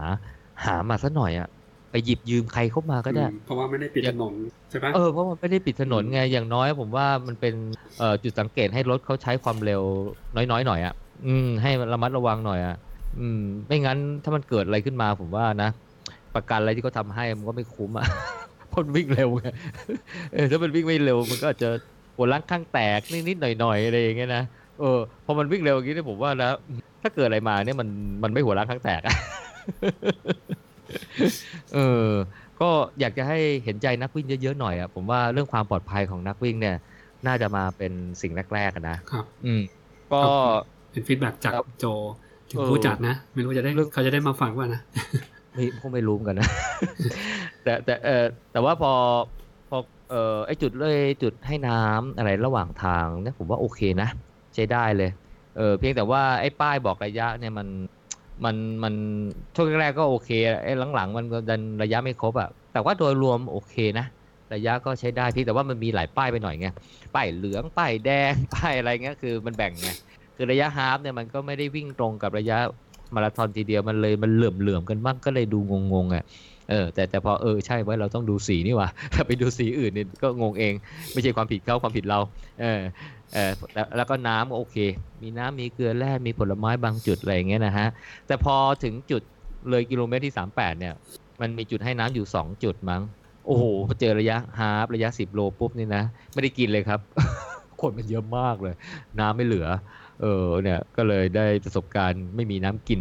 [0.65, 1.47] หามาสักหน่อยอะ
[1.91, 4.33] ไปหยิบยืมใครเข้ามาก็ได้อืมเพราะว่าไม่ได้ปิดถนน
[4.69, 7.55] ใช่ปะเออเพราะมันไม่ได้ปิดถนนไงอย่างน้อย ผมว่ามันเป็น
[7.97, 9.81] เอ่อจุดสังเกตให้รถเขาใช้ความเร็ว
[10.35, 10.93] น้อยๆหน่อยอะ
[11.25, 12.75] อืมให้ระมัดระวังหน่อยอะ
[13.17, 13.37] อืม
[13.67, 15.69] ไม่งั้นถ้ามันเกิดอะไรขึ้นมาผมว่านะ
[16.33, 18.05] ประกันอะไรที่เขาทำให้มันก็ไม่คุ้มอะ
[18.69, 19.47] เพราะมันวิ่งเร็วไง
[20.33, 21.69] เออถ้ามันวิ่งไม่เร็วมันก็อาจจะ
[22.15, 24.43] หัวล้างข้างแตกนิดๆหน่อยๆอะไรอย่างเงี้ยนะ
[24.79, 26.49] เออพอมันวิ่งเร็วอย่างนี้เนี่ยผมว่านะ
[27.03, 27.89] ถ้าเกิดอะไรมาเนี่ยมัน
[28.23, 29.15] มันไม่หัวล้างข้างแตกอะ
[31.73, 32.09] เออ
[32.61, 36.75] ก็อยากจะให้เห็นใจนักวิ่งเยอะๆหน่อยอะผมว่าเรื่องความปลอดภัยของนักวิ่งเนี่ย
[37.27, 39.61] น่าจะมาเป็นสิ่งแรกๆอะนะครับ อืม
[40.11, 40.31] ก็
[40.91, 41.85] เป็นฟีดแบ็กจากครับโจ
[42.51, 44.81] ถึงเออผู้จัดนะ ไม่รู้จะได้เรื่องเขาจะได้มาฟังว่านะ
[45.53, 46.49] ไม่คงไม่รู้เหมือนกันนะ
[47.63, 48.93] แต่แต่เออแต่ว่าพอ
[49.69, 49.77] พอ
[50.09, 54.09] เออไอจุดเลยจุดให้น้ำอะไรระหว่างทางเนี่ยผมว่าโอเคนะ
[54.55, 55.09] ใช้ได้เลย
[55.57, 57.67] เออเพียงแต่ว่าไอ้ป้ายบอกระยะเนี่ยมัน
[58.45, 58.93] มันมัน
[59.55, 60.29] ช่วงแรกๆก็โอเค
[60.63, 64.05] ไอ้หลังๆ มันก็ดันระยะไม่ครบอะแต่ว่าโดยรวมโอเคนะ
[64.53, 66.67] ระยะก็ใช้ได้เพียงแต่ว่ามันมีหลายป้ายไปหน่อยไง
[67.15, 69.89] ป้ายเหลืองป้ายแดงป้ายอะไรเงี้ยคือมันแบ่งไง
[70.41, 72.57] คือระยะฮาฟเนี่ยมันก็ไม่ได้วิ่งตรงกับระยะ
[73.15, 75.59] มาราธอนทีเดียวมันเลยมันเหลื่อมเหลื่อมๆกันบ้างก็เลยดู
[75.93, 76.23] งงๆอะ
[76.69, 80.73] เออแต่แต่พอเออใช่ไว้เราต้องดูสีนี่ว่าถ้าไปดูสีอื่นเนี่ยก็งงเอง
[81.13, 82.19] ไม่ใช่ความผิดเขาความผิดเรา
[82.61, 82.81] เออ
[83.33, 84.77] เออแล้วแล้วก็น้ำก็โอเค
[85.21, 87.87] มีน้ำมีเกลือแร่มีผลไม้บางจุดอะไรอย่างเงี้ยนะฮะ
[88.27, 89.21] แต่พอถึงจุด
[89.69, 90.93] เลยกิโลเมตรที่ 38 เนี่ย
[91.41, 93.01] มันมีจุดให้น้ำอยู่ 2 จุดมั้ง
[93.45, 96.99] โอ้โหพอเจอระยะฮาล์ฟระยะ 10 โลปุ๊บนี่นะ ไม่ได้กินเลยครับ
[97.81, 98.73] คนมันเยอะมากเลย
[99.19, 99.67] น้ำไม่เหลือ
[100.21, 102.99] เออเนี่ยก็เลยได้ประสบการณ์ไม่มีน้ำกิน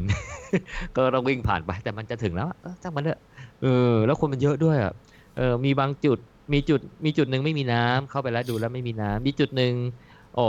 [0.97, 3.21] ก็ต้องวิ่งผ่านไป แต่มันจะถึงแล้วเออจ้างมันเถอะ
[3.63, 4.93] เออ แล้วคนมันเยอะด้วยอะ
[5.37, 6.19] เออมีบางจุด
[6.53, 9.75] มีจุดมีจุดหนึ่งไม่มีน้ำเข้าไปแล้วดูแล้วไม่มีน้ำมีจุดหนึ่ง
[10.39, 10.49] อ๋อ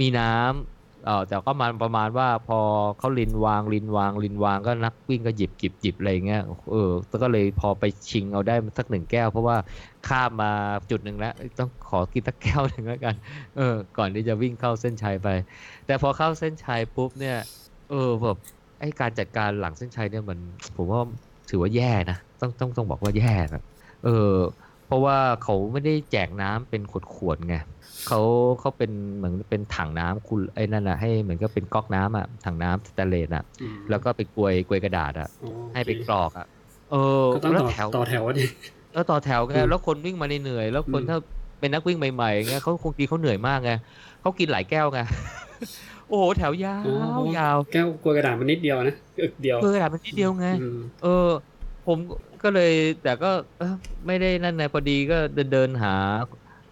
[0.00, 2.58] มีน้ำ เออแต่ก็มาประมาณว่าพอ
[2.98, 6.42] เขาลินวางลินวางลินวางก็นักวิ่งก็หยิบจิบจิบอะไรเงี้ย
[6.72, 6.90] เออ
[7.22, 9.56] ก็เลยพอไปชิงเอาได้สักหนึ่งแก้ว เพราะว่า
[10.08, 10.50] ข้ามมา
[10.90, 13.14] จุดหนึ่งแล้ว ต้องขอกินสักแก้วหนึ่งแล้วกัน
[13.56, 15.28] เออก่อนที่จะวิ่งเข้าเส้นชัยไป
[15.86, 17.36] แต่พอเข้าเส้นชัยปุ๊บเนี่ย
[17.90, 18.36] เออแบบ
[18.80, 20.38] ไอ้การจัดการหลังเส้นชัยเนี่ยมัน
[20.76, 21.00] ผมว่า
[21.50, 23.62] ถือว่าแย่นะต้องต้องต้องบอกว่าแย่นะ
[24.04, 24.32] เออ
[24.94, 26.82] ราะว่าเขาไม่ได้แจกน้ำเป็น
[27.14, 27.56] ขวดๆไง
[28.06, 28.20] เขา
[28.60, 36.46] เขาเป็นเหมือนเป็นถังน้ำคุณไอ้นั่นน่ะให้เหมือนก็เป็นก๊อกน้ำอะถังน้ำสแตนเลสอะอืมแล้วก็ไปกลวยกลวยกระดาษอะอ๋อให้ไปกรอกอะ
[36.90, 38.44] เออก็ต้องแล้วต่อแถวต่อแถวดิ
[38.92, 41.18] แล้วต่อแถวไงอืมแล้วคนวิ่งมาเหนื่อยๆแล้วคนอืมถ้า
[41.60, 43.72] เป็นนักวิ่งใหม่ๆเงี้ยเขาคงทีเขาเหนื่อยมากไง
[44.20, 45.00] เขากินหลายแก้วไง
[46.08, 51.28] โอ้โหแถวยาอ๋อวยาวแก้วกลวยกระดาษมันนิดเดียวนะอึกเดียวกลวยกระดาษมันนิดเดียวไงอืมเออ
[51.86, 51.98] ผม
[52.44, 52.72] ก็เลย
[53.02, 53.74] แต่ก็เอ้อ
[54.06, 55.94] ไม่ได้นั่นนะพอดีก็เดินเดินหา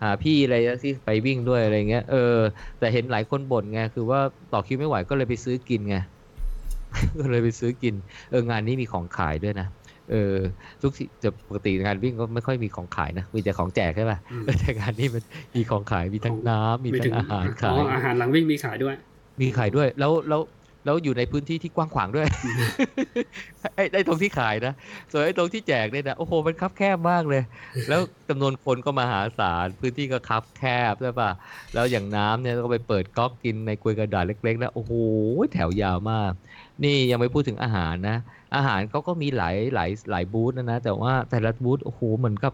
[0.02, 2.36] หาพี่อะไรที่ไปวิ่งด้วยอะไรเงี้ยเออ
[2.78, 4.20] แต่เห็นหลายคนบ่นไงคือว่า
[4.52, 5.96] ต่อคิวไม่ไหวก็เลยไปซื้อกินไง
[7.20, 7.94] ก็เลยไปซื้อกิน
[8.30, 9.66] เอองานนี้มีของขายด้วยนะ
[10.10, 10.36] เออ
[10.82, 15.22] ทุกที่จะปกติงานวิ่งก็ไม่ค่อยมีของขายนะมีแต่ของแจกใช่ป่ะอืม แต่งานนี้มัน
[15.54, 18.94] มีของขายมีทั้งน้ำมีไม่ทั้ถึงงอาหารอ๋ขาอยอาหารหลังวิ่งมีขายด้วย
[19.40, 20.40] มมีขายด้วยแล้วแล้ว
[20.84, 22.28] แล้วอยู่ในพื้นที่ที่กว้างขวางด้วย
[23.74, 24.74] ไอ้ไอ้ตรงที่ขายนะ
[25.10, 27.42] ส่วนไอ้ตรงที่แจกเนี่ยนะโอ้โหมันคับแคบมากเลย
[27.88, 30.62] แล้วจำนวนคนก็มหาศาลพื้นที่ก็คับแค
[30.92, 31.30] บใช่ป่ะ
[31.74, 34.92] แล้วอย่างน้ำเนี่ยก็ไปเปิดก๊อกกินในกลวยกระดาษเล็กๆนะโอ้โห
[35.52, 36.32] แถวยาวมาก
[36.84, 38.16] นี่ยังไม่พูดถึงอาหารนะ
[38.56, 42.52] อาหารเขาก็มีหลายหลายหลายบูธนะนะแต่ว่าแต่ละบูธโอ้โหเหมือนกับ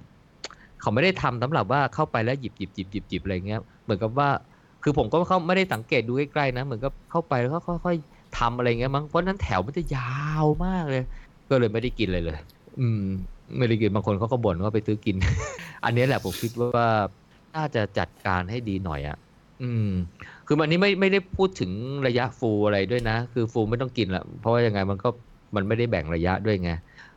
[0.80, 4.28] เขาไม่ได้ทำสำหรับว่าเข้าไปแล้วหยิบหยิบหยิบหยิบหยิบอะไรเงี้ยเหมือนกับว่า
[4.82, 10.02] คือผมก็เข้าไม่ได้สังเกตดูใกล้ๆนะ เหมือนกับเข้าไปแล้วก็ค่อยๆ ทำอะไรเงี้ยมั้งเพราะนั้นแถวมันจะยา
[10.44, 11.02] วมากเลย
[11.48, 12.38] ก็เลยไม่ได้กินเลยเลย
[12.80, 13.02] อืม
[13.58, 15.16] ไม่ได้กินบางคนเขาก็บ่นว่าไปซื้อกิน
[15.84, 16.86] อันนี้แหละผมคิดว่า
[17.56, 19.16] น่าจะจัดการให้ดีหน่อยอะ่ะ
[19.62, 19.90] อืม
[20.46, 21.72] คือมันนี้ไม่ไม่ได้พูดถึง
[22.06, 25.08] ระยะฟูอะไรด้วยนะ คือฟูไม่ต้องกินละเพราะว่ายังไงมันก็
[25.56, 26.70] มันไม่ได้แบ่งระยะด้วยไง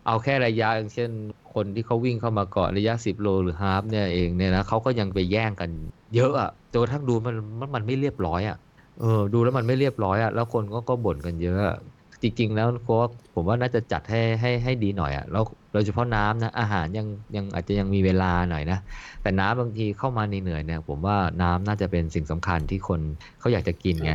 [0.08, 1.10] เอาแค่ระยะอย่างเช่น
[1.54, 5.70] คนที่เขาวิ่งเข้ามาเกาะระยะ 10 โลหรือฮาฟเนี่ยเองเนี่ยนะเขาก็ยังไปแย่งกัน
[6.16, 8.58] เยอะอะจนกระทั่งดูมันมันมันไม่เรียบร้อยอะ
[9.02, 11.78] เออดูแล้วมันไม่เรียบร้อยอะแล้วคนก็ก็บ่นกันเยอะอะ
[12.22, 15.44] จริง ๆ แล้วโค้ชผมว่าน่าจะจัดให้ให้ให้ดีหน่อยอะแล้ว
[15.74, 18.80] โดยเฉพาะน้ำนะอาหารยังยังอาจจะยังมีเวลาหน่อยนะ
[19.22, 23.00] แต่น้ำบางทีเข้ามาเหนื่อยๆเนี่ย ผมว่าน้ำน่าจะเป็นสิ่งสำคัญที่คน
[23.40, 24.12] เขาอยากจะกินไง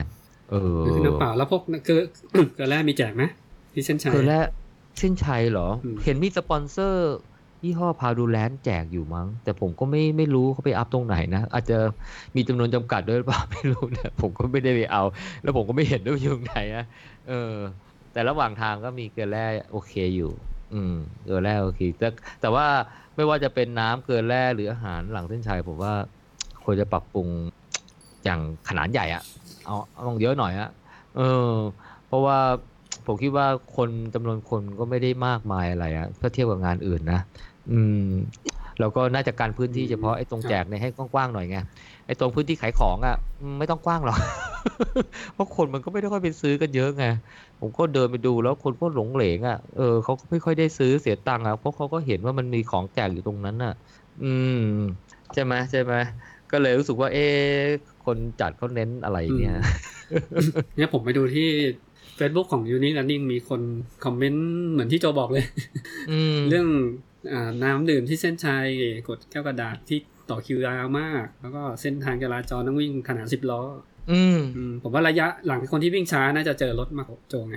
[0.51, 2.01] เออคือน้ำเปล่าแล้วพวกเกลือ
[2.55, 3.23] เกลือแร่มีแจกไหม
[3.73, 4.47] ที่เส้นชัยคือแรก
[4.99, 7.15] เส้นชัยเหรออืมเห็นมีสปอนเซอร์
[7.65, 11.79] ยี่ห้อพาดูแลนแจกอยู่มั้ง แต่ผมก็ไม่ไม่รู้เขาไปอัพตรงไหนนะ อาจจะ
[12.37, 15.03] มีจำนวนจำกัดด้วยหรือเปล่าไม่รู้นะผมก็ไม่ได้ไปเอา
[15.43, 16.85] แล้วผมก็ไม่เห็นด้วยอยู่ตรงไหนนะ
[17.29, 17.55] เออ
[18.13, 20.33] แต่ระหว่างทางก็มีเกลือแร่โอเคอยู่
[20.75, 20.95] อืม
[21.25, 22.09] เกลือแร่โอเคแต่
[22.41, 22.67] แต่ว่า
[23.17, 25.95] ไม่ว่าจะเป็นน้ำเกลือแร่หรืออาหารหลังเส้นชัยผมว่า
[26.65, 27.29] ควรจะปรับปรุง
[28.25, 29.23] อย่างขนาดใหญ่อะ
[29.67, 30.71] เอาเอาลงเยอะหน่อยอะ
[31.17, 31.53] เออ
[32.07, 32.39] เพราะว่า
[33.07, 33.47] ผมคิดว่า
[33.77, 37.21] คนจำนวนคนก็ไม่ได้มากมายอะไรอะถ้าเทียบกับงานอื่นนะ
[37.71, 38.03] อืม
[38.81, 41.57] แล้วก็น่าจะการพื้นที่เฉพาะไอ้ตรงแจกเนี่ยให้กว้างๆหน่อยไง
[42.07, 44.19] ไอ้ตรงพื้นที่ขายของอะ่ะอืมไม่ต้องกว้างหรอก
[45.35, 47.05] เพราะคนมันก็ไม่ได้ค่อยไปซื้อกันเยอะไง
[47.61, 53.75] ผมก็เดินไปดูแล้วคนก็หลงเหลงอะ่ะเออเขาก็ไม่ค่อยได้ซื้อเสียตังค์อะเพราะเขาก็เห็นว่ามันมีของแจกอยู่ตรงนั้นอะ
[54.23, 54.63] อืม
[55.35, 55.95] ใช่ไหมใช่ไหม
[56.53, 57.61] ก็เลยรู้สึกว่า เอ๊ะ
[58.07, 59.55] คนจัดเขาเน้นอะไรเนี่ย
[60.77, 61.49] เนี่ยผมไปดูที่
[62.19, 63.61] Facebook ของ Unique Running มีคน
[64.05, 65.45] คอมเมนต์เหมือนที่โจบอกเลย
[66.11, 66.69] อืมเรื่อง
[67.33, 68.67] อาน้ำดื่มที่เส้นชัย
[69.09, 69.99] กดแก้วกระดาษที่
[70.31, 73.63] ต่อคิวยาวมาก แล้วก็เส้นทางจราจรต้องวิ่งขนาดสิบล้อ
[74.13, 77.57] อืมอืมผมว่าระยะหลังคนที่วิ่งช้าน่าจะเจอรถมากกว่าโจไง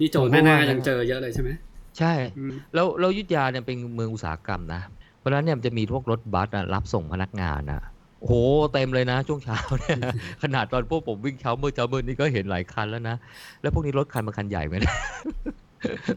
[0.00, 1.50] นี่โจผมก็แน่ว่าๆยังเจอเยอะเลยใช่ไหม
[1.98, 4.80] ใช่อืมแล้วแล้วอยุทธยาเนี่ยเป็นเมืองอุตสาหกรรมนะ
[5.18, 7.80] เพราะฉะนั้นเนี่ยมันจะมีพวกรถบัสอะรับส่งพนักงานอะ
[8.20, 8.34] โอ้โห
[8.72, 9.98] เต็มเลยนะ ช่วงเช้าเนี่ย
[10.42, 13.16] ขนาดตอนพวกผมวิ่งเช้าเมืดเช้าเมืดนี่ก็เห็นหลายคันแล้วนะ
[13.62, 14.94] แล้วพวกนี้รถคันมันคันใหญ่ไหมนะ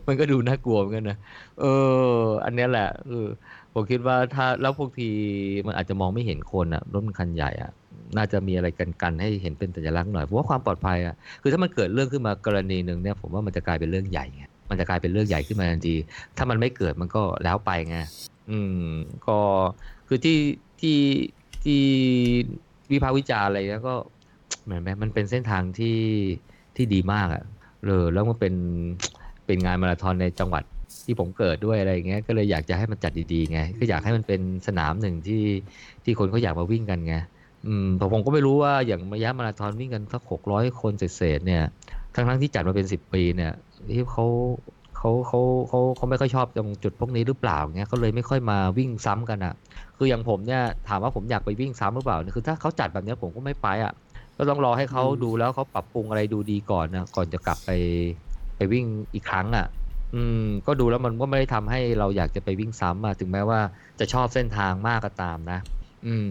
[0.08, 1.18] มันก็ดูน่ากลัวเหมือนกันนะ
[1.60, 1.66] เอ
[2.18, 3.28] อ อันนี้แหละเออ
[3.74, 5.10] ผมคิดว่าถ้าแล้วพวกที
[5.68, 7.72] มันอาจจะมองไม่เห็นคนอะรถมันคันใหญ่อะ
[8.18, 15.96] น่าจะมีอะไรกันกันให้เห็นเป็นสัญลักษณ์หน่อยเพราะว่าความปลอดภัยอะคือถ้ามันเกิดเรื่องขึ้นมากรณีหนึ่งเนี่ยผมว่ามันจะกลายเป็นเรื่องใหญ่ไงมันจะกลายเป็นเรื่องใหญ่ขึ้นมาทันที
[16.38, 17.98] ถ้ามันไม่เกิดมันก็แล้วไปไง
[18.52, 18.94] อืม
[19.28, 19.38] ก็
[20.08, 20.38] คือที่
[20.82, 20.98] ที่
[21.64, 21.82] ที่
[22.92, 23.96] วิพากษ์วิจารณ์อะไรแล้วก็
[24.64, 26.00] เหมือนไหมมันเป็นเส้นทางที่
[26.76, 27.44] ที่ดีมากอะ
[27.86, 28.54] เออแล้วมันเป็น
[29.46, 30.64] เป็นงานมาราธอนในจังหวัด
[31.06, 35.44] ที่ผมเกิดด้วยอะไรเงี้ยก็เลยอยากจะให้มันจัดดีๆไงก็อยากให้มันเป็นสนามหนึ่งที่
[36.04, 37.16] ที่คนเขาอยากมาวิ่งกันไง
[37.68, 41.64] อืมแต่ผมก็ไม่รู้ว่าอย่างระยะมาราธอนวิ่งกันสักหกร้อยคนเศษเนี่ย
[42.16, 43.54] ทั้งทั้งๆที่จัดมาเป็นสิบปีเนี่ย
[43.94, 44.26] ที่เขา
[45.04, 45.40] เขาเขา
[45.70, 49.54] เขาเขาไม่ค่อยชอบตรงจุดพวกนี้หรือเปล่าเงี้ยเขาเลยไม่ค่อยมาวิ่งซ้ำกันอะ
[49.98, 53.94] คืออย่างผมเนี่ยถามว่าผมอยากไปวิ่งซ้ำหรือเปล่าคือถ้าเขาจัดแบบเนี้ยผมก็ไม่ไปอะ
[54.38, 57.70] ก็ต้องรอให้เขาอืมดูแล้วเขาปรับปรุงอะไรดูดีก่อนนะก่อนจะกลับไป
[58.58, 59.66] ไปวิ่งอีกครั้งอะ
[60.14, 63.60] อืม ก็ดูแล้วมันก็ไม่ได้ทำให้เราอยากจะไปวิ่งซ้ำอะถึงแม้ว่า
[64.00, 65.60] จะชอบเส้นทางมากก็ตามนะ
[66.06, 66.28] อืม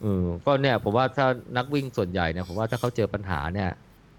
[0.00, 1.26] เออก็เนี่ยผมว่าถ้า
[1.56, 3.68] นักวิ่งส่วนใหญ่เนี่ยผมว่าถ้าเขาเจอปัญหาเนี่ย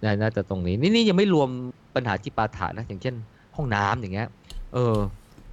[0.03, 1.49] น่าน่าจะตรงนี้ นี่นี่ยังไม่รวม
[1.95, 3.15] ปัญหาจิปาถะนะอย่างเช่น
[3.55, 4.27] ห้องน้ำอย่างเงี้ย
[4.73, 4.95] เออ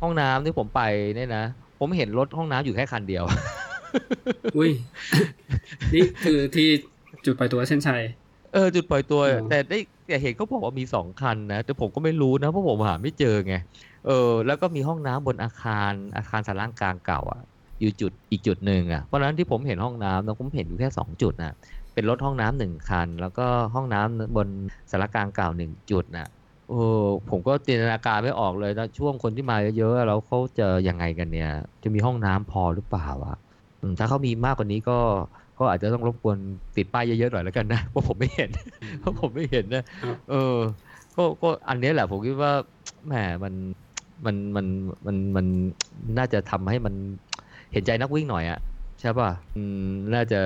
[0.02, 0.82] ห้องน้ำที่ผมไป
[1.16, 1.44] เนี่ยนะ
[1.78, 3.24] ผมเห็นรถห้องน้ำอยู่แค่คันเดียว
[4.56, 4.70] อุ้ย
[5.94, 6.68] นี่คือที่
[7.24, 8.02] จุดปล่อยตัวเส้นชัย
[8.52, 13.54] เออ จุดปล่อยตัวอ๋อแต่ได้แต่เห็นเขาบอกว่ามีสองคันนะ แต่ผมก็ไม่รู้นะเพราะผมหาไม่เจอไง
[14.06, 17.40] เออ แล้วก็มีห้องน้ำบนอาคารอาคารสาร่างกลางเก่าอะ
[17.80, 21.52] อยู่จุดอีกจุดหนึ่งอะ เพราะฉะนั้นที่ผมเห็นห้องน้ำนะผมเห็นอยู่แค่สองจุดนะ
[21.94, 24.48] เป็นรถห้องน้ำหนึ่งคัน แล้วก็ห้องน้ำบน
[24.90, 26.28] สารกลางเก่าหนึ่งจุดนะ
[26.70, 26.80] โอ้
[27.28, 31.48] ผมก็จินตนาการไม่ออกเลยนะช่วงคนที่มาเยอะๆแล้วเขาจะยังไงกันเนี่ย
[31.82, 33.34] จะมีห้องน้ำพอหรือเปล่าอะ
[33.80, 34.92] อืมถ้าเขามีมากกว่านี้ก็
[35.58, 36.38] ก็อาจจะต้องรบกวน
[36.76, 38.50] ติดป้ายเยอะๆหน่อยแล้วกันนะเพราะผมไม่เห็น
[39.00, 40.36] เพราะผมไม่เห็นนะครับเออ
[41.16, 42.52] ก็ก็อันเนี้ยแหละ ผมคิดว่า
[43.06, 43.14] แหม
[43.44, 43.54] มัน
[44.26, 44.66] มันมัน
[45.06, 45.46] มันมัน
[46.18, 46.94] น่าจะทำให้มัน
[47.72, 48.58] เห็นใจนักวิ่งหน่อยอะ
[49.00, 49.76] ใช่ป่ะอืม
[50.14, 50.36] น่าจะ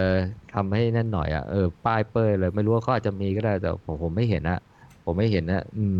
[0.50, 4.56] ทำให้นั่นหน่อยอะเออป้ายเป้ยเลยไม่รู้ว่าเขาอาจจะมีก็ได้แต่ผมผมไม่เห็นนะ
[5.04, 5.98] ผมไม่เห็นนะอืม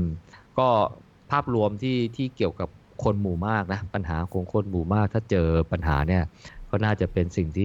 [0.59, 0.63] ก็
[1.31, 2.69] ภาพรวมที่ที่เกี่ยวกับ
[3.05, 5.39] คนหมู่มากนะ ปัญหาของคนหมู่มาก ถ้าเจอ
[5.73, 6.21] ปัญหาเนี่ย
[6.71, 7.65] ก็น่าจะเป็นสิ่งที่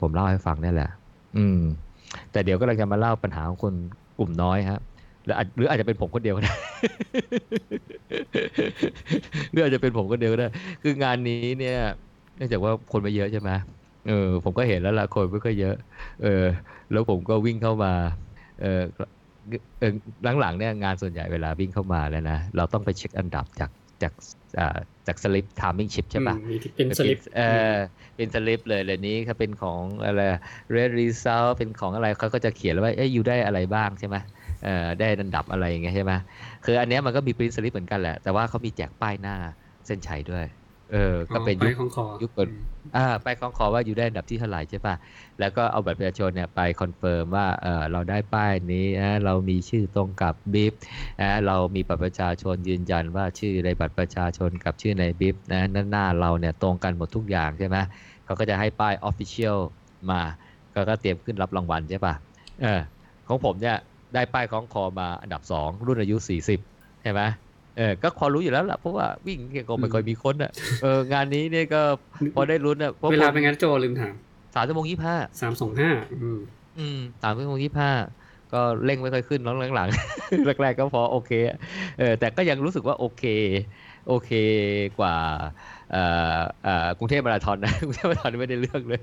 [0.00, 0.90] ผมเล่าให้ฟังนี่แหละ
[1.36, 1.56] อืม
[2.30, 3.74] แต่เดี๋ยวก็เราจะมาเล่าปัญหาของคน
[4.18, 4.80] กลุ่มน้อยครับ
[5.24, 6.52] หรืออาจหรืออาจจะเป็นผมคนเดียวก็ได้
[9.50, 10.46] หรืออาจจะเป็นผมคนเดียวก็ได้
[10.82, 11.76] คืองานนี้เนี่ย
[12.36, 13.50] เนื่องจากว่าคนไม่เยอะใช่ไหม
[14.04, 14.12] เออ
[14.44, 15.74] ผมก็เห็นแล้วล่ะคนไม่ค่อยเยอะ
[16.20, 16.28] เออ
[16.90, 17.92] แล้วผมก็วิ่งเข้ามา
[18.56, 18.66] เออ
[19.78, 19.92] เออ
[20.40, 23.70] หลังๆเนี่ยงานส่วนใหญ่เวลาวิ่งเข้ามาแล้วนะ เราต้องไปเช็คอันดับจาก
[24.02, 24.12] จาก
[24.58, 27.40] อ่าจากสลิป timing chip ใช่ปะอืมมีที่เป็นสลิปเอ
[27.74, 27.76] อ
[28.16, 30.22] เป็นสลิปเลยเลยวนี้ถ้าเป็นของอะไร
[30.74, 34.16] Race Result เป็นของอะไรเขาก็จะเขียนไว้เอ้ยอยู่ได้อะไรบ้างใช่ไหม
[34.64, 36.12] เออได้อันดับอะไรอย่างเงี้ยใช่ไหม
[36.64, 39.36] คืออันเนี้ยมันก็มีปริ้นสลิปเหมือนกันแหละ แต่ว่าเขามีแจกป้ายหน้า
[39.86, 40.44] เส้นชัยด้วย
[40.92, 42.48] เออ ก็เป็นไปยุคของคอยุคเปิด
[42.96, 44.94] อ่าไปคล้องคอว่าอยู่ได้อันดับที่เท่าไหร่ใช่ป่ะ
[45.40, 50.72] แล้วก็เอาบัตรประชาชนเนี่ยไป confirm ว่าเออเราได้ป้ายนี้นะเรามีชื่อตรงกับ bib
[51.20, 57.76] นะเรามีบัตรประชาชนยืนยันว่าชื่อในบัตรประชาชนกับชื่อใน bib นะนั่นหน้าเราเนี่ยตรงกันหมดทุกอย่างใช่ไหม
[58.24, 59.58] เขาก็จะให้ป้าย official
[60.10, 60.22] มา
[60.74, 62.14] ก็ก็เตรียมขึ้นรับรางวัลใช่ป่ะ
[62.62, 62.80] เออ
[63.28, 63.76] ของผมเนี่ย
[64.14, 66.16] ได้ป้ายคล้องคอมาอันดับ 2 รุ่นอายุ
[66.60, 67.20] 40ใช่ไหม
[67.80, 70.50] เออก็พอรู้อยู่แล้วล่ะเพราะว่าวิ่งเนี่ยก็ไม่ค่อยมีคนอะ
[70.82, 71.82] เอองานนี้เนี่ยก็
[72.34, 74.14] พอได้ลุ้นอะเพราะเวคลานเป็นงานโจลืมถาม
[74.54, 76.40] สามชั่วโมงยี่ห้าสามสองห้าอืม
[76.78, 77.92] อืมสามชั่วโมงยี่ห้า
[78.52, 81.56] ก็เร่งไม่ค่อยขึ้นน้องหลังๆแรกๆก็พอโอเคอะ
[81.98, 83.24] เออแต่ก็ยังรู้สึกว่าโอเค
[84.08, 84.30] โอเค
[84.98, 85.16] กว่า
[85.92, 86.04] เอ่
[86.36, 89.02] อเอ่อกรุงเทพมาราธอนนะกรุงเทพมาราธอนไม่ได้เรื่องเลย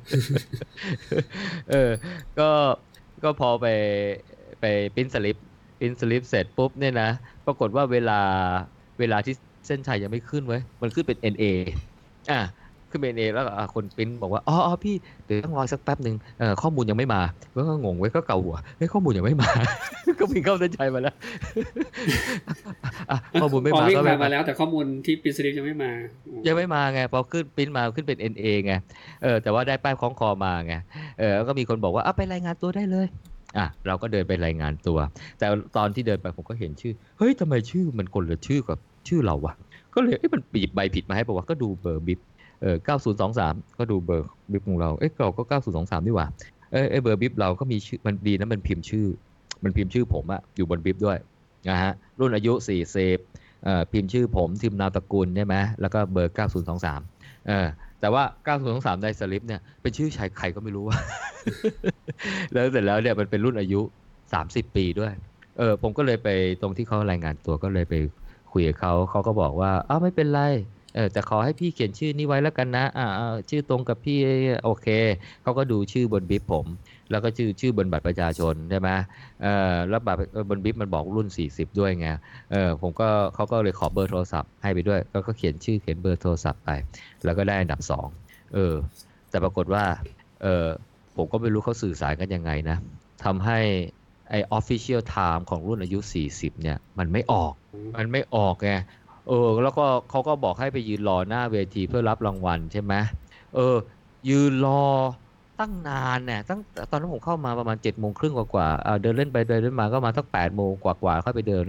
[1.71, 1.89] เออ
[2.39, 2.49] ก็
[3.23, 3.65] ก็พอไป
[4.61, 4.65] ไป
[4.95, 5.37] ปริ้นสลิป
[5.79, 7.09] ปริ้นสลิปเสร็จปุ๊บเนี่ยนะ
[7.47, 8.19] ปรากฏว่าเวลา
[8.99, 9.33] เวลาที่
[9.67, 11.43] เส้นชัยยังไม่ขึ้นไว้ยมันขึ้นเป็น NA
[12.31, 12.39] อะ
[12.89, 14.95] ขึ้นเป็น NA แล้วก็อะคนปริ้นบอกว่าอ๋ออ๋อพี่
[15.25, 17.21] เดี๋ยวต้องรอสักแป๊บหนึ่งเอ่อข้อมูลยังไม่มา
[17.55, 19.49] ก็งงไว้ยก็เกาหัวเฮ้ยข้อมูลยังไม่มา
[20.19, 21.15] ก็มีเข้าเส้นชัยมาแล้ว
[23.11, 25.91] อะข้อมูลไม่พอมาวิ่งก็ผ่าไม่นมามาแล้ว แต่ข้อมูลที่ปินสลิปยังไม่มา
[26.27, 28.73] อืมยังไม่มาไงพอขึ้นปริ้นมาขึ้นเป็น NA ไง
[29.23, 30.75] เออแต่ว่าได้ป้ายคล้องคอมาไง
[31.19, 33.07] เออแล้วก็มีคนบอกว่าเอาไปรายงานตัวได้เลย
[33.57, 34.99] อะเราก็เดินไปรายงานตัว
[35.39, 38.77] แต่ตอนที่เดินไปผมก็เห็นชื่อ เฮ้ยทำไมชื่อมันคนละชื่อกับ
[39.07, 39.53] ชื่อเราวะ
[39.93, 42.19] ก็เลยเอ้ยมันปีบใบผิดมาให้ป่าวะก็ดูเบอร์บิบ
[42.61, 42.75] เออ
[43.27, 45.43] 9023ก็ดูเบอร์บิบของเรา เอ้ยเราก็
[45.75, 46.27] 9023นี่หว่า
[46.71, 49.07] เอ้ยเอ้ยเบอร์บิบเราก็มีชื่อมันดีนะมันพิมพ์ชื่อ
[49.63, 51.17] มันพิมพ์ชื่อผมอะอยู่บนบิบด้วย
[51.69, 52.53] นะฮะรุ่นอายุ
[53.07, 56.35] 40เอ่อพิมพ์ชื่อผมทิมนามตระกูลใช่ไหมแล้วก็เบอร์
[56.87, 57.67] 9023เออ
[58.01, 58.23] แต่ว่า
[58.63, 60.97] 9023ในสลิปเนี่ยเป็นชื่อชายใครก็ไม่รู้ว่า
[62.53, 63.81] แล้วเสร็จแล้วเนี่ยมันเป็นรุ่นอายุ
[64.27, 65.13] 30 ปีด้วย
[65.57, 66.29] เออผมก็เลยไป
[66.61, 67.95] ตรงที่เขารายงานตัวก็เลยไป
[68.51, 70.41] คุยกับเขาเขาก็บอกว่าอ้าวไม่เป็นไร
[70.95, 74.17] เออแต่ขอให้พี่เขียนชื่อนี้ไว้แล้วกันนะ อ่าอ่าชื่อตรงกับพี่
[74.63, 74.87] โอเค
[75.41, 76.65] เขาก็ดูชื่อบนบิบผม
[77.11, 78.89] แล้วก็ชื่อชื่อบนบัตรประชาชนใช่ไหม
[79.43, 82.07] เออแล้วบัตรเออบนบิบมันบอกรุ่น 40 ด้วยไง
[82.51, 86.69] เออผมก็เขาก็เลยขอเบอร์โทรศัพท์ให้ไปด้วย ก็ก็เขียนชื่อเขียนเบอร์โทรศัพท์ไป
[87.25, 88.07] แล้วก็ได้อันดับสอง
[88.53, 88.73] เออ
[89.29, 89.83] แต่ปรากฏว่า
[90.43, 90.67] เออ
[91.15, 92.77] ผมก็ไม่รู้เขาสื่อสารกันยังไงนะ
[93.23, 93.59] ทำให้
[94.29, 95.99] ไอ้ official time ของรุ่นอายุ
[96.31, 97.53] 40 เนี่ย มันไม่ออก
[97.97, 98.71] มันไม่ออกไง
[99.27, 102.93] เออ แล้วก็เขาก็บอกให้ไปยืนรอหน้าเวทีเพื่อรับรางวัลใช่ไหม
[103.55, 103.75] เออ
[104.29, 104.83] ยืนรอ
[105.59, 106.59] ตั้งนานเนี่ยตั้ง
[106.91, 111.65] ตอนนั้นผมเข้ามาประมาณ7จ็ดโมงครึ่งกว่าๆเดินเล่นไปเดินเล่นมาก็มาตั้งแปดโมงกว่าๆเข้าไปเดิน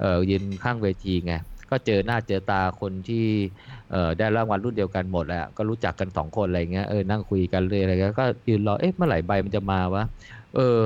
[0.00, 1.32] เอ่อยืนข้างเวทีไง
[1.70, 3.26] ก็เจอหน้าเจอตาคนที่
[3.90, 10.04] เอ่อได้รางวัลรุ่นเดียวกันหมดแหละก็รู้จักกันสองคนอะไรเงี้ยเออนั่งคุยกันเลยอะไรเงี้ยก็ยืนรอเอ๊ะเมื่อไหร่ใบมันจะมาวะ
[10.54, 10.78] เออ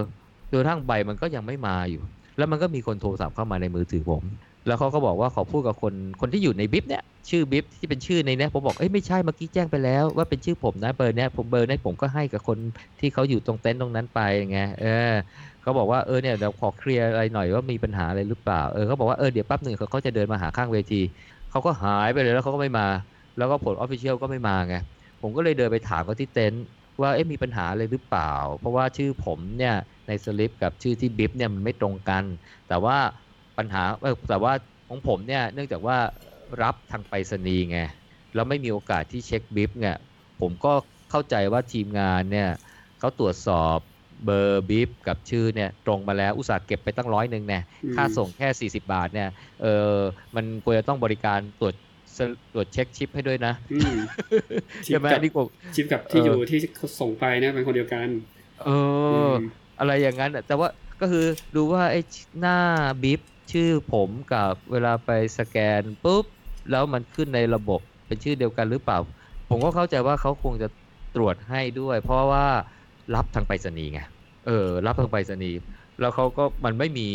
[0.53, 2.03] จนทั่งใบมันก็ยังไม่มาอยู่
[2.37, 4.23] แล้วมันก็มีคนโทรศัพท์เข้ามาในมือถือผม
[4.67, 12.59] แล้วเขาก็บอกว่าขอพูดกับคนคนที่อยู่ใน bib เนี่ยชื่อ bib ที่เป็นชื่อในเนี้ยผมบอกเอ้ยไม่ใช่เมื่อกี้แจ้งไปแล้วว่าเป็นชื่อผมนะเบอร์เนี้ยผมเบอร์เนี้ยผมก็ให้กับคน
[13.01, 14.21] ที่เขาอยู่ตรงเต็นท์ตรงนั้นไป
[14.51, 15.13] ไงเออ
[15.61, 21.01] เขาบอกว่าเออเนี่ยเดี๋ยวขอ clear อะไรหน่อยว่ามีปัญหาอะไรหรือเปล่าเออเขาบอกว่าเออเดี๋ยวแป๊บหนึ่งเขาจะเดินมาหาข้างเวที
[21.51, 22.87] เขาก็หายไปเลยแล้วเขาก็ไม่มา
[23.37, 24.75] แล้วก็ผล official ก็ไม่มาไง
[25.21, 26.63] ผมก็เลยเดินไปถามเขาที่เต็นท์
[27.01, 29.75] ว่าเอ๊ะมีปัญหาอะไรหรือเปล่า เพราะว่าชื่อผมเนี่ย
[30.09, 32.25] ในสลิปกับชื่อที่ bib เนี่ยมันไม่ตรงกัน
[32.69, 32.97] แต่ว่า
[33.59, 34.53] ปัญหาเออแต่ว่า
[34.89, 35.99] ของผมเนี่ยเนื่องจากว่า
[36.63, 37.79] รับทางไปรษณีย์ไง
[38.35, 39.97] แล้วไม่มีโอกาสที่เช็ค bib เนี่ย
[40.41, 40.73] ผมก็
[41.11, 42.51] เข้าใจว่าทีมงานเนี่ย
[42.99, 43.79] เขาตรวจสอบ
[44.25, 49.29] เบอร์ bib กับชื่อเนี่ยตรงมาแล้วอุตส่าห์เก็บไปตั้งร้อยหนึ่งเนี่ยอืมค่าส่งแค่ 40 บาทเนี่ย
[49.63, 49.97] เออ
[50.37, 51.75] มันควรจะต้องบริการตรวจ
[52.17, 52.19] ส
[52.53, 53.95] ตรวจเช็คชิปให้ด้วยนะอืม
[54.87, 58.09] ชิปใช่ไหมกับนี่ผมชิปกับที่เออออยู่ที่เขาส่งไปนะเป็นคนเดียวกัน
[58.63, 58.69] เอ
[59.29, 59.33] ออ
[59.79, 60.69] อะไรอย่างนั้นอะแต่ว่า
[61.01, 61.25] ก็คือ
[61.57, 62.01] ดูว่าไอ้
[62.41, 62.59] หน้า
[63.03, 63.21] บิฟ
[63.55, 66.25] ชื่อผมกับเวลาไปสแกนปุ๊บ
[66.71, 68.99] แล้วมันขึ้นในระบบเป็นชื่อเดียวกันหรือเปล่า
[69.49, 70.69] ผมก็เข้าใจว่าเขาคงจะ
[71.17, 72.47] ตรวจให้ด้วย เพราะว่า
[73.15, 74.01] รับทางไปรษณีย์ไง
[74.47, 75.59] เออ รับทางไปรษณีย์
[76.01, 77.07] แล้วเขาก็มันไม่มี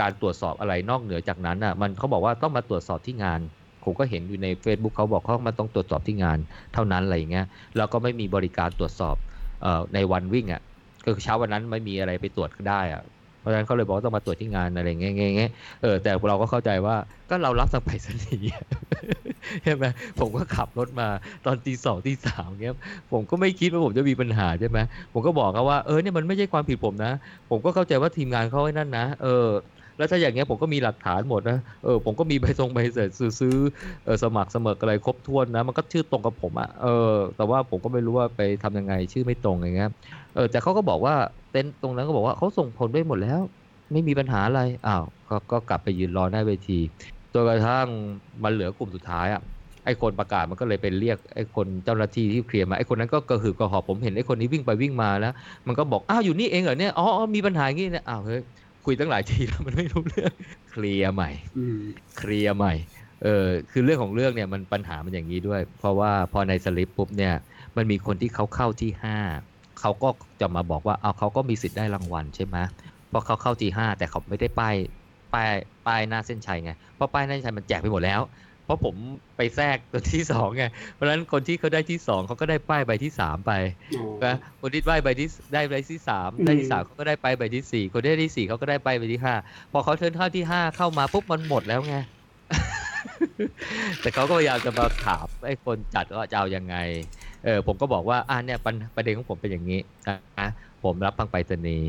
[0.00, 3.40] การตรวจสอบอะไรนอกเหนือจากนั้นอะ มันเขาบอกว่าต้องมาตรวจสอบที่งาน
[3.84, 6.38] ผมก็เห็นอยู่ใน Facebook เขาบอกเขามาต้องตรวจสอบที่งาน
[6.74, 7.46] เท่านั้นอะไรเงี้ย
[7.76, 9.16] แล้วก็ไม่มีบริการตรวจสอบ
[9.62, 10.62] เอ่อในวันวิ่งอะ
[11.04, 13.02] ก็คือเช้าวันนั้นไม่มีอะไรไปตรวจก็ได้อะ
[13.46, 15.50] ราะฉะนั้นเขาเลยบอกว่าต้องมาตรวจที่งานอะไรเงี้ยเงี้ย
[15.82, 16.96] เออแต่เราก็เข้าใจว่า
[17.30, 18.36] ก็เรารับทางไปสนี
[19.64, 19.84] ใช่ไหม
[20.18, 21.08] ผมก็ขับรถมา
[21.44, 22.74] ตอนตีสองตีสามเงี้ย
[23.12, 24.78] ผมก็ไม่คิดว่าผมจะมีปัญหาใช่ไหม
[25.12, 27.12] ผมก็บอกเขาว่าเออเนี่ยมันไม่ใช่ความผิดผมนะ
[27.50, 29.46] ผมก็เข้าใจว่าทีมงานเขาไอ้นั่นนะเออ
[29.96, 33.58] แล้วถ้าอย่างเงี้ยผมก็มีหลักฐานหมดนะเออผมก็มีใบทรงใบเสร็จซื้ออ
[34.04, 39.90] เออสมัครสมัครอะไรครบถ้วนนะมันก็ชื่อตรงกับผมอะเออแต่ว่าผมก็ไม่รู้ว่าไปทำยังไงชื่อไม่ตรงอย่างเงี้ย
[40.34, 41.14] เออแต่เขาก็บอกว่า
[41.52, 43.40] เต็นตรงนั้นก็บอกว่าเขาส่งผลด้วยหมดแล้ว
[43.92, 46.78] ไม่มีปัญหาอะไรอ้าวกก็กลับไปยืนรอหน้าเวที
[47.32, 47.86] จนกระทั่ง
[48.42, 49.42] มันเหลือกลุ่มสุดท้ายอะ
[49.84, 55.32] ไอ้คนประกาศมันก็เลยไปเรียกไอ้คนเจ้าหน้าที่ที่เคลียร์มาไอ้คนนั้นก็กระหืดกระหอบผมเห็นไอ้คนนี้วิ่งไปวิ่งมาแล้ว
[55.66, 58.40] มันก็บอกอ้าวอยู่นี่เองเหรอเนี่ยอ๋อมีปัญหาอย่างงี้เนี่ยอ้าวเฮ้ย
[58.86, 60.32] คุยตั้งหลายทีแล้วมันไม่รู้เรื่อง
[60.70, 61.78] เคลียร์ใหม่อืม
[62.16, 62.74] เคลียร์ใหม่
[63.22, 67.34] เออคือเรื่องของเรื่องเนี่ยมันปัญหามันอย่างนี้ด้วย เพราะว่าพอในสลิปปุ๊บเนี่ย
[67.76, 69.18] มันมีคนที่เขาเข้าที่ห้า
[69.80, 70.08] เขาก็
[70.40, 72.56] จะมาบอกว่าเอาเขาก็มีสิทธิ์ได้รางวัลใช่ไหม
[73.08, 74.74] เพราะเขาเข้าที่ห้าแต่เขาไม่ได้ป้าย
[75.34, 75.52] ป้าย
[75.86, 78.20] ป้ายหน้าเส้นชัยไงเพราะป้ายหน้าเส้นชัยมันแจกไปหมดแล้ว
[78.66, 78.96] เพราะผม
[79.36, 80.64] ไปแทรกตัวที่สองไง
[80.94, 83.52] เพราะฉะนั้นคนที่เขาได้ที่สองเขาก็ได้ป้ายใบที่สามไป
[83.94, 89.34] อ๋อนะคนที่ได้ใบที่ได้ใบที่สามอืมได้ที่สามเขาก็ได้ไปใบที่สี่คนที่ได้ที่สี่เขาก็ได้ไปใบที่ห้า
[89.72, 91.96] พอเขาเทิร์นเข้าที่ห้าเข้ามาปุ๊บมันหมดแล้วไง
[94.00, 96.76] แต่เขาก็พยายามจะมาถามไอ้คนจัดว่าจะเอายังไง
[97.44, 99.80] เออผมก็บอกว่าอ่าเนี่ยประประเด็นของผมเป็นอย่างนี้
[100.40, 100.48] นะ
[100.84, 101.88] ผมรับทางไปรษณีย์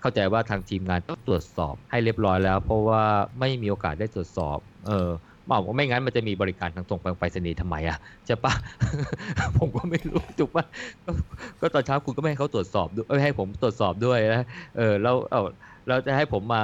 [0.00, 3.04] เข้าใจว่าทางทีมงานต้องตรวจสอบให้เรียบร้อยแล้ว เพราะว่า
[3.40, 5.08] ไม่มีโอกาสได้ตรวจสอบ เออ
[5.50, 8.52] บอกว่าไม่งั้นมันจะมีบริการทางตรงไปรษณีย์ทำไมอะใช่ปะ
[9.56, 10.64] ผมก็ไม่รู้ถูกปะ
[11.04, 11.10] ก็
[11.60, 14.42] ก็ตอนเช้าคุณก็ไม่ให้เขาตรวจสอบด้วยให้ผมตรวจสอบด้วยนะ
[14.76, 15.42] เออแล้วเอา
[15.88, 16.62] เราจะให้ผมมา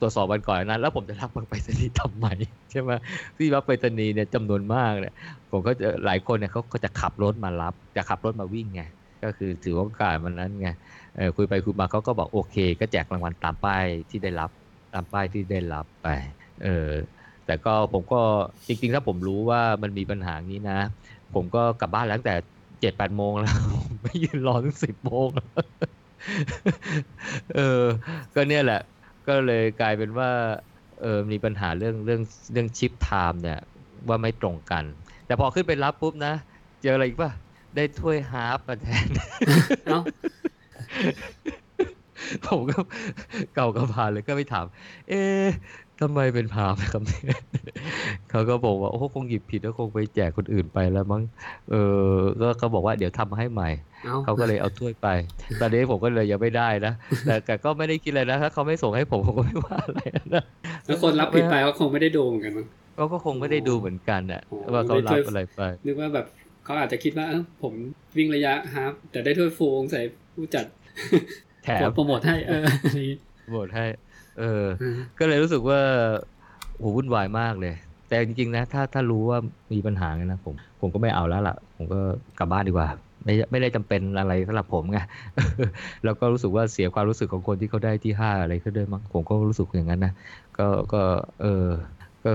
[0.00, 2.26] ตรวจสอบวันก่อนนั้น แล้วผมจะรับไปรษณีย์ทำไม
[2.70, 2.90] ใช่ไหม
[3.36, 5.14] ที่รับไปรษณีย์เนี่ยจำนวนมากเนี่ย
[5.50, 8.82] ผมก็จะหลายคนเนี่ยเขาก็จะขับรถมารับ จะขับรถมาวิ่งไง
[9.24, 10.68] ก็คือถือโอกาสมันนั้นไง
[11.16, 14.50] เออคุยไปคุยมาเขาก็บอกโอเค ก็แจกรางวัลตามป้ายที่ได้รับ
[14.94, 16.08] ตามป้ายที่ได้รับไป
[16.62, 16.88] เออ
[17.46, 18.20] แต่ก็ผมก็
[18.66, 20.78] จริงๆ ถ้าผมรู้ว่ามันมีปัญหานี้นะ
[21.34, 22.36] ผมก็กลับบ้านแล้วตั้งแต่
[22.80, 25.28] เจ็ดแปดโมงแล้วผมไม่ยืนรอถึงสิบโมง
[27.54, 27.84] เออ
[28.34, 28.80] ก็เนี่ยแหละ
[29.28, 30.30] ก็เลยกลายเป็นว่า
[31.02, 33.60] เออมีปัญหาเรื่องเรื่องเรื่อง chip time เนี่ย
[34.08, 34.84] ว่าไม่ตรงกัน
[35.26, 36.34] แต่พอขึ้นไปรับปุ๊บนะ
[36.82, 37.30] เจออะไรอีกป่ะ
[37.76, 39.08] ได้ถ้วย half มาแทน
[39.84, 40.00] เอ้า
[42.46, 42.76] ผมก็
[43.54, 44.64] เก่ากระพานเลยก็ไปถาม
[45.08, 45.46] เอ๊ะ
[46.00, 47.36] ทำไมเป็นพามครับเนี่ย
[48.30, 51.22] เขาก็บอกว่าโอ้คงหยิบผิดแล้วคงไปแจกคนอื่นไปแล้วมั้ง
[51.70, 51.74] เอ
[52.08, 53.70] อก็เขาบอกว่าเดี๋ยวทำให้ใหม่
[54.04, 55.08] เอ้าเขาก็เลยเอาถ้วยไป
[55.60, 56.92] ตอนนี้ผมก็เลยยังไม่ได้นะ
[57.26, 60.00] แต่แต่ก็ไม่ได้คิดอะไรนะถ้าเขาไม่ส่งให้ผมผมก็ไม่ว่าอะไร
[60.34, 60.44] นะ
[60.86, 62.66] แล้วคนรับผิดไปก็คงไม่ได้ดูเหมือนกันมั้ง
[62.96, 66.26] เขาก็คงไม่ได้ดูเหมือนกันน่ะอ๋อว่าเขาได้รัถ้บวยอะไรไปนึกว่าแบบ
[66.64, 67.72] เขาอาจจะคิดว่าเอ้าผม
[68.16, 70.00] วิ่งระยะฮาล์ฟแต่ได้ถ้วยฟูงใส่
[70.34, 70.66] ผู้จัด
[71.64, 73.18] แถมโปรโมทให้เอออะไรอย่างงี้
[73.48, 73.86] โหวตให้
[74.38, 75.80] เอออืมก็เลยรู้สึกว่า
[76.78, 77.74] โหวุ่นวายมากเลย
[78.08, 79.38] แต่จริงๆนะ ถ้าถ้ารู้ว่า
[79.72, 82.00] มีปัญหาไงนะผม ผมก็ไม่เอาแล้วล่ะ ผมก็
[82.38, 82.88] กลับบ้านดีกว่า
[83.24, 84.98] ไม่ไม่ได้จำเป็นอะไรสำหรับผมไง
[86.04, 90.12] แล้วก็รู้สึกว่าเสียความรู้สึกของคนที่เขาได้ที่ห้าอะไรก็ด้วยมั้งผมก็รู้สึกอย่างนั้นนะ
[90.58, 91.02] ก็ก็
[91.40, 91.66] เออ
[92.24, 92.30] ก็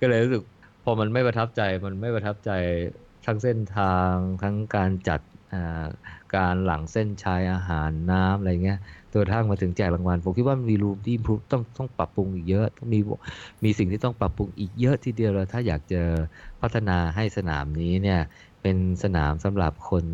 [0.00, 0.42] ก็เลยรู้สึก
[0.84, 2.50] พอมันไม่ประทับใจมันไม่ประทับใจ
[3.26, 5.20] ทั้งเส้นทางทั้งการจัด
[5.52, 5.84] อ่า
[6.36, 8.78] การหลังเส้นชัยอาหารน้ำอะไรเงี้ย
[9.12, 11.16] ตัวกระทั่งมาถึงแจกรางวัลผมคิดว่ามันมีรูมที่
[11.52, 13.00] ต้องต้องปรับปรุงอีกเยอะต้องมี
[13.64, 16.02] มีสิ่งที่ต้องปรับปรุงอีกเยอะทีเดียวเลยถ้าอยากจะ
[16.60, 18.20] พัฒนาให้สนามนี้เนี่ย
[18.62, 20.04] เป็นสนามสำหรับคน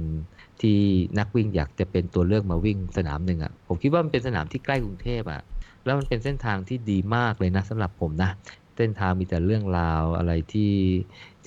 [0.62, 0.79] ที่
[1.19, 5.41] นักวิ่งอยากจะเป็นตัวเลือกมาวิ่งสนามหนึ่งอะ่ะผมคิดว่ามันเป็นสนามที่ใกล้กรุงเทพอะ่ะ
[5.85, 8.31] แล้วมันเป็นเส้นทางที่ดีมากเลยนะสำหรับผมนะ
[8.77, 10.73] เส้นทางมีแต่เรื่องราวอะไรที่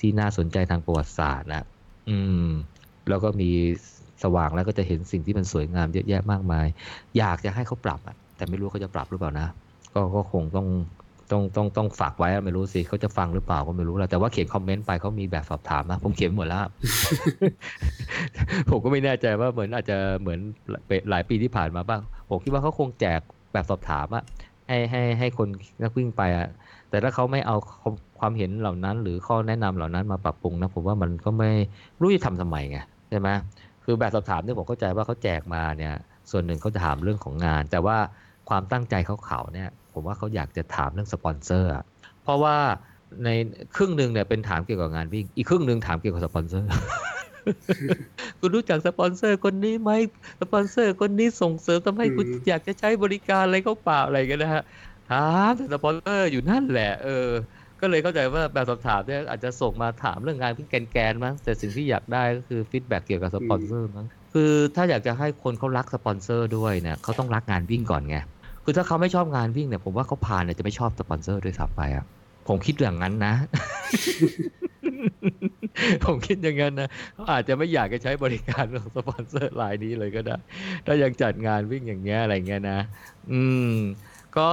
[0.04, 1.64] ี่น่าสนใจทางประวัติศาสตร์นะ
[2.08, 2.46] อืม
[3.08, 3.50] แล้วก็มี
[4.24, 6.66] สว่างแล้วก็จะเห็นสิ่งที่มันสวยงามเยอะแยะมากมาย
[7.18, 9.48] อยากจะให้เขาปรับอะแต่ไม่รู้เขาจะปรับหรือเปล่านะ
[9.94, 10.66] ก็ก็คงต้อง
[11.30, 16.60] ต้องต้องต้องฝากไว้ไม่รู้สิเขาจะฟังหรือเปล่าก็ไม่รู้แหละแต่ว่าเขียนคอมเมนต์ไปเขามีแบบสอบถามนะผมเขียนหมดแล้ว
[18.70, 20.40] ผมก็ไม่แน่ใจว่าเหมือนอาจจะเหมือน
[21.10, 22.00] หลายปีที่ผ่านมาบ้าง
[22.30, 23.20] ผมคิดว่าเขาคงแจก
[23.52, 24.24] แบบสอบถามอะ
[24.68, 25.48] ให้ให้ให้คน
[25.82, 26.48] นักวิ่งไปอะ
[26.90, 27.56] แต่ถ้าเขาไม่เอา
[28.18, 31.50] ความเห็นเหล่านั้น หรือข้อแนะนำเหล่านั้นมาปรับปรุงนะผมว่ามันก็ไม่
[32.00, 32.78] รู้จะทำทำไมไง
[33.08, 33.28] ใช่ไหม
[33.84, 35.94] คือแบบสอบถามเนี่ยผมเข้าใจว่าเขาแจกมาเนี่ย
[36.30, 37.96] ส่วนหนึ่งเขาจะถามเรื่องของงาน แต่ว่า
[38.48, 41.84] ความตั้งใจเขาเขาเนี่ย ผมว่าเขาอยากจะถามเรื่องสปอนเซอร์อะ
[42.22, 42.56] เพราะว่า
[43.24, 43.28] ใน
[43.76, 46.68] ครึ่งหนึ่งเนี่ยเป็นถามเกี่ยวกับงานวิ่งอีกครึ่งหนึ่งถามเกี่ยวกับสปอนเซอร์
[48.40, 49.90] คุณรู้จักสปอนเซอร์คนนี้ไหม
[50.40, 54.62] สปอนเซอร์คนนี้ส่งเสริมทำให้คุณอืมอยากจะใช้บริการอะไรเขาเปล่าอะไรกันนะฮะ
[55.10, 57.28] ถามแต่สปอนเซอร์อยู่นั่นแหละ เออ
[57.82, 68.16] ก็เลยเข้าใจว่าแบบสอบถามเนี่ยอาจจะส่งมาถามเรื่องงานวิ่งแกนๆมั้งแต่สิ่งที่อยากได้ก็คือ feedback เกี่ยวกับสปอนเซอร์มั้งคือถ้าอยากจะให้คนเขารักสปอนเซอร์ด้วยเนี่ยเขาต้องรักงานวิ่งก่อนไง
[68.64, 72.04] คือถ้าเขาไม่ชอบงานวิ่งเนี่ยผมว่าเขาพานเนี่ยจะไม่ชอบสปอนเซอร์ด้วยซ้ำไปอะ
[72.48, 73.34] ผมคิดอย่างนั้นนะ
[76.04, 80.36] ผมคิดอย่างนั้นนะเขาอาจจะไม่อยากจะใช้บริการของสปอนเซอร์รายนี้เลยก็ได้
[80.86, 82.78] ถ้ายังจัดงานวิ่งอย่างเงี้ยอะไรเงี้ยนะ
[83.30, 83.40] อื
[83.72, 83.74] ม
[84.36, 84.48] ก็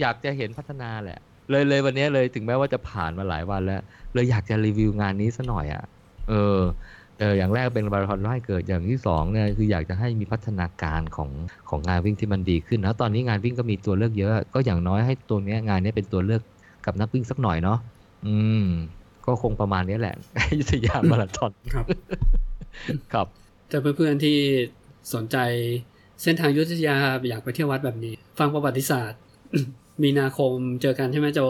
[0.00, 1.20] อยากจะเห็นพัฒนาแหละ
[1.50, 3.82] เลยเลยวันนี้เลยถึงแม้ว่าจะผ่านมาหลายวันแล้ว
[4.14, 5.82] เลยอยากจะรีวิวงานนี้ซะหน่อยอะ่ะ
[6.28, 6.58] เออ
[7.18, 11.30] เอออย่างแรกเป็นมาราธอนไร่เกิดอย่างที่สองเนี่ยคืออยากจะให้มีพัฒนาการของ
[11.68, 16.42] ของงานวิ่งที่มันดีขึ้นนะตอนนี้งานวิ่งก็มีตัวเลือกเยอะ ก็อย่างน้อยให้ตัวเนี้ยงานเนี้ยเป็นตัวเลือก
[16.86, 17.78] กับนักวิ่งสักหน่อยเนาะ
[18.26, 18.66] อืม
[19.26, 21.86] ก็คงประมาณนี้แหละอยุธยามาราธอนครับ
[23.12, 23.26] ครับ
[23.68, 24.36] แต่เพื่อนๆที่
[25.14, 25.36] สนใจ
[26.22, 26.96] เส้นทางยุทธยา
[27.28, 29.20] อยากไปเที่ยววัดแบบนี้ ฟังประวัติศาสตร์
[30.02, 31.40] มีนาคมเจอกันใช่ไหมโจ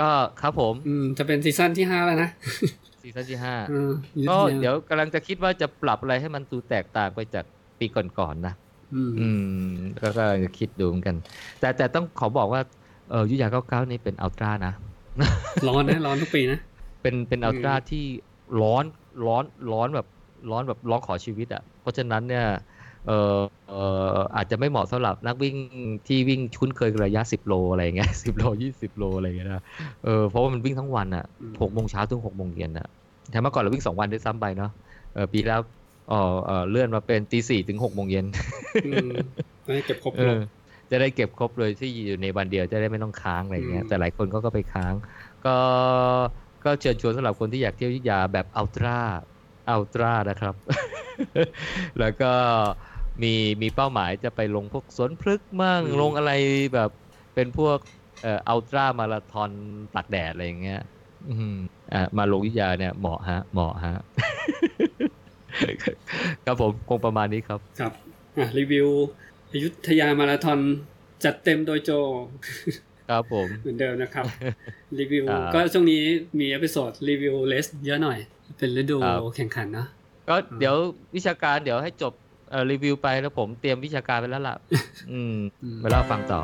[0.00, 0.10] ก็
[0.40, 2.28] ครับผม อืมจะเป็นซีซั่นที่ห้าแล้วนะ
[3.02, 7.44] ซีซั่นที่ห้าเอออก็ธาเดี๋ยวกำลังจะคิดว่าจะปรับอะไรให้มันดูแตกต่างไปจาก
[7.78, 7.86] ปี
[8.18, 8.54] ก่อนๆนะ
[8.94, 9.28] อืมอื
[9.68, 11.16] มก็ก็จะคิดดูเหมือนกัน
[11.60, 12.60] แต่แต่ต้องขอบอกว่า
[13.10, 14.74] เออยุทธยาเก้าเก้านี่เป็นอัลตร้านะ
[15.68, 16.58] ร้อนนะ ร้อนทุกปีนะ
[17.02, 18.04] เป็นเป็นอืมอัลตร้าที่
[18.62, 18.84] ร้อน
[19.26, 20.06] ร้อนร้อนแบบ
[20.50, 22.46] ร้อนแบบร้องขอชีวิตอะ่ะ เพราะฉะนั้นเนี่ย
[23.06, 23.38] เออ
[23.68, 23.74] เอ
[24.16, 25.56] ออาจจะไม่เหมาะสำหรับนักวิ่ง
[26.06, 29.62] ที่วิ่งคุ้นเคยกับระยะ 10 โลอะไรอย่างเงี้ย10โล 20 โลอะไรอย่างเงี้ยนะ
[30.04, 32.88] เออเพราะว่ามันวิ่งทั้งวันอะ่ะอืมหกโมงเช้าถึงหกโมงเย็นอะ่ะ
[33.30, 34.70] แต่เมื่อก่อนเราวิ่งสองวันด้วยซ้ำไปเนาะ
[35.14, 35.60] เออปีแล้ว
[36.08, 38.26] เออเออเลื่อนมาเป็นตีสี่ถึงหกโมงเย็น
[38.86, 39.12] อืม
[39.64, 40.38] ให้เก็บครบเอโลอ
[40.90, 44.94] จะได้เก็บครบเลยที่อยู่ในวันเดียวจะได้ไม่ต้องค้างอะไรอย่างเงี้ยอืมแต่หลายคนก็ก็ไปค้าง
[45.46, 45.56] ก็
[46.64, 48.98] ก็เชิญชวนสำหรับคนที่อยากเที่ยวอยุธยาแบบอัลตร้า
[49.70, 50.54] อัลตร้านะครับ
[52.00, 52.32] แล้วก็
[53.22, 56.32] มีมีเป้าหมายจะไปลงพวกสวนพฤกษ์มั่งอืมลงอะไร
[56.74, 56.90] แบบ
[57.34, 57.78] เป็นพวก
[58.22, 59.50] เอ่ออัลตร้ามาราธอน
[59.94, 60.80] ตากแดดอะไรอย่างเงี้ย
[61.30, 61.56] อืม
[61.92, 63.96] อ่ามาลงอยุธยาเนี่ยเหมาะฮะเหมาะฮะ
[66.44, 67.92] ครับผมคงประมาณนี้ครับ ครับ
[68.38, 68.88] อะรีวิว
[69.52, 70.58] อยุธยามาราธอน
[71.24, 71.90] จัดเต็มโดยโจ
[73.10, 74.24] ครับผม เหมือนเดิมนะครับ
[74.98, 76.02] รีวิวครับก็ช่วงนี้
[76.40, 78.18] มี episode รีวิว race เยอะหน่อย
[78.58, 79.86] เป็นฤดูครับแข่งขันเนอะ
[80.28, 80.74] ก็เดี๋ยว
[81.16, 82.12] วิชาการเดี๋ยวให้จบ
[82.52, 84.56] เอ่อรีวิวไปแล้วผมเตรียมวิชาการไปแล้วล่ะ
[85.12, 86.40] อืมอืมไปเล่าฟังต่อ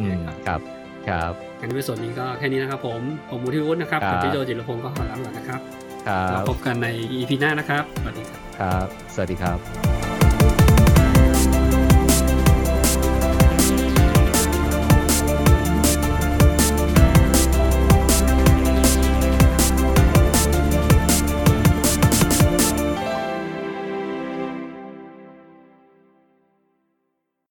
[0.00, 0.60] อืมครับ
[1.08, 5.60] ครับครับงั้น episode นี้ก็แค่นี้นะครับ ผมผมมูทิวุฒินะครับครับกับพี่โจจิรพงศ์ก็ขอลาไปก่อนนะครับ
[6.08, 10.17] ครับเราพบกันใน EP หน้านะครับสวัสดีครับครับ สวัสดีครับ